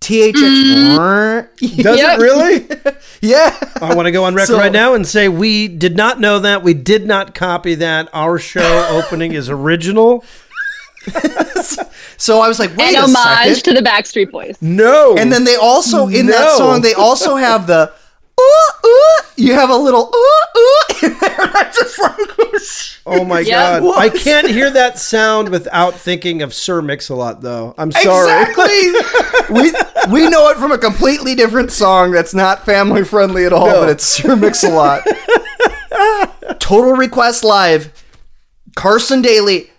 THX. 0.00 0.32
Mm-hmm. 0.32 1.82
Does 1.82 1.98
Yep. 1.98 2.18
it 2.18 2.22
really? 2.22 2.68
yeah. 3.20 3.56
I 3.80 3.94
want 3.94 4.06
to 4.06 4.12
go 4.12 4.24
on 4.24 4.34
record 4.34 4.48
So- 4.54 4.58
right 4.58 4.72
now 4.72 4.94
and 4.94 5.06
say 5.06 5.28
we 5.28 5.68
did 5.68 5.96
not 5.96 6.20
know 6.20 6.38
that. 6.40 6.62
We 6.62 6.74
did 6.74 7.06
not 7.06 7.34
copy 7.34 7.74
that. 7.76 8.08
Our 8.12 8.38
show 8.38 8.86
opening 8.90 9.32
is 9.32 9.48
original. 9.50 10.24
So 12.18 12.40
I 12.40 12.48
was 12.48 12.58
like, 12.58 12.74
wait 12.76 12.94
An 12.96 12.96
a 12.96 12.98
homage 13.06 13.56
second. 13.58 13.74
to 13.74 13.82
the 13.82 13.88
Backstreet 13.88 14.30
Boys. 14.30 14.56
No. 14.60 15.16
And 15.16 15.30
then 15.30 15.44
they 15.44 15.56
also 15.56 16.08
in 16.08 16.26
that 16.26 16.56
song 16.56 16.80
they 16.80 16.94
also 16.94 17.36
have 17.36 17.66
the 17.66 17.92
ooh 18.40 18.88
ooh. 18.88 19.18
You 19.36 19.52
have 19.54 19.70
a 19.70 19.76
little 19.76 20.10
ooh 20.14 20.58
ooh 20.58 20.80
in 21.06 21.16
there. 21.20 21.36
I'm 21.38 21.72
just 21.72 21.98
like, 21.98 22.18
oh 23.06 23.24
my 23.24 23.40
Yeah. 23.40 23.80
god, 23.80 23.98
I 23.98 24.08
can't 24.08 24.48
hear 24.48 24.70
that 24.70 24.98
sound 24.98 25.48
without 25.50 25.94
thinking 25.94 26.42
of 26.42 26.52
Sir 26.54 26.80
Mix-a-Lot. 26.82 27.40
Though 27.42 27.74
I'm 27.78 27.92
sorry. 27.92 28.30
Exactly. 28.50 29.54
we 29.62 29.72
we 30.12 30.28
know 30.30 30.48
it 30.50 30.56
from 30.56 30.72
a 30.72 30.78
completely 30.78 31.34
different 31.34 31.70
song 31.72 32.10
that's 32.12 32.34
not 32.34 32.64
family 32.64 33.04
friendly 33.04 33.44
at 33.44 33.52
all, 33.52 33.66
No. 33.66 33.80
but 33.80 33.88
it's 33.90 34.04
Sir 34.04 34.36
Mix 34.36 34.62
a 34.64 34.70
Lot. 34.70 35.02
Total 36.58 36.92
Request 36.92 37.44
Live. 37.44 37.92
Carson 38.74 39.22
Daly, 39.22 39.70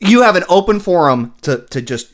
you 0.00 0.22
have 0.22 0.36
an 0.36 0.44
open 0.48 0.80
forum 0.80 1.34
to 1.42 1.58
to 1.70 1.82
just 1.82 2.08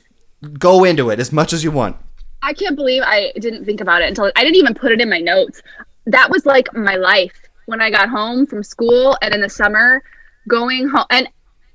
go 0.59 0.85
into 0.85 1.11
it 1.11 1.21
as 1.21 1.33
much 1.33 1.53
as 1.53 1.63
you 1.65 1.71
want. 1.71 1.97
I 2.43 2.53
can't 2.55 2.77
believe 2.77 3.03
I 3.05 3.33
didn't 3.39 3.65
think 3.65 3.81
about 3.81 4.03
it 4.03 4.09
until 4.09 4.33
I 4.37 4.43
didn't 4.43 4.57
even 4.57 4.75
put 4.75 4.93
it 4.93 5.01
in 5.01 5.11
my 5.11 5.19
notes. 5.19 5.63
That 6.07 6.31
was 6.31 6.47
like 6.47 6.75
my 6.75 6.97
life 6.97 7.35
when 7.67 7.81
I 7.81 7.91
got 7.91 8.09
home 8.09 8.47
from 8.47 8.63
school 8.63 9.17
and 9.23 9.35
in 9.35 9.41
the 9.41 9.49
summer 9.49 10.03
going 10.49 10.89
home. 10.89 11.07
And 11.11 11.29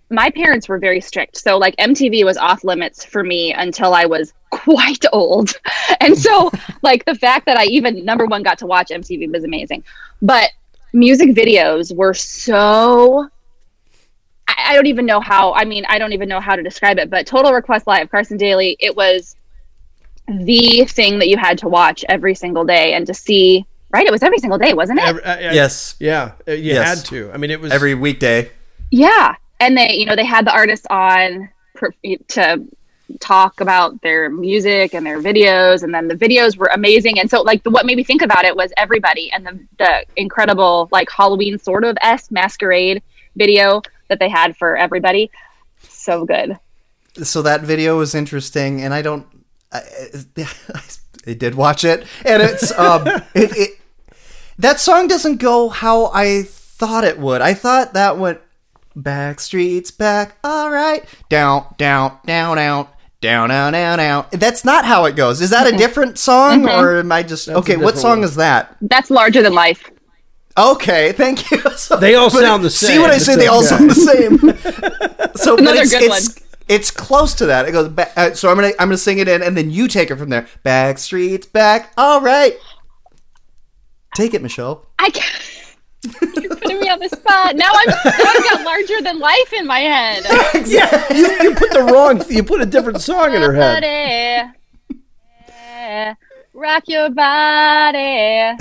my 0.10 0.30
parents 0.30 0.68
were 0.68 0.78
very 0.78 1.02
strict. 1.02 1.38
So, 1.38 1.58
like, 1.58 1.76
MTV 1.78 2.26
was 2.26 2.38
off 2.38 2.64
limits 2.64 3.04
for 3.04 3.24
me 3.24 3.54
until 3.54 3.94
I 3.94 4.06
was 4.06 4.34
quite 4.50 5.04
old. 5.14 5.54
And 6.00 6.18
so, 6.18 6.52
like, 6.82 7.06
the 7.06 7.16
fact 7.16 7.46
that 7.46 7.58
I 7.58 7.66
even, 7.66 8.04
number 8.06 8.26
one, 8.26 8.44
got 8.44 8.60
to 8.60 8.68
watch 8.68 8.90
MTV 8.90 9.32
was 9.32 9.44
amazing. 9.44 9.84
But 10.22 10.52
music 10.94 11.30
videos 11.30 11.96
were 11.96 12.14
so 12.14 13.30
I 14.48 14.54
I 14.68 14.76
don't 14.76 14.88
even 14.88 15.06
know 15.06 15.20
how. 15.20 15.54
I 15.54 15.66
mean, 15.66 15.86
I 15.88 15.98
don't 16.00 16.14
even 16.14 16.30
know 16.30 16.40
how 16.40 16.56
to 16.56 16.64
describe 16.64 16.98
it. 17.00 17.10
But 17.10 17.28
Total 17.28 17.54
Request 17.54 17.88
Live, 17.88 18.10
Carson 18.10 18.38
Daly, 18.38 18.78
it 18.80 18.96
was 18.96 19.36
the 20.28 20.86
thing 20.86 21.20
that 21.20 21.28
you 21.28 21.38
had 21.38 21.58
to 21.60 21.68
watch 21.68 22.04
every 22.10 22.36
single 22.36 22.66
day, 22.66 22.94
and 22.94 23.06
to 23.08 23.14
see. 23.14 23.66
Right, 23.92 24.06
it 24.06 24.12
was 24.12 24.24
every 24.24 24.40
single 24.40 24.58
day, 24.60 24.74
wasn't 24.74 25.00
it? 25.00 25.06
Every- 25.06 25.24
uh, 25.24 25.36
uh, 25.36 25.54
Yes. 25.54 25.96
Yeah, 26.00 26.32
uh, 26.48 26.52
you 26.52 26.74
Yes. 26.74 26.98
had 26.98 27.06
to. 27.06 27.32
I 27.34 27.38
mean, 27.38 27.50
it 27.50 27.62
was 27.62 27.72
Every 27.72 27.94
weekday. 27.94 28.52
yeah, 28.92 29.36
and 29.62 29.78
they, 29.78 29.94
you 29.94 30.06
know, 30.06 30.18
they 30.18 30.26
had 30.26 30.46
the 30.46 30.52
artists 30.52 30.86
on 30.90 31.48
per- 31.76 31.94
to 32.30 32.66
talk 33.22 33.62
about 33.62 34.02
their 34.02 34.30
music 34.30 34.94
and 34.96 35.06
their 35.06 35.22
videos, 35.22 35.84
and 35.84 35.94
then 35.94 36.10
the 36.10 36.16
videos 36.16 36.58
were 36.58 36.70
amazing. 36.74 37.20
And 37.20 37.30
so, 37.30 37.42
like, 37.42 37.64
the, 37.64 37.70
what 37.70 37.86
made 37.86 37.96
me 37.96 38.04
think 38.04 38.22
about 38.22 38.44
it 38.44 38.54
was 38.58 38.74
everybody 38.76 39.32
and 39.32 39.46
the 39.46 39.60
the 39.78 40.06
incredible 40.18 40.90
like 40.92 41.10
Halloween 41.10 41.58
sort 41.58 41.86
of 41.86 41.96
s 42.02 42.30
masquerade 42.32 43.02
video 43.38 43.82
that 44.10 44.20
they 44.20 44.28
had 44.28 44.58
for 44.58 44.76
everybody. 44.76 45.32
So 45.88 46.26
good. 46.26 46.58
so 47.24 47.42
that 47.44 47.62
video 47.62 47.98
was 47.98 48.14
interesting, 48.14 48.82
and 48.82 48.94
I 48.94 49.02
don't. 49.02 49.26
I, 50.38 50.82
I 51.28 51.34
did 51.34 51.56
watch 51.56 51.84
it, 51.84 52.06
and 52.26 52.42
it's 52.42 52.72
um, 52.78 53.08
it, 53.36 53.58
it 53.58 53.80
that 54.58 54.80
song 54.80 55.08
doesn't 55.08 55.38
go 55.38 55.70
how 55.70 56.08
I 56.14 56.44
thought 56.44 57.04
it 57.04 57.20
would. 57.20 57.42
I 57.42 57.54
thought 57.54 57.94
that 57.94 58.18
went 58.18 58.40
back 58.96 59.40
streets 59.40 59.92
back, 59.92 60.38
all 60.44 60.70
right, 60.70 61.04
down, 61.30 61.66
down, 61.78 62.20
down, 62.26 62.58
down. 62.58 62.88
Down, 63.22 63.50
down, 63.50 63.74
down, 63.74 63.98
down. 63.98 64.26
That's 64.34 64.64
not 64.64 64.86
how 64.86 65.06
it 65.06 65.16
goes. 65.16 65.42
Is 65.42 65.50
that 65.50 65.66
a 65.66 65.76
different 65.76 66.20
song, 66.20 66.70
or 66.70 67.00
am 67.00 67.12
I 67.12 67.24
just 67.24 67.48
a 67.48 67.56
okay? 67.56 67.76
What 67.76 67.98
song 67.98 68.20
one. 68.20 68.24
is 68.24 68.36
that? 68.36 68.76
That's 68.82 69.10
larger 69.10 69.42
than 69.42 69.54
life. 69.54 69.90
Okay, 70.58 71.12
thank 71.12 71.50
you. 71.52 71.58
So- 71.72 71.98
They 72.00 72.16
all 72.16 72.30
sound 72.30 72.64
the 72.64 72.70
same. 72.70 72.90
See 72.92 73.00
what 73.00 73.10
I 73.10 73.16
It's 73.16 73.26
say? 73.26 73.36
They 73.36 73.48
all 73.48 73.60
okay. 73.60 73.68
sound 73.68 73.90
the 73.90 73.96
same. 73.96 74.38
so 75.36 75.56
but 75.56 75.62
Another 75.62 75.82
it's, 75.82 75.92
good 75.92 76.04
it's, 76.04 76.40
it's 76.68 76.92
close 76.92 77.34
to 77.36 77.46
that. 77.48 77.68
It 77.68 77.72
goes 77.72 77.90
back. 77.90 78.12
Uh, 78.16 78.34
so 78.34 78.50
I'm 78.50 78.56
gonna 78.56 78.72
I'm 78.80 78.88
gonna 78.88 78.98
sing 78.98 79.20
it 79.20 79.28
in, 79.28 79.42
and 79.42 79.56
then 79.56 79.70
you 79.70 79.88
take 79.88 80.10
it 80.12 80.16
from 80.16 80.30
there. 80.30 80.48
Back 80.64 80.98
streets 80.98 81.46
back. 81.48 81.94
All 81.98 82.22
right. 82.22 82.56
Take 84.16 84.34
it, 84.34 84.42
Michelle. 84.42 84.86
I 84.98 85.10
can't. 85.10 85.76
You're 86.22 86.56
putting 86.56 86.80
me 86.80 86.90
on 86.90 87.00
the 87.00 87.10
spot. 87.10 87.56
Now 87.56 87.72
I'm 87.74 87.88
now 87.88 87.96
I've 88.06 88.44
got 88.44 88.64
larger 88.64 89.02
than 89.02 89.20
life 89.20 89.54
in 89.54 89.68
my 89.68 89.80
head. 89.80 90.24
yeah. 90.68 91.14
You, 91.14 91.28
you 91.42 91.56
put 91.56 91.72
the 91.72 91.84
wrong. 91.84 92.24
You 92.30 92.44
put 92.44 92.62
a 92.62 92.66
different 92.66 93.02
song 93.02 93.34
in 93.34 93.42
her 93.42 93.54
head. 93.54 93.82
Body, 93.82 95.04
yeah, 95.48 96.16
rock 96.54 96.84
your 96.88 97.10
body, 97.10 98.58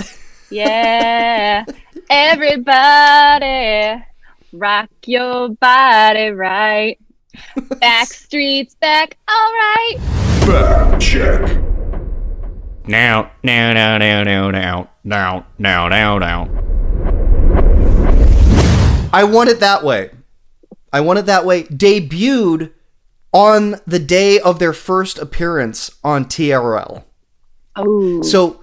yeah. 0.49 1.65
Everybody, 2.09 4.03
rock 4.51 4.89
your 5.05 5.49
body 5.49 6.29
right. 6.29 6.99
Back 7.79 8.07
streets 8.13 8.75
back, 8.75 9.17
all 9.27 9.51
right. 9.53 9.95
Fact 10.45 11.01
check. 11.01 11.61
Now, 12.87 13.31
now, 13.43 13.73
now, 13.73 13.97
now, 13.97 14.23
now, 14.23 14.51
now, 14.51 14.89
now, 15.03 15.45
now, 15.57 15.87
now, 15.87 16.17
now. 16.19 16.49
I 19.11 19.23
want 19.23 19.49
it 19.49 19.59
that 19.59 19.83
way. 19.83 20.11
I 20.93 21.01
want 21.01 21.19
it 21.19 21.25
that 21.25 21.45
way. 21.45 21.63
Debuted 21.63 22.71
on 23.33 23.81
the 23.87 23.99
day 23.99 24.39
of 24.39 24.59
their 24.59 24.73
first 24.73 25.17
appearance 25.17 25.91
on 26.03 26.25
TRL. 26.25 27.03
Oh, 27.75 28.21
So 28.21 28.61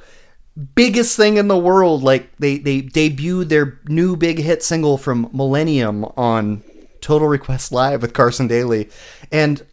biggest 0.75 1.16
thing 1.16 1.37
in 1.37 1.49
the 1.49 1.59
world, 1.59 2.03
like 2.03 2.31
they 2.39 2.59
they 2.59 2.81
debuted 2.83 3.49
their 3.49 3.81
new 3.87 4.16
big 4.16 4.39
hit 4.39 4.62
single 4.62 4.99
from 4.99 5.29
Millennium 5.33 6.05
on 6.16 6.62
Total 7.03 7.29
Request 7.29 7.73
Live 7.73 8.01
with 8.01 8.15
Carson 8.15 8.47
Daly. 8.47 8.89
And 9.31 9.65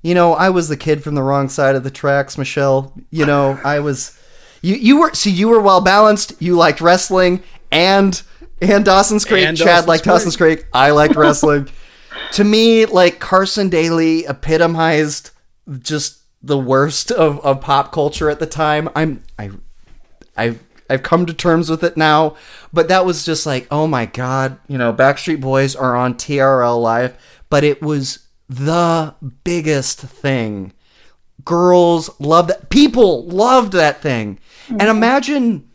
you 0.00 0.14
know, 0.14 0.32
I 0.32 0.48
was 0.48 0.68
the 0.68 0.76
kid 0.76 1.02
from 1.02 1.14
the 1.14 1.22
wrong 1.22 1.48
side 1.48 1.74
of 1.74 1.84
the 1.84 1.90
tracks, 1.90 2.38
Michelle. 2.38 2.94
You 3.10 3.26
know, 3.26 3.60
I 3.64 3.80
was 3.80 4.18
you 4.62 4.76
you 4.76 4.98
were 5.00 5.12
see 5.12 5.30
you 5.30 5.48
were 5.48 5.60
well 5.60 5.80
balanced. 5.80 6.40
You 6.40 6.56
liked 6.56 6.80
wrestling 6.80 7.42
and 7.70 8.20
and 8.62 8.84
Dawson's 8.84 9.24
Creek. 9.24 9.44
And 9.44 9.56
Chad 9.56 9.66
Dawson's 9.66 9.88
liked 9.88 10.02
Creek. 10.04 10.12
Dawson's 10.14 10.36
Creek. 10.36 10.66
I 10.72 10.90
liked 10.92 11.16
wrestling. 11.16 11.68
to 12.32 12.44
me, 12.44 12.86
like 12.86 13.18
Carson 13.18 13.68
Daly 13.68 14.24
epitomized 14.24 15.30
just 15.80 16.22
the 16.42 16.58
worst 16.58 17.10
of, 17.10 17.40
of 17.40 17.60
pop 17.60 17.92
culture 17.92 18.30
at 18.30 18.38
the 18.38 18.46
time. 18.46 18.88
I'm 18.94 19.22
I 19.38 19.50
I've 20.36 20.62
I've 20.88 21.02
come 21.02 21.26
to 21.26 21.34
terms 21.34 21.70
with 21.70 21.84
it 21.84 21.96
now, 21.96 22.36
but 22.72 22.88
that 22.88 23.04
was 23.04 23.24
just 23.24 23.46
like, 23.46 23.66
oh 23.70 23.86
my 23.86 24.06
god, 24.06 24.58
you 24.68 24.78
know, 24.78 24.92
Backstreet 24.92 25.40
Boys 25.40 25.76
are 25.76 25.96
on 25.96 26.14
TRL 26.14 26.80
live, 26.80 27.16
but 27.50 27.64
it 27.64 27.82
was 27.82 28.26
the 28.48 29.14
biggest 29.44 30.00
thing. 30.00 30.72
Girls 31.44 32.10
loved 32.18 32.50
that. 32.50 32.70
People 32.70 33.26
loved 33.26 33.72
that 33.72 34.00
thing. 34.00 34.38
And 34.68 34.80
mm-hmm. 34.80 34.90
imagine 34.90 35.68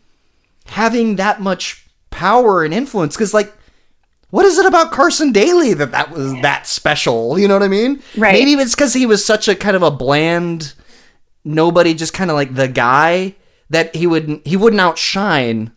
having 0.66 1.16
that 1.16 1.40
much 1.40 1.86
power 2.10 2.64
and 2.64 2.72
influence 2.72 3.16
cuz 3.16 3.34
like 3.34 3.52
what 4.30 4.46
is 4.46 4.58
it 4.58 4.66
about 4.66 4.90
Carson 4.90 5.30
Daly 5.30 5.74
that 5.74 5.92
that 5.92 6.10
was 6.10 6.32
that 6.42 6.66
special? 6.66 7.38
You 7.38 7.46
know 7.46 7.54
what 7.54 7.62
I 7.62 7.68
mean? 7.68 8.02
Right. 8.16 8.32
Maybe 8.32 8.52
it's 8.60 8.74
because 8.74 8.92
he 8.92 9.06
was 9.06 9.24
such 9.24 9.46
a 9.46 9.54
kind 9.54 9.76
of 9.76 9.82
a 9.84 9.92
bland, 9.92 10.74
nobody, 11.44 11.94
just 11.94 12.12
kind 12.14 12.32
of 12.32 12.34
like 12.34 12.52
the 12.52 12.66
guy 12.66 13.36
that 13.70 13.94
he 13.94 14.06
would 14.06 14.42
he 14.44 14.56
wouldn't 14.56 14.80
outshine, 14.80 15.72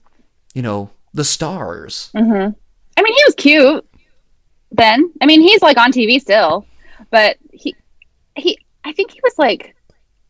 you 0.53 0.61
know, 0.61 0.89
the 1.13 1.23
stars. 1.23 2.11
Mm-hmm. 2.15 2.51
I 2.97 3.01
mean, 3.01 3.13
he 3.13 3.23
was 3.25 3.35
cute 3.35 3.87
then. 4.71 5.11
I 5.21 5.25
mean, 5.25 5.41
he's 5.41 5.61
like 5.61 5.77
on 5.77 5.91
TV 5.91 6.19
still, 6.19 6.65
but 7.11 7.37
he, 7.51 7.75
he, 8.35 8.59
I 8.83 8.91
think 8.93 9.11
he 9.11 9.19
was 9.23 9.37
like, 9.37 9.75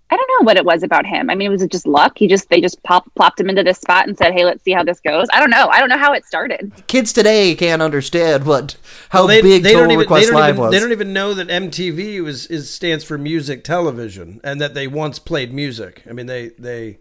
I 0.10 0.16
don't 0.16 0.30
know 0.40 0.46
what 0.46 0.56
it 0.56 0.64
was 0.64 0.84
about 0.84 1.06
him. 1.06 1.30
I 1.30 1.36
mean, 1.36 1.52
was 1.52 1.62
it 1.62 1.70
just 1.70 1.86
luck? 1.86 2.18
He 2.18 2.28
just, 2.28 2.50
they 2.50 2.62
just 2.62 2.82
pop, 2.84 3.14
plopped 3.16 3.42
him 3.42 3.50
into 3.50 3.62
this 3.62 3.80
spot 3.80 4.08
and 4.08 4.18
said, 4.18 4.32
Hey, 4.32 4.46
let's 4.46 4.64
see 4.64 4.72
how 4.72 4.84
this 4.84 5.02
goes. 5.02 5.28
I 5.34 5.40
don't 5.42 5.50
know. 5.50 5.68
I 5.68 5.80
don't 5.80 5.90
know 5.90 5.98
how 5.98 6.14
it 6.14 6.26
started. 6.26 6.72
Kids 6.88 7.12
today 7.12 7.56
can't 7.56 7.82
understand 7.82 8.46
what 8.46 8.78
how 9.10 9.28
they, 9.28 9.42
big 9.42 9.64
they 9.64 9.74
Total 9.74 9.84
don't 9.84 9.92
even, 9.92 10.00
Request 10.00 10.32
Live 10.32 10.56
even, 10.56 10.62
was. 10.62 10.72
They 10.72 10.80
don't 10.80 10.94
even 10.94 11.12
know 11.12 11.34
that 11.34 11.50
MTV 11.50 12.24
was 12.24 12.48
is 12.48 12.70
stands 12.70 13.04
for 13.04 13.18
music 13.18 13.66
television, 13.66 14.40
and 14.46 14.62
that 14.62 14.74
they 14.74 14.88
once 14.88 15.20
played 15.20 15.54
music. 15.54 16.04
I 16.10 16.14
mean, 16.14 16.26
they 16.26 16.50
they. 16.58 17.00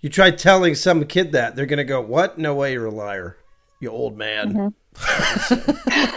You 0.00 0.10
try 0.10 0.30
telling 0.30 0.74
some 0.74 1.04
kid 1.04 1.32
that 1.32 1.56
they're 1.56 1.66
gonna 1.66 1.84
go, 1.84 2.00
"What? 2.00 2.38
No 2.38 2.54
way, 2.54 2.72
you're 2.72 2.86
a 2.86 2.90
liar, 2.90 3.36
you 3.80 3.90
old 3.90 4.16
man." 4.16 4.52
Mm-hmm. 4.52 6.16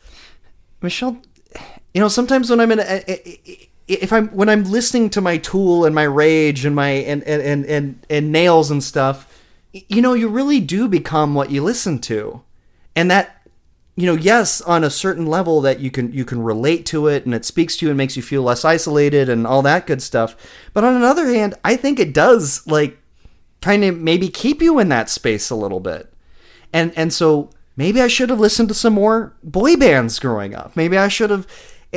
Michelle, 0.82 1.20
you 1.94 2.00
know, 2.00 2.08
sometimes 2.08 2.50
when 2.50 2.60
I'm 2.60 2.72
in, 2.72 2.80
a, 2.80 3.02
if 3.88 4.12
I'm 4.12 4.28
when 4.28 4.48
I'm 4.48 4.64
listening 4.64 5.10
to 5.10 5.20
my 5.20 5.36
Tool 5.38 5.84
and 5.84 5.94
my 5.94 6.04
Rage 6.04 6.64
and 6.64 6.74
my 6.74 6.88
and 6.88 7.22
and 7.24 7.42
and 7.42 7.66
and, 7.66 8.06
and 8.08 8.32
nails 8.32 8.70
and 8.70 8.82
stuff, 8.82 9.42
you 9.72 10.00
know, 10.00 10.14
you 10.14 10.28
really 10.28 10.60
do 10.60 10.88
become 10.88 11.34
what 11.34 11.50
you 11.50 11.62
listen 11.62 11.98
to, 12.00 12.42
and 12.94 13.10
that. 13.10 13.36
You 13.96 14.06
know, 14.06 14.14
yes, 14.14 14.62
on 14.62 14.82
a 14.82 14.88
certain 14.88 15.26
level 15.26 15.60
that 15.60 15.80
you 15.80 15.90
can 15.90 16.10
you 16.10 16.24
can 16.24 16.42
relate 16.42 16.86
to 16.86 17.06
it 17.08 17.26
and 17.26 17.34
it 17.34 17.44
speaks 17.44 17.76
to 17.76 17.84
you 17.84 17.90
and 17.90 17.98
makes 17.98 18.16
you 18.16 18.22
feel 18.22 18.42
less 18.42 18.64
isolated 18.64 19.28
and 19.28 19.46
all 19.46 19.60
that 19.62 19.86
good 19.86 20.00
stuff. 20.00 20.36
But 20.72 20.84
on 20.84 20.94
another 20.94 21.26
hand, 21.26 21.54
I 21.64 21.76
think 21.76 21.98
it 21.98 22.14
does 22.14 22.66
like 22.66 22.98
kind 23.60 23.84
of 23.84 23.98
maybe 23.98 24.28
keep 24.28 24.62
you 24.62 24.78
in 24.78 24.88
that 24.88 25.08
space 25.08 25.50
a 25.50 25.56
little 25.56 25.80
bit 25.80 26.12
and 26.72 26.92
and 26.96 27.12
so 27.12 27.50
maybe 27.76 28.00
I 28.00 28.08
should 28.08 28.30
have 28.30 28.40
listened 28.40 28.68
to 28.68 28.74
some 28.74 28.94
more 28.94 29.34
boy 29.42 29.76
bands 29.76 30.18
growing 30.18 30.54
up. 30.54 30.76
Maybe 30.76 30.96
I 30.96 31.08
should 31.08 31.30
have, 31.30 31.46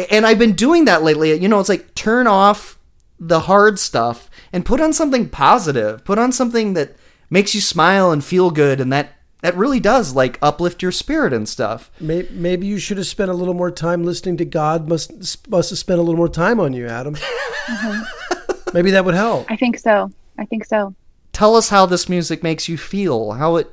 and 0.10 0.26
I've 0.26 0.40
been 0.40 0.54
doing 0.54 0.86
that 0.86 1.04
lately. 1.04 1.34
You 1.34 1.48
know, 1.48 1.60
it's 1.60 1.70
like 1.70 1.94
turn 1.96 2.28
off 2.28 2.80
the 3.20 3.42
hard 3.42 3.80
stuff 3.80 4.30
and 4.52 4.66
put 4.66 4.82
on 4.82 4.94
something 4.94 5.30
positive. 5.30 6.04
Put 6.04 6.20
on 6.20 6.32
something 6.32 6.74
that 6.74 6.96
makes 7.30 7.54
you 7.56 7.62
smile 7.62 8.12
and 8.12 8.24
feel 8.24 8.52
good, 8.52 8.80
and 8.80 8.92
that 8.92 9.12
that 9.42 9.58
really 9.58 9.80
does 9.80 10.16
like 10.16 10.40
uplift 10.42 10.82
your 10.82 10.92
spirit 10.92 11.34
and 11.34 11.48
stuff. 11.48 11.92
Maybe 12.00 12.66
you 12.66 12.80
should 12.80 12.98
have 12.98 13.08
spent 13.08 13.30
a 13.30 13.36
little 13.36 13.54
more 13.54 13.72
time 13.72 14.04
listening 14.04 14.38
to 14.38 14.46
God. 14.46 14.88
Must 14.88 15.50
must 15.50 15.70
have 15.70 15.80
spent 15.80 16.00
a 16.00 16.04
little 16.04 16.18
more 16.18 16.30
time 16.30 16.60
on 16.60 16.74
you, 16.74 16.88
Adam. 16.88 17.16
Mm-hmm. 17.64 18.74
Maybe 18.74 18.92
that 18.92 19.06
would 19.06 19.14
help. 19.14 19.50
I 19.50 19.56
think 19.56 19.80
so. 19.80 20.12
I 20.38 20.44
think 20.44 20.66
so. 20.66 20.94
Tell 21.34 21.56
us 21.56 21.70
how 21.70 21.86
this 21.86 22.08
music 22.08 22.44
makes 22.44 22.70
you 22.70 22.78
feel. 22.78 23.34
How 23.34 23.58
it, 23.58 23.68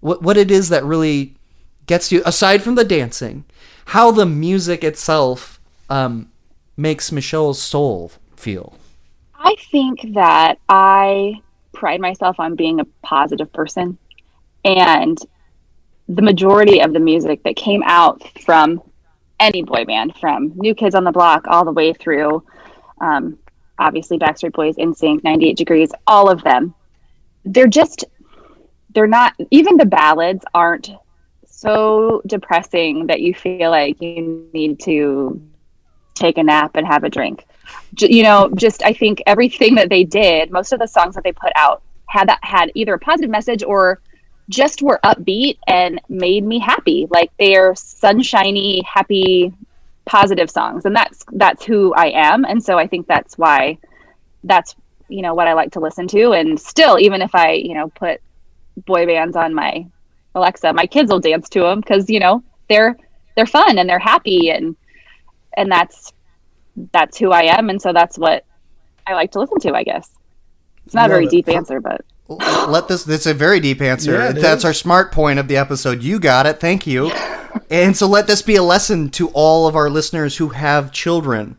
what 0.00 0.22
what 0.22 0.36
it 0.36 0.50
is 0.50 0.68
that 0.68 0.84
really 0.84 1.34
gets 1.86 2.12
you 2.12 2.22
aside 2.24 2.62
from 2.62 2.76
the 2.76 2.84
dancing. 2.84 3.44
How 3.86 4.10
the 4.10 4.26
music 4.26 4.84
itself 4.84 5.58
um, 5.90 6.30
makes 6.76 7.10
Michelle's 7.10 7.60
soul 7.60 8.12
feel. 8.36 8.78
I 9.34 9.54
think 9.70 10.14
that 10.14 10.58
I 10.68 11.40
pride 11.72 12.00
myself 12.00 12.38
on 12.38 12.56
being 12.56 12.80
a 12.80 12.84
positive 13.02 13.52
person. 13.52 13.96
And 14.64 15.18
the 16.08 16.22
majority 16.22 16.80
of 16.80 16.92
the 16.92 17.00
music 17.00 17.42
that 17.44 17.56
came 17.56 17.82
out 17.84 18.22
from 18.40 18.82
any 19.40 19.62
boy 19.62 19.84
band, 19.84 20.16
from 20.16 20.52
New 20.56 20.74
Kids 20.74 20.94
on 20.94 21.04
the 21.04 21.12
Block 21.12 21.46
all 21.46 21.64
the 21.64 21.72
way 21.72 21.92
through, 21.92 22.42
um, 23.00 23.38
obviously 23.78 24.18
Backstreet 24.18 24.52
Boys, 24.52 24.76
NSYNC, 24.76 25.22
98 25.22 25.56
Degrees, 25.56 25.92
all 26.06 26.28
of 26.28 26.42
them, 26.42 26.74
they're 27.52 27.66
just, 27.66 28.04
they're 28.94 29.06
not, 29.06 29.34
even 29.50 29.76
the 29.76 29.86
ballads 29.86 30.44
aren't 30.54 30.90
so 31.46 32.22
depressing 32.26 33.06
that 33.08 33.20
you 33.20 33.34
feel 33.34 33.70
like 33.70 34.00
you 34.00 34.48
need 34.52 34.78
to 34.80 35.40
take 36.14 36.38
a 36.38 36.42
nap 36.42 36.76
and 36.76 36.86
have 36.86 37.04
a 37.04 37.08
drink. 37.08 37.46
J- 37.94 38.12
you 38.12 38.22
know, 38.22 38.50
just 38.54 38.82
I 38.84 38.92
think 38.92 39.22
everything 39.26 39.74
that 39.76 39.88
they 39.88 40.04
did, 40.04 40.50
most 40.50 40.72
of 40.72 40.78
the 40.78 40.86
songs 40.86 41.14
that 41.14 41.24
they 41.24 41.32
put 41.32 41.52
out 41.56 41.82
had 42.06 42.28
that 42.28 42.38
had 42.42 42.70
either 42.74 42.94
a 42.94 42.98
positive 42.98 43.30
message 43.30 43.62
or 43.62 44.00
just 44.48 44.82
were 44.82 45.00
upbeat 45.04 45.58
and 45.66 46.00
made 46.08 46.44
me 46.44 46.58
happy. 46.58 47.06
Like 47.10 47.30
they 47.38 47.56
are 47.56 47.74
sunshiny, 47.74 48.82
happy, 48.82 49.52
positive 50.06 50.50
songs, 50.50 50.84
and 50.86 50.96
that's 50.96 51.24
that's 51.32 51.64
who 51.64 51.92
I 51.94 52.10
am. 52.10 52.44
And 52.44 52.62
so 52.62 52.78
I 52.78 52.86
think 52.86 53.06
that's 53.06 53.36
why 53.36 53.78
that's 54.44 54.74
you 55.08 55.22
know 55.22 55.34
what 55.34 55.48
I 55.48 55.54
like 55.54 55.72
to 55.72 55.80
listen 55.80 56.06
to. 56.08 56.32
And 56.32 56.60
still, 56.60 56.98
even 56.98 57.22
if 57.22 57.34
I 57.34 57.52
you 57.52 57.74
know 57.74 57.88
put 57.88 58.20
boy 58.86 59.06
bands 59.06 59.36
on 59.36 59.54
my 59.54 59.86
Alexa, 60.34 60.72
my 60.72 60.86
kids 60.86 61.10
will 61.10 61.20
dance 61.20 61.48
to 61.50 61.60
them 61.60 61.80
because 61.80 62.08
you 62.08 62.20
know 62.20 62.42
they're 62.68 62.96
they're 63.36 63.46
fun 63.46 63.78
and 63.78 63.88
they're 63.88 63.98
happy 63.98 64.50
and 64.50 64.76
and 65.56 65.70
that's 65.70 66.12
that's 66.92 67.18
who 67.18 67.32
I 67.32 67.58
am, 67.58 67.70
and 67.70 67.80
so 67.80 67.92
that's 67.92 68.18
what 68.18 68.44
I 69.06 69.14
like 69.14 69.32
to 69.32 69.40
listen 69.40 69.58
to. 69.60 69.74
I 69.74 69.82
guess 69.82 70.10
it's 70.86 70.94
not 70.94 71.06
a 71.06 71.12
very 71.12 71.26
deep 71.26 71.48
answer, 71.48 71.80
but 71.80 72.04
Let 72.28 72.88
this. 72.88 73.04
This 73.04 73.22
is 73.22 73.26
a 73.26 73.34
very 73.34 73.58
deep 73.58 73.80
answer. 73.80 74.12
Yeah, 74.12 74.32
That's 74.32 74.60
is. 74.60 74.64
our 74.64 74.72
smart 74.74 75.12
point 75.12 75.38
of 75.38 75.48
the 75.48 75.56
episode. 75.56 76.02
You 76.02 76.18
got 76.20 76.46
it. 76.46 76.60
Thank 76.60 76.86
you. 76.86 77.10
and 77.70 77.96
so 77.96 78.06
let 78.06 78.26
this 78.26 78.42
be 78.42 78.56
a 78.56 78.62
lesson 78.62 79.08
to 79.10 79.28
all 79.30 79.66
of 79.66 79.74
our 79.74 79.88
listeners 79.88 80.36
who 80.36 80.48
have 80.50 80.92
children. 80.92 81.56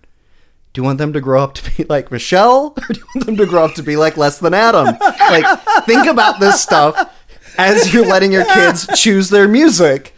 Do 0.80 0.84
you 0.84 0.88
want 0.88 0.98
them 0.98 1.12
to 1.12 1.20
grow 1.20 1.44
up 1.44 1.56
to 1.56 1.72
be 1.76 1.84
like 1.90 2.10
Michelle, 2.10 2.74
or 2.78 2.94
do 2.94 3.02
you 3.02 3.06
want 3.14 3.26
them 3.26 3.36
to 3.36 3.46
grow 3.46 3.66
up 3.66 3.74
to 3.74 3.84
be 3.84 3.98
like 3.98 4.16
less 4.16 4.40
than 4.40 4.54
Adam? 4.54 4.86
Like, 5.02 5.60
think 5.84 6.08
about 6.08 6.40
this 6.40 6.64
stuff 6.64 7.14
as 7.58 7.94
you're 7.94 8.06
letting 8.06 8.32
your 8.32 8.46
kids 8.46 8.88
choose 8.96 9.30
their 9.30 9.46
music, 9.46 10.14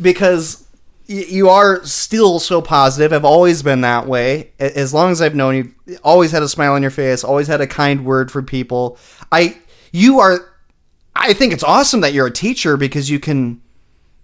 because 0.00 0.68
y- 1.08 1.26
you 1.28 1.48
are 1.48 1.84
still 1.84 2.38
so 2.38 2.62
positive. 2.62 3.12
I've 3.12 3.24
always 3.24 3.64
been 3.64 3.80
that 3.80 4.06
way. 4.06 4.52
As 4.60 4.94
long 4.94 5.10
as 5.10 5.20
I've 5.20 5.34
known 5.34 5.56
you, 5.56 5.98
always 6.04 6.30
had 6.30 6.44
a 6.44 6.48
smile 6.48 6.74
on 6.74 6.82
your 6.82 6.92
face, 6.92 7.24
always 7.24 7.48
had 7.48 7.60
a 7.60 7.66
kind 7.66 8.04
word 8.04 8.30
for 8.30 8.40
people. 8.40 8.96
I, 9.32 9.58
you 9.90 10.20
are. 10.20 10.54
I 11.16 11.32
think 11.32 11.52
it's 11.52 11.64
awesome 11.64 12.02
that 12.02 12.12
you're 12.12 12.28
a 12.28 12.30
teacher 12.30 12.76
because 12.76 13.10
you 13.10 13.18
can, 13.18 13.60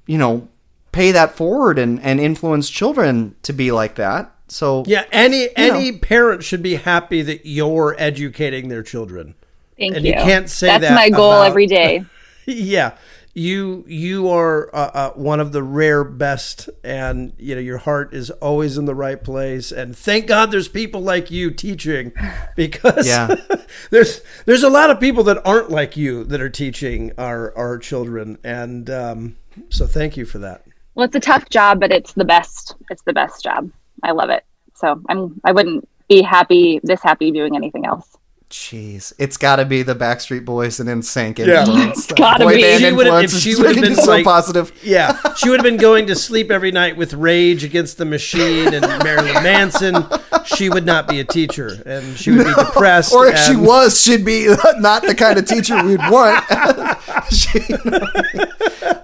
you 0.07 0.19
know, 0.19 0.47
pay 0.93 1.11
that 1.11 1.33
forward 1.33 1.81
and 1.81 2.01
and 2.01 2.21
influence 2.21 2.71
children 2.71 3.35
to 3.43 3.53
be 3.53 3.73
like 3.73 3.97
that. 3.97 4.33
So 4.51 4.85
Yeah, 4.87 5.05
any 5.13 5.49
any 5.57 5.93
parent 5.93 6.43
should 6.43 6.63
be 6.63 6.75
happy 6.77 7.23
that 7.23 7.47
you're 7.47 7.95
educating 7.99 8.69
their 8.69 8.83
children. 8.83 9.35
thank 9.79 9.95
And 9.97 10.05
you. 10.05 10.13
you 10.13 10.19
can't 10.19 10.51
say 10.51 10.67
that's 10.67 10.83
that 10.83 10.95
my 10.95 11.09
goal 11.11 11.33
about- 11.33 11.47
every 11.47 11.67
day. 11.67 12.05
yeah. 12.47 12.93
you 13.33 13.85
you 13.87 14.29
are 14.29 14.69
uh, 14.75 14.91
uh, 14.93 15.11
one 15.13 15.39
of 15.39 15.53
the 15.53 15.63
rare 15.63 16.03
best, 16.03 16.69
and 16.83 17.33
you 17.39 17.55
know 17.55 17.61
your 17.61 17.79
heart 17.79 18.13
is 18.13 18.31
always 18.43 18.77
in 18.77 18.87
the 18.87 18.95
right 18.95 19.23
place. 19.23 19.71
And 19.71 19.97
thank 19.97 20.27
God 20.27 20.51
there's 20.51 20.67
people 20.67 21.01
like 21.01 21.31
you 21.31 21.53
teaching, 21.53 22.13
because 22.57 23.07
Yeah. 23.07 23.37
there's 23.91 24.21
there's 24.47 24.65
a 24.65 24.69
lot 24.69 24.91
of 24.91 24.99
people 24.99 25.23
that 25.25 25.41
aren't 25.47 25.71
like 25.71 25.97
you 25.97 26.25
that 26.25 26.41
are 26.41 26.51
teaching 26.51 27.13
our 27.17 27.57
our 27.57 27.79
children, 27.79 28.37
and 28.43 28.91
um, 28.91 29.37
so 29.69 29.87
thank 29.87 30.17
you 30.17 30.25
for 30.27 30.39
that. 30.39 30.65
Well, 30.97 31.07
it's 31.07 31.15
a 31.15 31.21
tough 31.21 31.49
job, 31.51 31.79
but 31.79 31.93
it's 31.93 32.15
the 32.15 32.25
best. 32.25 32.75
It's 32.91 33.03
the 33.03 33.13
best 33.13 33.45
job. 33.45 33.71
I 34.03 34.13
love 34.13 34.31
it. 34.31 34.45
So 34.75 35.01
I'm. 35.09 35.41
I 35.45 35.53
wouldn't 35.53 35.89
be 36.09 36.23
happy 36.23 36.81
this 36.83 37.03
happy 37.03 37.31
doing 37.31 37.55
anything 37.57 37.87
else. 37.87 38.17
Jeez, 38.51 39.13
it's 39.17 39.37
got 39.37 39.57
to 39.57 39.65
be 39.65 39.85
the 39.85 39.95
Backstreet 39.95 40.45
Boys 40.45 40.81
and 40.81 40.89
NSYNC 40.89 41.39
Yeah. 41.39 41.61
influence. 41.61 41.99
It's 42.11 42.13
gotta 42.19 42.49
be. 42.49 42.79
She 42.79 42.91
would've- 42.91 43.31
she 43.31 43.55
would've 43.55 43.81
been 43.81 43.95
so 43.95 44.11
like- 44.11 44.25
positive. 44.25 44.73
Yeah, 44.83 45.17
she 45.37 45.49
would 45.51 45.61
have 45.61 45.65
been 45.65 45.77
going 45.77 46.09
to 46.09 46.17
sleep 46.17 46.51
every 46.51 46.73
night 46.73 46.97
with 46.97 47.15
Rage 47.15 47.63
Against 47.63 47.99
the 47.99 48.05
Machine 48.05 48.75
and 48.75 48.85
Marilyn 49.05 49.35
Manson. 49.45 50.05
She 50.47 50.69
would 50.69 50.85
not 50.85 51.07
be 51.07 51.21
a 51.21 51.25
teacher, 51.25 51.81
and 51.87 52.19
she 52.19 52.33
would 52.33 52.45
be 52.45 52.55
depressed. 52.55 53.13
Or 53.13 53.27
if 53.29 53.39
she 53.39 53.55
was, 53.55 54.01
she'd 54.03 54.25
be 54.25 54.49
not 54.79 55.03
the 55.05 55.15
kind 55.15 55.39
of 55.39 55.45
teacher 55.47 55.81
we'd 55.85 56.01
want. 56.11 56.45
She- 57.31 57.61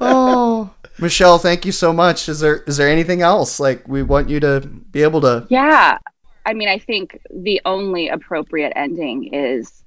oh, 0.01 0.71
Michelle, 0.99 1.39
thank 1.39 1.67
you 1.67 1.73
so 1.73 1.93
much. 1.93 2.29
Is 2.29 2.41
there 2.41 2.57
is 2.67 2.77
there 2.77 2.89
anything 2.89 3.23
else 3.23 3.61
like 3.61 3.87
we 3.87 4.03
want 4.03 4.29
you 4.29 4.41
to 4.41 4.61
be 4.61 5.03
able 5.03 5.21
to? 5.23 5.47
Yeah. 5.51 5.99
I 6.47 6.55
mean, 6.55 6.69
I 6.69 6.79
think 6.79 7.21
the 7.35 7.61
only 7.65 8.09
appropriate 8.09 8.73
ending 8.77 9.35
is 9.35 9.83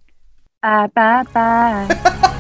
ah, 0.64 0.88
bye 0.88 1.24
bye 1.34 1.88
bye. 1.88 2.36